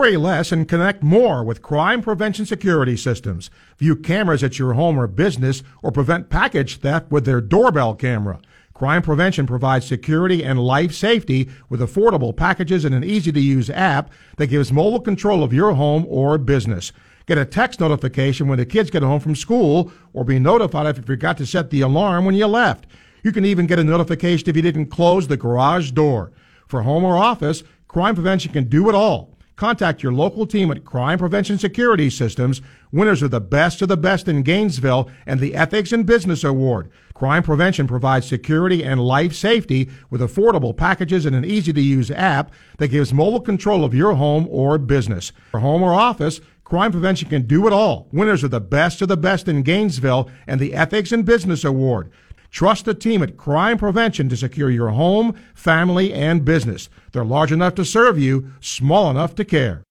Worry 0.00 0.16
less 0.16 0.50
and 0.50 0.66
connect 0.66 1.02
more 1.02 1.44
with 1.44 1.60
crime 1.60 2.00
prevention 2.00 2.46
security 2.46 2.96
systems. 2.96 3.50
View 3.76 3.94
cameras 3.94 4.42
at 4.42 4.58
your 4.58 4.72
home 4.72 4.98
or 4.98 5.06
business 5.06 5.62
or 5.82 5.92
prevent 5.92 6.30
package 6.30 6.78
theft 6.78 7.10
with 7.10 7.26
their 7.26 7.42
doorbell 7.42 7.94
camera. 7.94 8.40
Crime 8.72 9.02
Prevention 9.02 9.46
provides 9.46 9.84
security 9.84 10.42
and 10.42 10.58
life 10.58 10.94
safety 10.94 11.50
with 11.68 11.82
affordable 11.82 12.34
packages 12.34 12.86
and 12.86 12.94
an 12.94 13.04
easy 13.04 13.30
to 13.30 13.40
use 13.40 13.68
app 13.68 14.10
that 14.38 14.46
gives 14.46 14.72
mobile 14.72 15.00
control 15.00 15.44
of 15.44 15.52
your 15.52 15.74
home 15.74 16.06
or 16.08 16.38
business. 16.38 16.92
get 17.26 17.36
a 17.36 17.44
text 17.44 17.78
notification 17.78 18.48
when 18.48 18.58
the 18.58 18.64
kids 18.64 18.88
get 18.88 19.02
home 19.02 19.20
from 19.20 19.36
school, 19.36 19.92
or 20.14 20.24
be 20.24 20.38
notified 20.38 20.86
if 20.86 20.96
you 20.96 21.02
forgot 21.02 21.36
to 21.36 21.44
set 21.44 21.68
the 21.68 21.82
alarm 21.82 22.24
when 22.24 22.34
you 22.34 22.46
left. 22.46 22.86
You 23.22 23.32
can 23.32 23.44
even 23.44 23.66
get 23.66 23.78
a 23.78 23.84
notification 23.84 24.48
if 24.48 24.56
you 24.56 24.62
didn't 24.62 24.86
close 24.86 25.28
the 25.28 25.36
garage 25.36 25.90
door. 25.90 26.32
For 26.68 26.84
home 26.84 27.04
or 27.04 27.18
office, 27.18 27.62
crime 27.86 28.14
prevention 28.14 28.54
can 28.54 28.64
do 28.64 28.88
it 28.88 28.94
all. 28.94 29.36
Contact 29.60 30.02
your 30.02 30.14
local 30.14 30.46
team 30.46 30.70
at 30.70 30.86
Crime 30.86 31.18
Prevention 31.18 31.58
Security 31.58 32.08
Systems, 32.08 32.62
winners 32.92 33.20
of 33.20 33.30
the 33.30 33.42
Best 33.42 33.82
of 33.82 33.88
the 33.88 33.96
Best 33.98 34.26
in 34.26 34.42
Gainesville 34.42 35.10
and 35.26 35.38
the 35.38 35.54
Ethics 35.54 35.92
and 35.92 36.06
Business 36.06 36.42
Award. 36.42 36.90
Crime 37.12 37.42
Prevention 37.42 37.86
provides 37.86 38.26
security 38.26 38.82
and 38.82 39.04
life 39.04 39.34
safety 39.34 39.90
with 40.08 40.22
affordable 40.22 40.74
packages 40.74 41.26
and 41.26 41.36
an 41.36 41.44
easy 41.44 41.74
to 41.74 41.80
use 41.82 42.10
app 42.10 42.54
that 42.78 42.88
gives 42.88 43.12
mobile 43.12 43.42
control 43.42 43.84
of 43.84 43.92
your 43.92 44.14
home 44.14 44.48
or 44.48 44.78
business. 44.78 45.30
For 45.50 45.60
home 45.60 45.82
or 45.82 45.92
office, 45.92 46.40
Crime 46.64 46.90
Prevention 46.90 47.28
can 47.28 47.46
do 47.46 47.66
it 47.66 47.72
all. 47.74 48.08
Winners 48.12 48.42
of 48.42 48.52
the 48.52 48.60
Best 48.60 49.02
of 49.02 49.08
the 49.08 49.16
Best 49.18 49.46
in 49.46 49.62
Gainesville 49.62 50.30
and 50.46 50.58
the 50.58 50.72
Ethics 50.72 51.12
and 51.12 51.22
Business 51.22 51.64
Award. 51.64 52.10
Trust 52.50 52.84
the 52.84 52.94
team 52.94 53.22
at 53.22 53.36
Crime 53.36 53.78
Prevention 53.78 54.28
to 54.28 54.36
secure 54.36 54.70
your 54.70 54.90
home, 54.90 55.34
family, 55.54 56.12
and 56.12 56.44
business. 56.44 56.88
They're 57.12 57.24
large 57.24 57.52
enough 57.52 57.74
to 57.76 57.84
serve 57.84 58.18
you, 58.18 58.52
small 58.60 59.10
enough 59.10 59.34
to 59.36 59.44
care. 59.44 59.82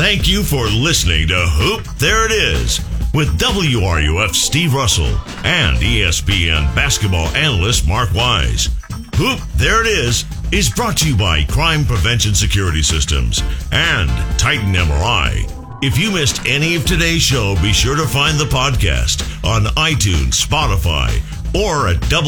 Thank 0.00 0.28
you 0.28 0.42
for 0.42 0.66
listening 0.66 1.28
to 1.28 1.34
Hoop 1.34 1.84
There 1.98 2.24
It 2.24 2.32
Is 2.32 2.80
with 3.12 3.38
WRUF 3.38 4.34
Steve 4.34 4.72
Russell 4.72 5.14
and 5.44 5.76
ESPN 5.78 6.74
basketball 6.74 7.26
analyst 7.36 7.86
Mark 7.86 8.12
Wise. 8.14 8.68
Hoop 9.16 9.40
There 9.56 9.82
It 9.82 9.88
Is 9.88 10.24
is 10.52 10.70
brought 10.70 10.96
to 10.98 11.08
you 11.08 11.16
by 11.16 11.44
Crime 11.44 11.84
Prevention 11.84 12.34
Security 12.34 12.82
Systems 12.82 13.42
and 13.72 14.08
Titan 14.38 14.72
MRI. 14.72 15.59
If 15.82 15.98
you 15.98 16.10
missed 16.10 16.46
any 16.46 16.74
of 16.74 16.84
today's 16.84 17.22
show, 17.22 17.54
be 17.62 17.72
sure 17.72 17.96
to 17.96 18.06
find 18.06 18.38
the 18.38 18.44
podcast 18.44 19.22
on 19.42 19.64
iTunes, 19.76 20.36
Spotify, 20.36 21.08
or 21.54 21.88
at 21.88 21.96
WRUF.com. 22.02 22.20